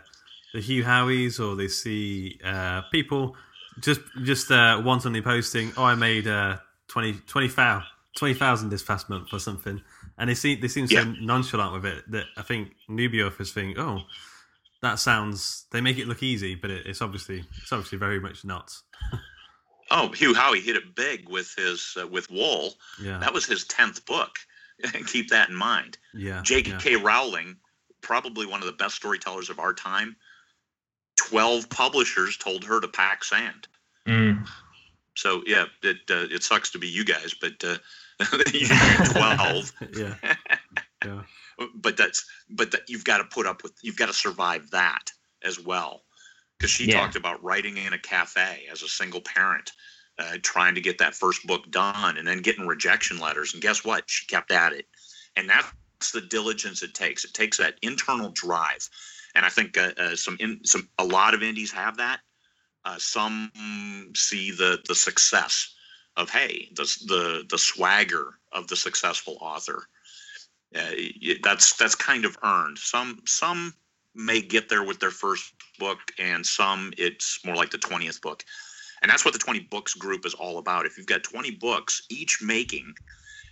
the 0.54 0.60
Hugh 0.60 0.84
Howeys 0.84 1.40
or 1.40 1.56
they 1.56 1.68
see 1.68 2.38
uh, 2.44 2.82
people 2.92 3.36
just 3.80 4.00
just 4.22 4.50
uh, 4.50 4.80
wantonly 4.84 5.20
posting, 5.20 5.72
"Oh, 5.76 5.84
I 5.84 5.94
made 5.94 6.26
uh, 6.26 6.58
20 6.88 7.14
20,000 7.26 7.84
20,000 8.16 8.70
this 8.70 8.82
past 8.82 9.08
month 9.10 9.32
or 9.32 9.40
something," 9.40 9.82
and 10.18 10.28
they 10.28 10.34
see 10.34 10.54
they 10.56 10.68
seem 10.68 10.86
so 10.86 10.98
Yeah. 11.00 11.14
nonchalant 11.20 11.72
with 11.72 11.86
it 11.86 12.10
that 12.10 12.26
I 12.36 12.42
think 12.42 12.74
newbie 12.88 13.24
authors 13.26 13.52
think, 13.52 13.78
"Oh, 13.78 14.02
that 14.82 14.98
sounds." 14.98 15.66
They 15.72 15.80
make 15.80 15.98
it 15.98 16.06
look 16.08 16.22
easy, 16.22 16.54
but 16.54 16.70
it, 16.70 16.86
it's 16.86 17.00
obviously 17.02 17.44
it's 17.62 17.72
obviously 17.72 17.98
very 17.98 18.20
much 18.20 18.44
not. 18.44 18.72
Oh, 19.90 20.12
Hugh 20.12 20.34
Howey 20.34 20.62
hit 20.62 20.76
it 20.76 20.94
big 20.94 21.30
with 21.30 21.54
his 21.56 21.96
uh, 21.98 22.06
with 22.06 22.30
Wool. 22.30 22.74
Yeah. 23.02 23.16
That 23.20 23.32
was 23.32 23.46
his 23.46 23.64
tenth 23.64 24.04
book. 24.04 24.36
Keep 25.06 25.30
that 25.30 25.48
in 25.48 25.54
mind. 25.54 25.96
Yeah, 26.12 26.42
J.K. 26.42 26.96
Rowling, 26.96 27.56
probably 28.02 28.44
one 28.44 28.60
of 28.60 28.66
the 28.66 28.74
best 28.74 28.96
storytellers 28.96 29.48
of 29.48 29.58
our 29.58 29.72
time. 29.72 30.14
Twelve 31.16 31.70
publishers 31.70 32.36
told 32.36 32.64
her 32.66 32.82
to 32.82 32.88
pack 32.88 33.24
sand. 33.24 33.66
So 35.14 35.42
yeah, 35.46 35.64
it 35.82 35.96
uh, 36.10 36.26
it 36.30 36.42
sucks 36.42 36.70
to 36.72 36.78
be 36.78 36.86
you 36.88 37.04
guys, 37.04 37.34
but 37.40 37.54
uh, 37.64 37.68
you 37.68 37.76
got 37.76 37.80
twelve. 39.12 39.72
yeah. 39.94 40.14
Yeah. 41.04 41.22
But 41.74 41.96
that's 41.96 42.24
but 42.48 42.70
that 42.70 42.82
you've 42.88 43.04
got 43.04 43.18
to 43.18 43.24
put 43.24 43.44
up 43.44 43.64
with 43.64 43.72
you've 43.82 43.96
got 43.96 44.06
to 44.06 44.12
survive 44.12 44.70
that 44.70 45.10
as 45.42 45.58
well. 45.58 46.04
Because 46.56 46.70
she 46.70 46.86
Yeah. 46.86 47.00
talked 47.00 47.16
about 47.16 47.42
writing 47.42 47.76
in 47.76 47.92
a 47.92 47.98
cafe 47.98 48.68
as 48.70 48.82
a 48.82 48.88
single 48.88 49.20
parent, 49.20 49.72
uh, 50.20 50.38
trying 50.42 50.76
to 50.76 50.80
get 50.80 50.98
that 50.98 51.16
first 51.16 51.44
book 51.48 51.68
done, 51.70 52.16
and 52.16 52.26
then 52.28 52.42
getting 52.42 52.68
rejection 52.68 53.18
letters. 53.18 53.54
And 53.54 53.62
guess 53.62 53.84
what? 53.84 54.04
She 54.08 54.24
kept 54.26 54.52
at 54.52 54.72
it, 54.72 54.86
and 55.34 55.48
that's 55.50 56.12
the 56.12 56.20
diligence 56.20 56.82
it 56.82 56.94
takes. 56.94 57.24
It 57.24 57.34
takes 57.34 57.56
that 57.58 57.78
internal 57.82 58.30
drive, 58.30 58.88
and 59.34 59.44
I 59.44 59.48
think 59.48 59.76
uh, 59.76 59.92
uh, 59.96 60.14
some 60.14 60.36
in, 60.38 60.60
some 60.64 60.88
a 60.98 61.04
lot 61.04 61.34
of 61.34 61.42
indies 61.42 61.72
have 61.72 61.96
that. 61.96 62.20
Uh, 62.84 62.98
some 62.98 63.50
see 64.14 64.52
the 64.52 64.78
the 64.86 64.94
success 64.94 65.74
of 66.18 66.28
hey 66.28 66.68
the 66.74 66.82
the 67.06 67.46
the 67.48 67.58
swagger 67.58 68.34
of 68.52 68.66
the 68.66 68.76
successful 68.76 69.38
author. 69.40 69.88
Uh, 70.74 70.90
that's 71.42 71.74
that's 71.76 71.94
kind 71.94 72.26
of 72.26 72.36
earned. 72.42 72.76
Some 72.76 73.22
some 73.24 73.72
may 74.14 74.42
get 74.42 74.68
there 74.68 74.82
with 74.82 74.98
their 74.98 75.12
first 75.12 75.54
book, 75.78 75.98
and 76.18 76.44
some 76.44 76.92
it's 76.98 77.40
more 77.46 77.56
like 77.56 77.70
the 77.70 77.78
twentieth 77.78 78.20
book, 78.20 78.44
and 79.00 79.10
that's 79.10 79.24
what 79.24 79.32
the 79.32 79.40
twenty 79.40 79.60
books 79.60 79.94
group 79.94 80.26
is 80.26 80.34
all 80.34 80.58
about. 80.58 80.84
If 80.84 80.98
you've 80.98 81.06
got 81.06 81.22
twenty 81.22 81.52
books, 81.52 82.02
each 82.10 82.42
making, 82.42 82.92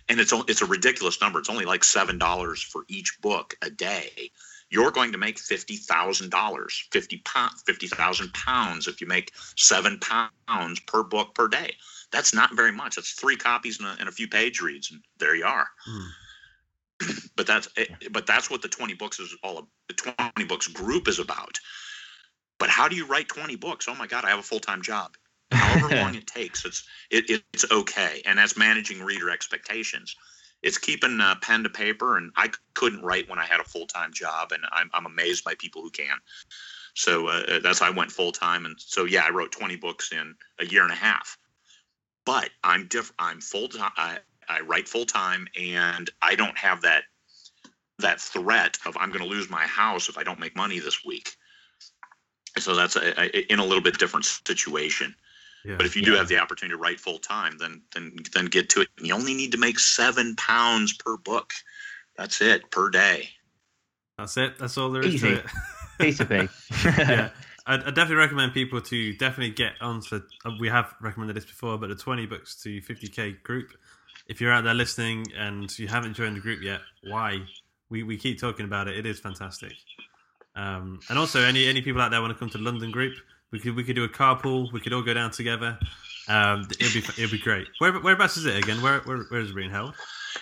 and 0.09 0.19
it's 0.19 0.33
it's 0.47 0.61
a 0.61 0.65
ridiculous 0.65 1.19
number. 1.21 1.39
It's 1.39 1.49
only 1.49 1.65
like 1.65 1.83
seven 1.83 2.19
dollars 2.19 2.61
for 2.61 2.83
each 2.89 3.17
book 3.21 3.55
a 3.63 3.69
day. 3.69 4.31
You're 4.69 4.91
going 4.91 5.13
to 5.13 5.17
make 5.17 5.39
fifty 5.39 5.77
thousand 5.77 6.29
dollars, 6.29 6.87
fifty 6.91 7.21
pound, 7.25 7.51
fifty 7.65 7.87
thousand 7.87 8.33
pounds 8.33 8.87
if 8.87 8.99
you 8.99 9.07
make 9.07 9.31
seven 9.55 9.99
pounds 9.99 10.79
per 10.81 11.03
book 11.03 11.33
per 11.33 11.47
day. 11.47 11.73
That's 12.11 12.33
not 12.33 12.55
very 12.55 12.71
much. 12.71 12.95
That's 12.95 13.11
three 13.11 13.37
copies 13.37 13.79
and 13.79 13.87
a, 13.87 13.95
and 13.99 14.09
a 14.09 14.11
few 14.11 14.27
page 14.27 14.61
reads, 14.61 14.91
and 14.91 15.01
there 15.19 15.35
you 15.35 15.45
are. 15.45 15.67
But 17.35 17.45
that's 17.45 17.69
eh, 17.77 17.85
but 18.11 18.25
that's 18.25 18.49
what 18.49 18.63
the 18.63 18.67
20 18.67 18.95
books 18.95 19.19
is 19.19 19.35
all 19.43 19.67
the 19.87 19.93
20 19.93 20.45
books 20.45 20.67
group 20.67 21.07
is 21.07 21.19
about. 21.19 21.59
But 22.57 22.69
how 22.69 22.87
do 22.87 22.95
you 22.95 23.05
write 23.05 23.27
20 23.27 23.55
books? 23.57 23.87
Oh 23.87 23.93
my 23.93 24.07
god 24.07 24.25
i 24.25 24.29
have 24.29 24.39
a 24.39 24.43
full-time 24.43 24.81
job. 24.81 25.15
However 25.51 25.95
long 25.95 26.15
it 26.15 26.25
takes 26.25 26.65
it's 26.65 26.83
it, 27.11 27.29
it, 27.29 27.43
it's 27.53 27.71
okay. 27.71 28.23
And 28.25 28.39
that's 28.39 28.57
managing 28.57 29.03
reader 29.03 29.29
expectations 29.29 30.15
it's 30.63 30.77
keeping 30.77 31.19
uh, 31.21 31.35
pen 31.41 31.63
to 31.63 31.69
paper 31.69 32.17
and 32.17 32.31
i 32.35 32.49
couldn't 32.73 33.03
write 33.03 33.29
when 33.29 33.39
i 33.39 33.45
had 33.45 33.59
a 33.59 33.65
full-time 33.65 34.11
job 34.13 34.51
and 34.51 34.63
i'm, 34.71 34.89
I'm 34.93 35.05
amazed 35.05 35.43
by 35.43 35.55
people 35.55 35.81
who 35.81 35.91
can 35.91 36.17
so 36.93 37.27
uh, 37.27 37.59
that's 37.59 37.81
why 37.81 37.87
i 37.87 37.91
went 37.91 38.11
full-time 38.11 38.65
and 38.65 38.75
so 38.77 39.05
yeah 39.05 39.23
i 39.25 39.29
wrote 39.29 39.51
20 39.51 39.75
books 39.77 40.11
in 40.11 40.35
a 40.59 40.65
year 40.65 40.83
and 40.83 40.91
a 40.91 40.95
half 40.95 41.37
but 42.25 42.49
i'm 42.63 42.87
diff- 42.87 43.13
i'm 43.19 43.41
full-time 43.41 43.91
I, 43.97 44.19
I 44.49 44.61
write 44.61 44.87
full-time 44.87 45.47
and 45.59 46.09
i 46.21 46.35
don't 46.35 46.57
have 46.57 46.81
that 46.81 47.03
that 47.99 48.21
threat 48.21 48.77
of 48.85 48.95
I'm 48.97 49.09
going 49.09 49.23
to 49.23 49.29
lose 49.29 49.49
my 49.49 49.65
house 49.65 50.09
if 50.09 50.17
I 50.17 50.23
don't 50.23 50.39
make 50.39 50.55
money 50.55 50.79
this 50.79 51.03
week. 51.03 51.35
So 52.57 52.75
that's 52.75 52.95
a, 52.95 53.19
a, 53.19 53.51
in 53.51 53.59
a 53.59 53.63
little 53.65 53.81
bit 53.81 53.97
different 53.97 54.25
situation. 54.25 55.15
Yeah. 55.67 55.75
But 55.75 55.85
if 55.85 55.97
you 55.97 56.01
do 56.01 56.13
have 56.13 56.29
the 56.29 56.37
opportunity 56.39 56.75
to 56.77 56.81
write 56.81 56.97
full 56.99 57.19
time, 57.19 57.57
then 57.57 57.81
then 57.93 58.15
then 58.33 58.45
get 58.45 58.69
to 58.69 58.81
it. 58.81 58.87
You 59.01 59.13
only 59.13 59.33
need 59.33 59.51
to 59.51 59.57
make 59.57 59.79
seven 59.79 60.33
pounds 60.37 60.93
per 60.93 61.17
book. 61.17 61.51
That's 62.15 62.39
it 62.41 62.71
per 62.71 62.89
day. 62.89 63.29
That's 64.17 64.37
it. 64.37 64.57
That's 64.57 64.77
all 64.77 64.89
there 64.91 65.03
is 65.05 65.15
Easy. 65.15 65.27
to 65.31 65.33
it. 65.39 65.45
Piece 65.99 66.19
of 66.21 66.29
pig. 66.29 66.49
yeah, 66.85 67.29
I'd, 67.67 67.83
I'd 67.83 67.95
definitely 67.95 68.15
recommend 68.15 68.53
people 68.53 68.79
to 68.79 69.13
definitely 69.17 69.53
get 69.53 69.73
onto. 69.81 70.21
uh, 70.45 70.51
We 70.59 70.69
have 70.69 70.93
recommended 71.01 71.35
this 71.35 71.45
before, 71.45 71.77
but 71.77 71.89
the 71.89 71.95
twenty 71.95 72.25
books 72.25 72.55
to 72.63 72.81
fifty 72.81 73.07
k 73.07 73.33
group. 73.43 73.71
If 74.27 74.39
you're 74.39 74.53
out 74.53 74.63
there 74.63 74.73
listening 74.73 75.25
and 75.37 75.77
you 75.77 75.87
haven't 75.89 76.13
joined 76.13 76.37
the 76.37 76.41
group 76.41 76.61
yet, 76.63 76.79
why? 77.03 77.41
We 77.89 78.03
we 78.03 78.15
keep 78.17 78.39
talking 78.39 78.65
about 78.65 78.87
it. 78.87 78.97
It 78.97 79.05
is 79.05 79.19
fantastic. 79.19 79.73
Um, 80.55 80.99
and 81.09 81.19
also, 81.19 81.41
any 81.41 81.67
any 81.67 81.81
people 81.81 82.01
out 82.01 82.11
there 82.11 82.21
want 82.21 82.31
to 82.33 82.39
come 82.39 82.49
to 82.51 82.57
the 82.57 82.63
London 82.63 82.89
group, 82.91 83.15
we 83.51 83.59
could 83.59 83.75
we 83.75 83.83
could 83.83 83.95
do 83.95 84.03
a 84.03 84.09
carpool. 84.09 84.71
We 84.71 84.79
could 84.79 84.93
all 84.93 85.01
go 85.01 85.13
down 85.13 85.31
together. 85.31 85.77
Um, 86.27 86.67
it'd 86.79 86.93
be 86.93 86.99
it'd 87.21 87.31
be 87.31 87.37
great. 87.39 87.67
Where 87.79 87.93
whereabouts 87.93 88.37
is 88.37 88.45
it 88.45 88.57
again? 88.57 88.81
Where 88.81 88.99
where 89.01 89.19
where 89.29 89.39
is 89.41 89.51
it 89.51 89.55
being 89.55 89.69
held? 89.69 89.93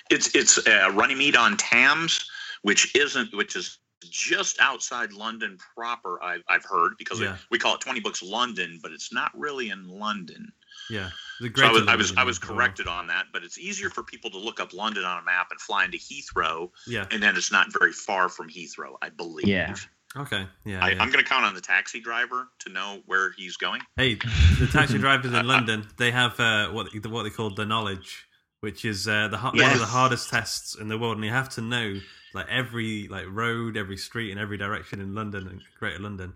It's 0.10 0.34
it's 0.36 0.58
uh, 0.68 0.92
Runnymede 0.94 1.36
on 1.36 1.58
Thames, 1.58 2.28
which 2.64 2.96
isn't 2.96 3.36
which 3.36 3.56
is 3.56 3.78
just 4.04 4.60
outside 4.60 5.14
London 5.14 5.58
proper. 5.76 6.22
I've 6.24 6.44
I've 6.50 6.66
heard 6.66 6.94
because 6.98 7.20
Yeah. 7.20 7.34
we, 7.50 7.56
we 7.56 7.60
call 7.60 7.76
it 7.76 7.82
Twenty 7.82 8.00
Books 8.00 8.22
London, 8.24 8.80
but 8.82 8.92
it's 8.92 9.14
not 9.14 9.32
really 9.38 9.70
in 9.70 9.88
London. 9.88 10.52
Yeah, 10.90 11.10
the 11.40 11.52
So 11.56 11.66
I 11.66 11.72
was, 11.72 11.88
I 11.88 11.96
was 11.96 12.14
I 12.18 12.24
was 12.24 12.38
corrected 12.38 12.88
on 12.88 13.08
that, 13.08 13.28
but 13.32 13.44
it's 13.44 13.58
easier 13.58 13.90
for 13.90 14.04
people 14.04 14.30
to 14.32 14.38
look 14.38 14.60
up 14.60 14.74
London 14.74 15.06
on 15.06 15.20
a 15.20 15.24
map 15.24 15.48
and 15.50 15.60
fly 15.60 15.86
into 15.86 15.98
Heathrow, 15.98 16.70
Yeah. 16.86 17.06
and 17.12 17.24
then 17.24 17.36
it's 17.38 17.52
not 17.52 17.72
very 17.72 17.94
far 17.94 18.28
from 18.30 18.50
Heathrow, 18.50 18.96
I 19.02 19.10
believe. 19.10 19.48
Yeah. 19.48 19.74
Okay. 20.18 20.48
Yeah. 20.64 20.84
I, 20.84 20.92
yeah. 20.92 21.02
I'm 21.02 21.12
going 21.12 21.24
to 21.24 21.30
count 21.30 21.46
on 21.46 21.54
the 21.56 21.62
taxi 21.62 22.00
driver 22.00 22.48
to 22.60 22.70
know 22.70 23.02
where 23.06 23.32
he's 23.38 23.58
going. 23.58 23.82
Hey, 23.98 24.16
the 24.60 24.68
taxi 24.72 24.98
drivers 25.06 25.34
in 25.34 25.46
London, 25.46 25.88
they 25.98 26.12
have 26.12 26.40
uh, 26.40 26.70
what 26.70 26.88
what 27.10 27.24
they 27.24 27.30
call 27.30 27.54
the 27.54 27.66
knowledge, 27.66 28.26
which 28.62 28.86
is 28.86 29.08
uh, 29.08 29.28
the 29.28 29.38
har- 29.38 29.52
one 29.54 29.72
of 29.72 29.80
the 29.80 29.86
hardest 29.86 30.30
tests 30.30 30.76
in 30.76 30.88
the 30.88 30.98
world, 30.98 31.18
and 31.18 31.26
you 31.26 31.32
have 31.32 31.50
to 31.50 31.62
know 31.62 32.00
like 32.34 32.48
every 32.50 33.08
like 33.10 33.26
road, 33.30 33.76
every 33.78 33.98
street, 33.98 34.32
in 34.32 34.38
every 34.38 34.58
direction 34.58 35.02
in 35.02 35.14
London 35.14 35.48
and 35.48 35.62
Greater 35.80 36.00
London. 36.00 36.34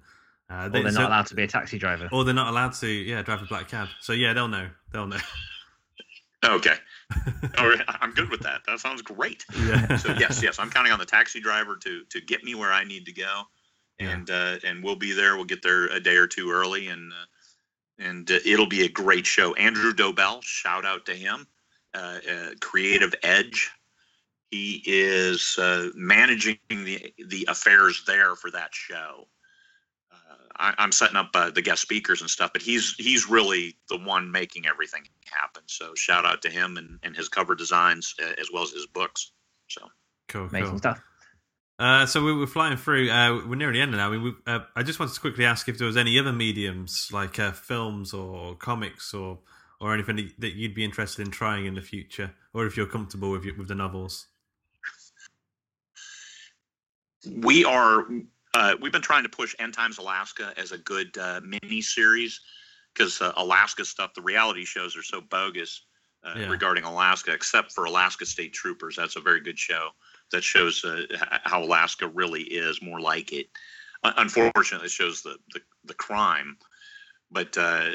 Uh, 0.51 0.65
Or 0.65 0.69
they're 0.69 0.91
so- 0.91 1.01
not 1.01 1.09
allowed 1.11 1.27
to 1.27 1.35
be 1.35 1.43
a 1.43 1.47
taxi 1.47 1.77
driver. 1.77 2.09
or 2.11 2.25
they're 2.25 2.33
not 2.33 2.47
allowed 2.47 2.73
to, 2.73 2.87
yeah, 2.87 3.21
drive 3.21 3.41
a 3.41 3.45
black 3.45 3.67
cab. 3.69 3.87
So 4.01 4.13
yeah, 4.13 4.33
they'll 4.33 4.47
know. 4.47 4.67
They'll 4.91 5.07
know. 5.07 5.17
Okay. 6.45 6.75
All 7.57 7.67
right, 7.67 7.81
I'm 7.87 8.13
good 8.13 8.29
with 8.29 8.39
that. 8.43 8.61
That 8.65 8.79
sounds 8.79 9.01
great. 9.01 9.43
Yeah. 9.61 9.97
So 9.97 10.13
yes, 10.17 10.41
yes, 10.41 10.57
I'm 10.57 10.69
counting 10.69 10.93
on 10.93 10.97
the 10.99 11.05
taxi 11.05 11.41
driver 11.41 11.75
to 11.83 12.03
to 12.05 12.21
get 12.21 12.45
me 12.45 12.55
where 12.55 12.71
I 12.71 12.85
need 12.85 13.05
to 13.07 13.11
go, 13.11 13.41
and 13.99 14.29
uh, 14.29 14.57
and 14.63 14.83
we'll 14.83 14.95
be 14.95 15.13
there. 15.13 15.35
We'll 15.35 15.45
get 15.45 15.61
there 15.61 15.87
a 15.87 15.99
day 15.99 16.15
or 16.15 16.27
two 16.27 16.51
early, 16.51 16.87
and 16.87 17.11
uh, 17.11 17.25
and 17.97 18.31
uh, 18.31 18.39
it'll 18.45 18.67
be 18.67 18.83
a 18.85 18.89
great 18.89 19.25
show. 19.25 19.53
Andrew 19.55 19.93
Dobell, 19.93 20.41
shout 20.43 20.85
out 20.85 21.05
to 21.05 21.15
him. 21.15 21.47
Uh, 21.93 22.19
uh, 22.29 22.49
Creative 22.61 23.13
Edge. 23.23 23.71
He 24.51 24.81
is 24.85 25.57
uh, 25.59 25.89
managing 25.95 26.57
the 26.69 27.13
the 27.27 27.45
affairs 27.49 28.03
there 28.07 28.35
for 28.35 28.49
that 28.51 28.73
show. 28.73 29.27
Uh, 30.11 30.15
I, 30.57 30.73
I'm 30.79 30.91
setting 30.91 31.17
up 31.17 31.29
uh, 31.35 31.51
the 31.51 31.61
guest 31.61 31.81
speakers 31.81 32.21
and 32.21 32.29
stuff, 32.29 32.51
but 32.53 32.61
he's 32.61 32.95
he's 32.95 33.29
really 33.29 33.75
the 33.89 33.97
one 33.97 34.31
making 34.31 34.65
everything 34.65 35.03
happen. 35.25 35.63
So 35.67 35.93
shout 35.93 36.25
out 36.25 36.41
to 36.43 36.49
him 36.49 36.77
and, 36.77 36.99
and 37.03 37.15
his 37.15 37.29
cover 37.29 37.53
designs 37.53 38.15
uh, 38.23 38.33
as 38.39 38.49
well 38.51 38.63
as 38.63 38.71
his 38.71 38.87
books. 38.87 39.33
So 39.67 39.87
Cool, 40.29 40.45
Amazing 40.45 40.69
cool. 40.69 40.77
stuff. 40.77 41.01
Uh, 41.79 42.05
so 42.05 42.21
we, 42.21 42.35
we're 42.37 42.45
flying 42.45 42.75
through. 42.75 43.09
Uh, 43.09 43.41
we're 43.47 43.55
near 43.55 43.71
the 43.71 43.79
end 43.79 43.91
now. 43.93 44.09
I, 44.09 44.11
mean, 44.11 44.21
we, 44.21 44.33
uh, 44.45 44.59
I 44.75 44.83
just 44.83 44.99
wanted 44.99 45.15
to 45.15 45.21
quickly 45.21 45.45
ask 45.45 45.69
if 45.69 45.77
there 45.77 45.87
was 45.87 45.95
any 45.95 46.19
other 46.19 46.33
mediums 46.33 47.09
like 47.13 47.39
uh, 47.39 47.53
films 47.53 48.13
or 48.13 48.55
comics 48.55 49.13
or 49.13 49.39
or 49.79 49.93
anything 49.93 50.29
that- 50.39 50.55
you'd 50.55 50.75
be 50.75 50.83
interested 50.83 51.25
in 51.25 51.31
trying 51.31 51.65
in 51.65 51.75
the 51.75 51.81
future, 51.81 52.33
or 52.53 52.65
if 52.65 52.75
you're 52.75 52.85
comfortable 52.85 53.31
with 53.31 53.45
with 53.57 53.69
the 53.69 53.75
novels. 53.75 54.27
we 57.37 57.63
are 57.63 58.05
uh, 58.53 58.75
we've 58.81 58.91
been 58.91 59.01
trying 59.01 59.23
to 59.23 59.29
push 59.29 59.55
End 59.59 59.73
Times 59.73 59.99
Alaska 59.99 60.53
as 60.57 60.73
a 60.73 60.77
good 60.77 61.17
uh, 61.17 61.39
mini 61.43 61.81
series 61.81 62.41
because 62.93 63.21
uh, 63.21 63.31
Alaska 63.37 63.85
stuff, 63.85 64.13
the 64.15 64.21
reality 64.21 64.65
shows 64.65 64.97
are 64.97 65.03
so 65.03 65.21
bogus 65.21 65.85
uh, 66.25 66.33
Yeah. 66.35 66.49
regarding 66.49 66.83
Alaska, 66.83 67.31
except 67.31 67.71
for 67.71 67.85
Alaska 67.85 68.25
State 68.25 68.51
Troopers. 68.51 68.95
That's 68.97 69.15
a 69.15 69.21
very 69.21 69.39
good 69.41 69.57
show 69.59 69.89
that 70.31 70.43
shows 70.43 70.83
uh, 70.85 71.03
how 71.43 71.63
Alaska 71.63 72.07
really 72.07 72.43
is, 72.43 72.81
more 72.81 72.99
like 72.99 73.33
it. 73.33 73.47
Unfortunately, 74.03 74.85
it 74.85 74.91
shows 74.91 75.21
the, 75.21 75.37
the, 75.53 75.61
the 75.85 75.93
crime, 75.93 76.57
but 77.31 77.57
uh, 77.57 77.89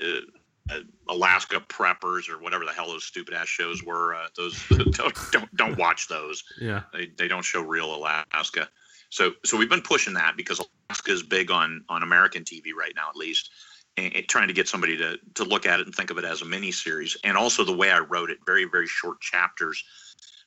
uh, 0.70 0.80
Alaska 1.08 1.60
preppers 1.60 2.28
or 2.28 2.38
whatever 2.42 2.64
the 2.64 2.72
hell 2.72 2.88
those 2.88 3.04
stupid 3.04 3.34
ass 3.34 3.48
shows 3.48 3.82
were, 3.82 4.14
uh, 4.14 4.28
those 4.36 4.62
don't, 4.68 5.16
don't 5.30 5.56
don't 5.56 5.78
watch 5.78 6.08
those 6.08 6.42
Yeah. 6.60 6.82
they, 6.92 7.06
they 7.18 7.28
don't 7.28 7.44
show 7.44 7.62
real 7.62 7.94
Alaska. 7.94 8.68
So 9.10 9.32
so 9.44 9.56
we've 9.56 9.70
been 9.70 9.82
pushing 9.82 10.14
that 10.14 10.36
because 10.36 10.60
Alaska 10.88 11.12
is 11.12 11.22
big 11.22 11.50
on 11.50 11.84
on 11.88 12.02
American 12.02 12.44
TV 12.44 12.74
right 12.76 12.92
now 12.96 13.08
at 13.08 13.16
least, 13.16 13.50
and, 13.96 14.14
and 14.14 14.28
trying 14.28 14.48
to 14.48 14.54
get 14.54 14.68
somebody 14.68 14.96
to 14.96 15.18
to 15.34 15.44
look 15.44 15.66
at 15.66 15.80
it 15.80 15.86
and 15.86 15.94
think 15.94 16.10
of 16.10 16.18
it 16.18 16.24
as 16.24 16.42
a 16.42 16.46
mini 16.46 16.72
series. 16.72 17.16
And 17.24 17.36
also 17.36 17.64
the 17.64 17.76
way 17.76 17.90
I 17.90 18.00
wrote 18.00 18.30
it, 18.30 18.38
very 18.46 18.64
very 18.64 18.86
short 18.86 19.20
chapters, 19.20 19.82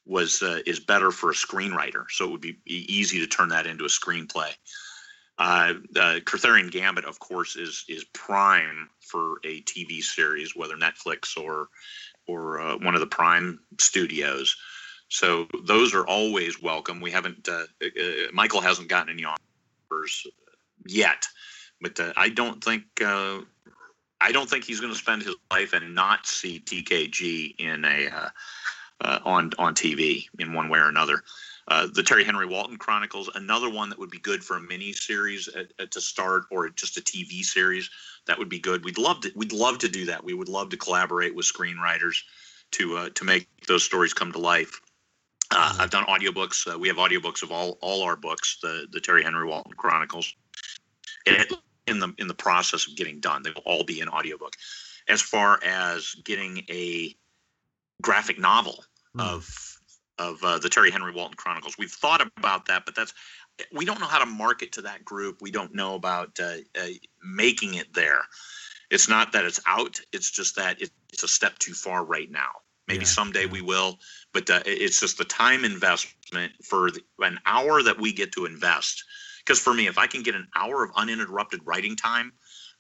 was 0.08 0.42
uh, 0.42 0.60
is 0.66 0.80
better 0.80 1.12
for 1.12 1.32
a 1.32 1.36
screenwriter. 1.36 2.06
So 2.10 2.26
it 2.26 2.32
would 2.32 2.42
be 2.42 2.58
easy 2.66 3.20
to 3.20 3.28
turn 3.28 3.50
that 3.50 3.68
into 3.68 3.86
a 3.86 3.90
screenplay. 3.90 4.52
Uh, 5.40 5.74
uh, 5.96 6.20
Gambit, 6.72 7.06
of 7.06 7.20
course, 7.20 7.56
is 7.56 7.86
is 7.88 8.04
prime 8.06 8.90
for 9.02 9.38
a 9.44 9.62
TV 9.62 10.02
series, 10.02 10.56
whether 10.56 10.76
Netflix 10.76 11.38
or 11.38 11.70
or 12.28 12.60
uh, 12.60 12.78
one 12.78 12.96
of 12.96 13.02
the 13.02 13.08
Prime 13.08 13.60
studios. 13.80 14.56
So 15.10 15.48
those 15.64 15.94
are 15.94 16.06
always 16.06 16.62
welcome. 16.62 17.00
We 17.00 17.12
haven't 17.12 17.48
uh, 17.48 17.66
uh, 17.82 17.88
Michael 18.34 18.62
hasn't 18.62 18.90
gotten 18.90 19.14
any 19.14 19.26
offers 19.26 20.26
yet, 20.86 21.26
but 21.82 22.00
uh, 22.00 22.14
I 22.18 22.30
don't 22.30 22.64
think 22.64 22.84
uh, 23.02 23.40
I 24.20 24.32
don't 24.32 24.50
think 24.50 24.64
he's 24.64 24.80
going 24.80 24.92
to 24.92 25.00
spend 25.00 25.22
his 25.22 25.36
life 25.52 25.74
and 25.74 25.94
not 25.94 26.26
see 26.26 26.60
TKG 26.60 27.56
in 27.60 27.86
a 27.86 28.32
uh, 29.02 29.20
on 29.26 29.52
on 29.58 29.76
TV 29.76 30.28
in 30.40 30.54
one 30.54 30.70
way 30.70 30.80
or 30.80 30.90
another. 30.90 31.24
Uh, 31.70 31.88
the 31.94 32.04
Terry 32.04 32.24
Henry 32.24 32.46
Walton 32.46 32.78
Chronicles, 32.78 33.30
another 33.36 33.70
one 33.70 33.90
that 33.90 34.00
would 34.00 34.10
be 34.10 34.20
good 34.20 34.42
for 34.42 34.56
a 34.56 34.62
mini 34.62 34.94
series 34.94 35.50
at, 35.50 35.74
at, 35.80 35.92
to 35.92 36.00
start, 36.00 36.46
or 36.50 36.70
just 36.70 36.98
a 36.98 37.02
TV 37.02 37.44
series 37.44 37.90
that 38.26 38.38
would 38.38 38.48
be 38.48 38.60
good. 38.60 38.86
We'd 38.86 38.98
love 38.98 39.20
to. 39.22 39.32
We'd 39.36 39.52
love 39.52 39.78
to 39.80 39.90
do 39.90 40.06
that. 40.06 40.24
We 40.24 40.34
would 40.34 40.48
love 40.48 40.70
to 40.70 40.78
collaborate 40.78 41.36
with 41.36 41.46
screenwriters 41.46 42.22
to 42.72 42.98
uh, 42.98 43.10
to 43.16 43.26
make 43.26 43.48
those 43.68 43.84
stories 43.84 44.14
come 44.14 44.32
to 44.32 44.40
life. 44.40 44.80
Uh, 45.52 45.76
I've 45.80 45.90
done 45.90 46.06
audiobooks. 46.06 46.74
Uh, 46.74 46.78
we 46.80 46.88
have 46.88 46.98
audiobooks 46.98 47.44
of 47.44 47.52
all 47.52 47.78
all 47.82 48.04
our 48.04 48.16
books, 48.16 48.60
the 48.62 48.88
the 48.92 49.02
Terry 49.02 49.24
Henry 49.24 49.46
Walton 49.46 49.74
Chronicles. 49.74 50.34
And 51.26 51.48
in 51.88 52.00
the 52.00 52.14
in 52.18 52.28
the 52.28 52.34
process 52.34 52.88
of 52.88 52.96
getting 52.96 53.20
done, 53.20 53.44
they 53.44 53.52
will 53.52 53.64
all 53.66 53.84
be 53.84 54.00
in 54.00 54.08
audiobook. 54.08 54.56
As 55.10 55.22
far 55.22 55.60
as 55.64 56.16
getting 56.24 56.64
a 56.70 57.16
graphic 58.02 58.40
novel 58.40 58.84
mm. 59.16 59.22
of 59.22 59.50
of 60.20 60.44
uh, 60.44 60.58
the 60.58 60.70
Terry 60.70 60.90
Henry 60.90 61.12
Walton 61.12 61.38
Chronicles. 61.38 61.78
We've 61.78 61.92
thought 61.92 62.22
about 62.38 62.66
that, 62.66 62.86
but 62.86 62.96
that's 62.96 63.14
we 63.74 63.86
don't 63.86 64.00
know 64.00 64.08
how 64.08 64.20
to 64.20 64.26
market 64.26 64.72
to 64.74 64.82
that 64.84 65.06
group. 65.06 65.42
We 65.42 65.52
don't 65.52 65.74
know 65.74 65.96
about 65.96 66.40
uh, 66.40 66.58
uh, 66.80 66.88
making 67.24 67.76
it 67.76 67.94
there. 67.94 68.22
It's 68.90 69.10
not 69.10 69.32
that 69.34 69.46
it's 69.46 69.60
out. 69.68 70.00
It's 70.14 70.32
just 70.32 70.56
that 70.56 70.82
it's 70.82 71.24
a 71.24 71.28
step 71.28 71.58
too 71.60 71.74
far 71.74 72.06
right 72.06 72.30
now. 72.32 72.50
Maybe 72.88 73.00
yeah, 73.00 73.08
someday 73.08 73.46
yeah. 73.46 73.52
we 73.52 73.62
will, 73.62 74.00
but 74.34 74.50
uh, 74.50 74.62
it's 74.66 75.02
just 75.02 75.18
the 75.18 75.26
time 75.26 75.66
investment 75.66 76.54
for 76.64 76.92
the, 76.92 77.02
an 77.20 77.38
hour 77.46 77.84
that 77.84 78.00
we 78.00 78.14
get 78.14 78.32
to 78.34 78.46
invest. 78.46 79.04
Because 79.40 79.60
for 79.60 79.74
me, 79.74 79.88
if 79.88 79.98
I 79.98 80.08
can 80.08 80.24
get 80.24 80.36
an 80.36 80.48
hour 80.56 80.84
of 80.84 80.92
uninterrupted 80.96 81.62
writing 81.66 81.96
time, 81.96 82.32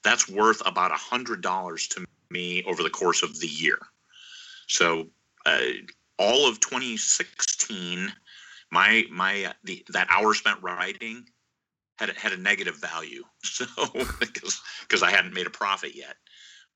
that's 0.04 0.30
worth 0.30 0.62
about 0.66 0.92
a 0.92 0.96
hundred 0.96 1.42
dollars 1.42 1.88
to 1.90 2.06
me 2.30 2.64
over 2.64 2.84
the 2.84 2.90
course 2.90 3.22
of 3.22 3.40
the 3.40 3.48
year. 3.48 3.80
So 4.68 5.08
uh, 5.46 5.60
all 6.20 6.48
of 6.48 6.60
2016, 6.60 8.12
my 8.72 9.06
my 9.12 9.54
the 9.64 9.86
that 9.90 10.08
hour 10.10 10.34
spent 10.34 10.62
writing 10.62 11.26
had 11.98 12.10
had 12.10 12.34
a 12.34 12.38
negative 12.38 12.78
value. 12.80 13.24
So 13.44 13.66
because 14.20 14.62
because 14.82 15.04
I 15.04 15.10
hadn't 15.10 15.34
made 15.34 15.48
a 15.48 15.52
profit 15.52 15.96
yet, 15.96 16.16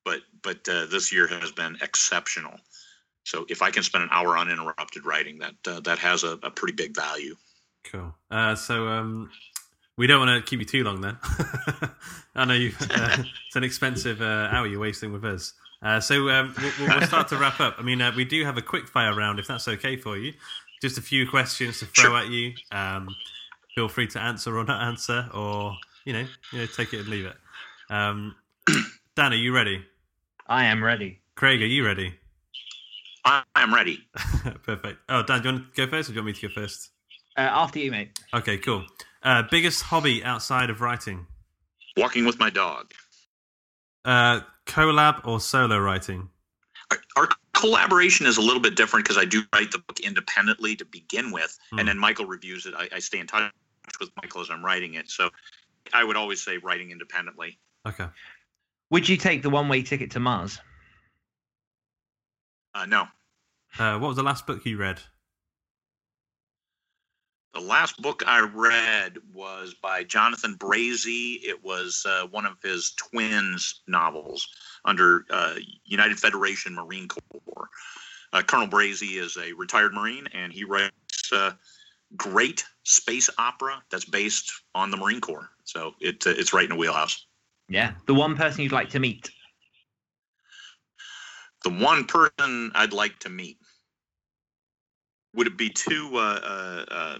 but 0.03 0.21
but 0.41 0.67
uh, 0.67 0.85
this 0.87 1.11
year 1.11 1.27
has 1.27 1.51
been 1.51 1.77
exceptional. 1.81 2.57
So 3.23 3.45
if 3.49 3.61
I 3.61 3.69
can 3.69 3.83
spend 3.83 4.03
an 4.03 4.09
hour 4.11 4.37
uninterrupted 4.37 5.05
writing, 5.05 5.39
that 5.39 5.55
uh, 5.67 5.79
that 5.81 5.99
has 5.99 6.23
a, 6.23 6.39
a, 6.43 6.49
pretty 6.49 6.73
big 6.73 6.95
value. 6.95 7.35
Cool. 7.83 8.15
Uh, 8.31 8.55
so 8.55 8.87
um, 8.87 9.29
we 9.97 10.07
don't 10.07 10.25
want 10.25 10.43
to 10.43 10.49
keep 10.49 10.59
you 10.59 10.65
too 10.65 10.83
long 10.83 11.01
then. 11.01 11.17
I 12.35 12.45
know 12.45 12.53
you. 12.53 12.71
Uh, 12.79 13.17
it's 13.47 13.55
an 13.55 13.63
expensive 13.63 14.21
uh, 14.21 14.49
hour 14.51 14.65
you're 14.65 14.79
wasting 14.79 15.13
with 15.13 15.23
us. 15.25 15.53
Uh, 15.82 15.99
so 15.99 16.29
um, 16.29 16.53
we'll, 16.57 16.88
we'll, 16.88 17.01
start 17.07 17.27
to 17.29 17.38
wrap 17.38 17.59
up. 17.59 17.75
I 17.79 17.82
mean, 17.82 18.01
uh, 18.01 18.11
we 18.15 18.23
do 18.23 18.45
have 18.45 18.57
a 18.57 18.61
quick 18.61 18.88
fire 18.88 19.15
round, 19.15 19.39
if 19.39 19.47
that's 19.47 19.67
okay 19.67 19.97
for 19.97 20.17
you. 20.17 20.34
Just 20.82 20.97
a 20.97 21.01
few 21.01 21.27
questions 21.27 21.79
to 21.79 21.86
throw 21.86 22.11
sure. 22.11 22.17
at 22.17 22.29
you. 22.29 22.53
Um, 22.71 23.15
feel 23.73 23.88
free 23.88 24.07
to 24.07 24.19
answer 24.19 24.57
or 24.57 24.63
not 24.63 24.82
answer, 24.84 25.27
or 25.34 25.75
you 26.05 26.13
know, 26.13 26.25
you 26.51 26.59
know, 26.59 26.65
take 26.65 26.93
it 26.93 26.99
and 26.99 27.07
leave 27.07 27.25
it. 27.25 27.36
Um, 27.89 28.36
Dan, 29.15 29.34
are 29.34 29.36
you 29.36 29.53
ready? 29.53 29.84
I 30.47 30.65
am 30.65 30.84
ready. 30.84 31.21
Craig, 31.36 31.61
are 31.61 31.67
you 31.67 31.86
ready? 31.86 32.13
I 33.25 33.43
am 33.55 33.73
ready. 33.73 33.99
Perfect. 34.63 34.99
Oh, 35.09 35.23
Dan, 35.23 35.41
do 35.41 35.49
you 35.49 35.55
want 35.55 35.75
to 35.75 35.86
go 35.86 35.89
first, 35.89 36.09
or 36.09 36.13
do 36.13 36.15
you 36.15 36.23
want 36.23 36.36
me 36.36 36.41
to 36.41 36.47
go 36.47 36.53
first? 36.53 36.89
Uh, 37.38 37.41
after 37.41 37.79
you, 37.79 37.91
mate. 37.91 38.19
Okay, 38.34 38.57
cool. 38.57 38.86
Uh, 39.23 39.43
biggest 39.49 39.84
hobby 39.84 40.23
outside 40.23 40.69
of 40.69 40.82
writing? 40.82 41.25
Walking 41.97 42.25
with 42.25 42.39
my 42.39 42.49
dog. 42.49 42.91
Uh, 44.05 44.41
collab 44.65 45.25
or 45.25 45.39
solo 45.39 45.77
writing? 45.77 46.29
Our, 46.89 46.97
our 47.15 47.29
collaboration 47.53 48.25
is 48.25 48.37
a 48.37 48.41
little 48.41 48.61
bit 48.61 48.75
different 48.75 49.05
because 49.05 49.17
I 49.17 49.25
do 49.25 49.43
write 49.53 49.71
the 49.71 49.79
book 49.79 49.99
independently 49.99 50.75
to 50.77 50.85
begin 50.85 51.31
with, 51.31 51.57
mm. 51.73 51.79
and 51.79 51.87
then 51.87 51.97
Michael 51.97 52.25
reviews 52.25 52.65
it. 52.65 52.73
I, 52.75 52.89
I 52.93 52.99
stay 52.99 53.19
in 53.19 53.27
touch 53.27 53.51
with 53.99 54.09
Michael 54.21 54.41
as 54.41 54.49
I'm 54.49 54.63
writing 54.63 54.95
it. 54.95 55.09
So 55.09 55.29
I 55.93 56.03
would 56.03 56.15
always 56.15 56.41
say 56.41 56.57
writing 56.57 56.91
independently. 56.91 57.59
Okay. 57.87 58.07
Would 58.89 59.07
you 59.07 59.17
take 59.17 59.41
the 59.41 59.49
one 59.49 59.69
way 59.69 59.83
ticket 59.83 60.11
to 60.11 60.19
Mars? 60.19 60.59
Uh, 62.73 62.85
no. 62.85 63.07
Uh, 63.79 63.97
what 63.99 64.09
was 64.09 64.17
the 64.17 64.23
last 64.23 64.45
book 64.45 64.65
you 64.65 64.77
read? 64.77 64.99
The 67.53 67.59
last 67.59 68.01
book 68.01 68.23
I 68.25 68.39
read 68.39 69.17
was 69.33 69.73
by 69.73 70.05
Jonathan 70.05 70.55
Brazee. 70.55 71.39
It 71.43 71.61
was 71.61 72.05
uh, 72.07 72.27
one 72.31 72.45
of 72.45 72.61
his 72.63 72.91
twins 72.91 73.81
novels 73.87 74.47
under 74.85 75.25
uh, 75.29 75.55
United 75.83 76.17
Federation 76.17 76.73
Marine 76.73 77.09
Corps. 77.09 77.69
Uh, 78.31 78.41
Colonel 78.41 78.67
Brazee 78.67 79.19
is 79.19 79.35
a 79.35 79.51
retired 79.53 79.93
Marine, 79.93 80.27
and 80.33 80.53
he 80.53 80.63
writes 80.63 80.93
uh, 81.33 81.51
great 82.15 82.63
space 82.83 83.29
opera 83.37 83.83
that's 83.91 84.05
based 84.05 84.49
on 84.73 84.89
the 84.89 84.95
Marine 84.95 85.19
Corps. 85.19 85.49
So 85.65 85.93
it, 85.99 86.25
uh, 86.25 86.29
it's 86.29 86.53
right 86.53 86.63
in 86.63 86.69
the 86.69 86.75
wheelhouse. 86.77 87.25
Yeah. 87.67 87.91
The 88.07 88.13
one 88.13 88.37
person 88.37 88.63
you'd 88.63 88.71
like 88.71 88.89
to 88.91 88.99
meet? 88.99 89.29
The 91.65 91.69
one 91.69 92.05
person 92.05 92.71
I'd 92.75 92.93
like 92.93 93.19
to 93.19 93.29
meet. 93.29 93.57
Would 95.35 95.47
it 95.47 95.57
be 95.57 95.69
too 95.69 96.11
uh, 96.15 97.17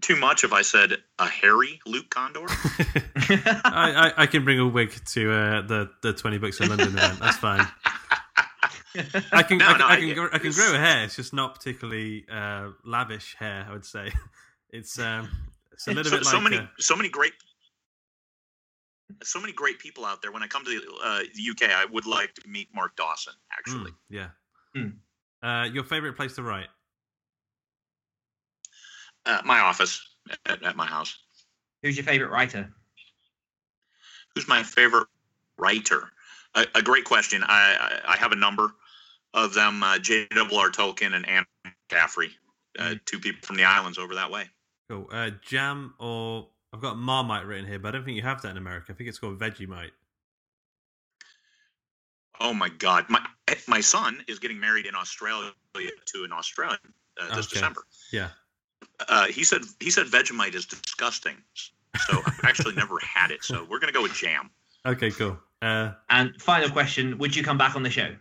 too 0.00 0.16
much 0.16 0.44
if 0.44 0.52
I 0.52 0.62
said 0.62 0.96
a 1.18 1.26
hairy 1.26 1.80
Luke 1.86 2.10
Condor? 2.10 2.40
I, 2.48 4.12
I, 4.16 4.22
I, 4.22 4.26
can 4.26 4.44
bring 4.44 4.58
a 4.58 4.66
wig 4.66 4.92
to 5.12 5.32
uh, 5.32 5.62
the 5.62 5.90
the 6.02 6.12
twenty 6.12 6.38
books 6.38 6.60
in 6.60 6.68
London 6.68 6.88
event. 6.88 7.20
That's 7.20 7.36
fine. 7.36 7.66
I 9.32 9.42
can 9.42 9.58
no, 9.58 9.66
I, 9.66 9.78
no, 9.78 9.86
I, 9.86 9.96
can, 9.96 10.28
I, 10.32 10.38
can 10.38 10.52
grow 10.52 10.74
a 10.74 10.78
hair. 10.78 11.04
It's 11.04 11.16
just 11.16 11.32
not 11.32 11.54
particularly 11.54 12.26
uh, 12.30 12.70
lavish 12.84 13.36
hair. 13.36 13.66
I 13.68 13.72
would 13.72 13.84
say 13.84 14.12
it's 14.70 14.98
um, 14.98 15.28
it's 15.72 15.86
a 15.86 15.92
little 15.92 16.10
so, 16.10 16.18
bit 16.18 16.26
so 16.26 16.40
many 16.40 16.56
a... 16.56 16.70
so 16.78 16.96
many 16.96 17.08
great 17.08 17.32
so 19.22 19.40
many 19.40 19.52
great 19.52 19.78
people 19.78 20.04
out 20.04 20.22
there. 20.22 20.32
When 20.32 20.42
I 20.42 20.46
come 20.46 20.64
to 20.64 20.82
uh, 21.04 21.20
the 21.34 21.50
UK, 21.50 21.70
I 21.70 21.84
would 21.84 22.06
like 22.06 22.34
to 22.34 22.48
meet 22.48 22.68
Mark 22.74 22.96
Dawson. 22.96 23.34
Actually, 23.52 23.92
mm, 23.92 23.94
yeah. 24.08 24.28
Mm. 24.76 24.94
Uh, 25.42 25.68
your 25.72 25.84
favorite 25.84 26.16
place 26.16 26.34
to 26.34 26.42
write? 26.42 26.68
Uh, 29.26 29.40
my 29.44 29.60
office 29.60 30.00
at, 30.46 30.62
at 30.62 30.76
my 30.76 30.86
house. 30.86 31.16
Who's 31.82 31.96
your 31.96 32.04
favorite 32.04 32.30
writer? 32.30 32.72
Who's 34.34 34.48
my 34.48 34.62
favorite 34.62 35.08
writer? 35.58 36.10
A, 36.54 36.66
a 36.74 36.82
great 36.82 37.04
question. 37.04 37.42
I, 37.44 38.00
I, 38.06 38.12
I 38.12 38.16
have 38.16 38.32
a 38.32 38.36
number 38.36 38.74
of 39.34 39.54
them: 39.54 39.82
uh, 39.82 39.98
J.R.R. 39.98 40.70
Tolkien 40.70 41.14
and 41.14 41.28
Anne 41.28 41.46
Caffrey, 41.88 42.30
uh, 42.78 42.82
mm. 42.82 43.00
two 43.04 43.18
people 43.18 43.40
from 43.46 43.56
the 43.56 43.64
islands 43.64 43.98
over 43.98 44.14
that 44.14 44.30
way. 44.30 44.44
Cool. 44.88 45.08
Uh, 45.12 45.30
jam 45.46 45.94
or 45.98 46.48
I've 46.72 46.80
got 46.80 46.96
Marmite 46.96 47.46
written 47.46 47.66
here, 47.66 47.78
but 47.78 47.88
I 47.88 47.92
don't 47.92 48.04
think 48.04 48.16
you 48.16 48.22
have 48.22 48.42
that 48.42 48.50
in 48.50 48.56
America. 48.56 48.86
I 48.90 48.94
think 48.94 49.08
it's 49.08 49.18
called 49.18 49.38
Vegemite. 49.38 49.90
Oh 52.40 52.54
my 52.54 52.68
God! 52.68 53.06
My 53.08 53.24
my 53.68 53.80
son 53.80 54.24
is 54.26 54.38
getting 54.38 54.58
married 54.58 54.86
in 54.86 54.94
Australia 54.94 55.52
to 55.74 56.24
an 56.24 56.32
Australian 56.32 56.78
uh, 57.20 57.34
this 57.36 57.46
okay. 57.46 57.54
December. 57.54 57.82
Yeah. 58.12 58.28
Uh, 59.08 59.26
he 59.26 59.44
said 59.44 59.62
he 59.80 59.90
said 59.90 60.06
Vegemite 60.06 60.54
is 60.54 60.66
disgusting. 60.66 61.36
So 62.06 62.20
I've 62.24 62.40
actually 62.44 62.74
never 62.74 62.98
had 63.00 63.30
it. 63.30 63.42
So 63.44 63.66
we're 63.68 63.78
gonna 63.78 63.92
go 63.92 64.02
with 64.02 64.14
jam. 64.14 64.50
Okay, 64.86 65.10
cool. 65.10 65.38
Uh, 65.62 65.92
and 66.08 66.40
final 66.40 66.70
question: 66.70 67.18
Would 67.18 67.34
you 67.34 67.42
come 67.42 67.58
back 67.58 67.76
on 67.76 67.82
the 67.82 67.90
show? 67.90 68.14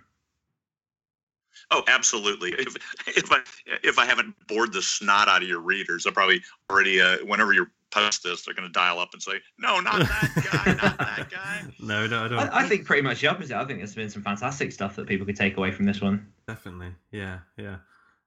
Oh, 1.72 1.84
absolutely. 1.88 2.52
If, 2.58 2.76
if 3.08 3.32
I 3.32 3.40
if 3.84 4.00
I 4.00 4.06
haven't 4.06 4.36
bored 4.48 4.74
the 4.74 4.82
snot 4.82 5.28
out 5.28 5.42
of 5.42 5.48
your 5.48 5.60
readers, 5.60 6.06
I 6.08 6.12
probably 6.12 6.42
already. 6.70 7.00
Uh, 7.00 7.18
whenever 7.26 7.54
you 7.54 7.68
post 7.92 8.24
this, 8.24 8.44
they're 8.44 8.54
going 8.54 8.68
to 8.68 8.72
dial 8.72 9.00
up 9.00 9.10
and 9.14 9.22
say, 9.22 9.34
"No, 9.58 9.80
not 9.80 10.00
that 10.00 10.50
guy, 10.52 10.74
not 10.74 10.98
that 10.98 11.30
guy." 11.30 11.64
No, 11.80 12.08
no, 12.08 12.26
I 12.26 12.28
don't. 12.28 12.40
I, 12.40 12.60
I, 12.60 12.68
think 12.68 12.86
pretty 12.86 13.02
much 13.02 13.22
the 13.22 13.28
opposite. 13.28 13.56
I 13.56 13.66
think 13.66 13.80
there's 13.80 13.96
been 13.96 14.10
some 14.10 14.24
fantastic 14.24 14.72
stuff 14.72 14.96
that 14.96 15.08
people 15.08 15.26
could 15.26 15.36
take 15.36 15.58
away 15.58 15.72
from 15.72 15.86
this 15.86 16.02
one. 16.02 16.28
Definitely, 16.48 16.94
yeah, 17.12 17.40
yeah. 17.58 17.78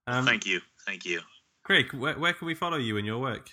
Um, 0.07 0.25
thank 0.25 0.47
you, 0.47 0.61
thank 0.87 1.05
you. 1.05 1.21
Craig, 1.65 1.93
where, 1.93 2.19
where 2.19 2.33
can 2.33 2.47
we 2.47 2.55
follow 2.55 2.77
you 2.77 2.97
in 2.97 3.05
your 3.05 3.19
work? 3.19 3.49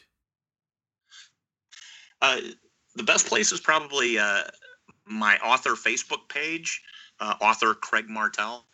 Uh, 2.21 2.39
the 2.95 3.03
best 3.03 3.27
place 3.27 3.51
is 3.51 3.59
probably 3.59 4.17
uh, 4.17 4.43
my 5.05 5.37
author 5.37 5.71
Facebook 5.71 6.27
page, 6.29 6.81
uh, 7.19 7.35
author 7.41 7.73
Craig 7.73 8.09
Martelle, 8.09 8.65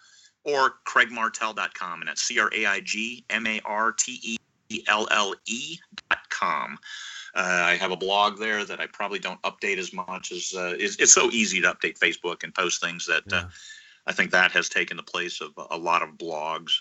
or 0.44 0.76
craigmartelle.com. 0.88 2.02
And 2.02 2.08
that's 2.08 2.22
C 2.22 2.40
R 2.40 2.50
A 2.56 2.66
I 2.66 2.80
G 2.80 3.26
M 3.30 3.46
A 3.48 3.60
R 3.66 3.92
T 3.92 4.38
E 4.70 4.82
L 4.88 5.08
L 5.12 5.36
E.com. 5.46 6.78
Uh, 7.36 7.64
I 7.66 7.76
have 7.76 7.92
a 7.92 7.98
blog 7.98 8.40
there 8.40 8.64
that 8.64 8.80
I 8.80 8.88
probably 8.88 9.20
don't 9.20 9.42
update 9.42 9.78
as 9.78 9.92
much 9.92 10.32
as 10.32 10.54
uh, 10.56 10.76
it's, 10.80 10.96
it's, 10.96 11.12
so 11.12 11.30
easy 11.32 11.60
to 11.62 11.74
update 11.74 12.00
Facebook 12.00 12.44
and 12.44 12.54
post 12.54 12.82
things 12.82 13.06
that 13.08 13.24
uh, 13.34 13.36
yeah. 13.36 13.44
I 14.08 14.14
think 14.14 14.32
that 14.32 14.54
has 14.54 14.70
taken 14.70 14.96
the 14.96 15.04
place 15.04 15.42
of 15.42 15.52
a 15.70 15.78
lot 15.78 16.02
of 16.02 16.12
blogs. 16.12 16.72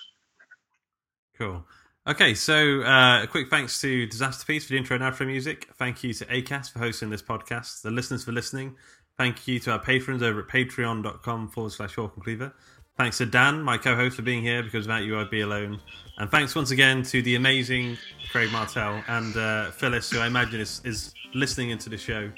Cool. 1.36 1.66
Okay, 2.06 2.34
so 2.34 2.82
uh, 2.82 3.22
a 3.22 3.26
quick 3.26 3.48
thanks 3.48 3.80
to 3.80 4.06
Disasterpeace 4.06 4.64
for 4.64 4.68
the 4.68 4.76
intro 4.76 4.94
and 4.94 5.02
outro 5.02 5.26
music. 5.26 5.68
Thank 5.78 6.04
you 6.04 6.12
to 6.12 6.26
ACAST 6.26 6.74
for 6.74 6.78
hosting 6.78 7.08
this 7.08 7.22
podcast, 7.22 7.80
the 7.80 7.90
listeners 7.90 8.24
for 8.24 8.32
listening. 8.32 8.76
Thank 9.16 9.48
you 9.48 9.58
to 9.60 9.72
our 9.72 9.78
patrons 9.78 10.22
over 10.22 10.40
at 10.40 10.48
patreon.com 10.48 11.48
forward 11.48 11.72
slash 11.72 11.94
Hawk 11.94 12.12
and 12.14 12.22
Cleaver. 12.22 12.52
Thanks 12.98 13.16
to 13.18 13.26
Dan, 13.26 13.62
my 13.62 13.78
co-host, 13.78 14.16
for 14.16 14.22
being 14.22 14.42
here 14.42 14.62
because 14.62 14.86
without 14.86 15.04
you, 15.04 15.18
I'd 15.18 15.30
be 15.30 15.40
alone. 15.40 15.80
And 16.18 16.30
thanks 16.30 16.54
once 16.54 16.72
again 16.72 17.04
to 17.04 17.22
the 17.22 17.36
amazing 17.36 17.96
Craig 18.30 18.52
Martelle 18.52 19.02
and 19.08 19.34
uh, 19.34 19.70
Phyllis, 19.70 20.10
who 20.10 20.20
I 20.20 20.26
imagine 20.26 20.60
is, 20.60 20.82
is 20.84 21.14
listening 21.32 21.70
into 21.70 21.88
the 21.88 21.96
show 21.96 22.30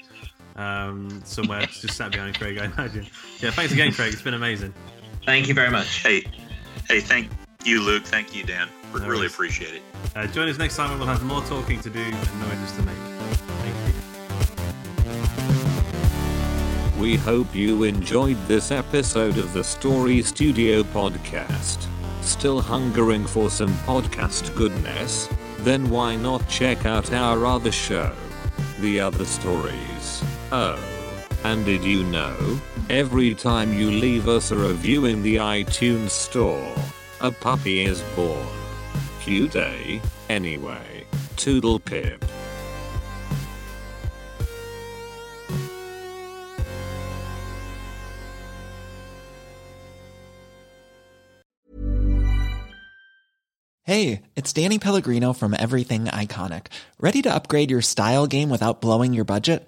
um, 0.55 1.21
somewhere, 1.25 1.61
just 1.65 1.97
sat 1.97 2.13
behind 2.13 2.39
Craig, 2.39 2.57
I 2.57 2.65
imagine. 2.65 3.05
Yeah, 3.39 3.51
thanks 3.51 3.73
again, 3.73 3.91
Craig. 3.91 4.13
It's 4.13 4.21
been 4.21 4.33
amazing. 4.33 4.73
Thank 5.25 5.49
you 5.49 5.53
very 5.53 5.71
much. 5.71 6.01
Hey, 6.01 6.23
hey, 6.87 7.01
thank 7.01 7.29
you, 7.65 7.81
Luke. 7.81 8.05
Thank 8.05 8.33
you, 8.33 8.45
Dan. 8.45 8.69
We 8.93 8.99
No 9.01 9.07
really 9.07 9.19
worries. 9.21 9.33
appreciate 9.33 9.73
it. 9.75 9.81
Uh, 10.15 10.27
join 10.27 10.47
us 10.49 10.57
next 10.57 10.75
time 10.75 10.89
when 10.91 10.99
we'll 10.99 11.07
have 11.07 11.23
more 11.23 11.41
talking 11.43 11.79
to 11.81 11.89
do 11.89 11.99
and 11.99 12.39
noises 12.41 12.71
to 12.77 12.83
make. 12.83 12.95
Thank 13.61 13.75
you. 16.95 17.01
We 17.01 17.15
hope 17.15 17.53
you 17.53 17.83
enjoyed 17.83 18.37
this 18.47 18.71
episode 18.71 19.37
of 19.37 19.53
the 19.53 19.63
Story 19.63 20.21
Studio 20.23 20.81
podcast. 20.83 21.85
Still 22.21 22.59
hungering 22.61 23.25
for 23.25 23.49
some 23.49 23.73
podcast 23.85 24.55
goodness? 24.55 25.29
Then 25.59 25.89
why 25.89 26.15
not 26.15 26.47
check 26.49 26.85
out 26.85 27.13
our 27.13 27.45
other 27.45 27.71
show, 27.71 28.11
The 28.79 28.99
Other 28.99 29.25
Stories? 29.25 30.23
Oh, 30.51 30.79
and 31.43 31.63
did 31.65 31.83
you 31.83 32.03
know? 32.05 32.59
Every 32.89 33.35
time 33.35 33.73
you 33.73 33.91
leave 33.91 34.27
us 34.27 34.51
a 34.51 34.55
review 34.55 35.05
in 35.05 35.21
the 35.21 35.35
iTunes 35.35 36.09
store, 36.11 36.73
a 37.21 37.31
puppy 37.31 37.81
is 37.81 38.01
born. 38.15 38.47
Cute? 39.27 40.01
Anyway, 40.29 41.03
Toodle 41.35 41.83
Pip. 41.83 42.23
Hey, 53.83 54.21
it's 54.37 54.53
Danny 54.53 54.79
Pellegrino 54.79 55.33
from 55.33 55.53
Everything 55.59 56.05
Iconic. 56.05 56.67
Ready 56.97 57.21
to 57.23 57.33
upgrade 57.33 57.69
your 57.69 57.81
style 57.81 58.27
game 58.27 58.49
without 58.49 58.79
blowing 58.79 59.13
your 59.13 59.25
budget? 59.25 59.67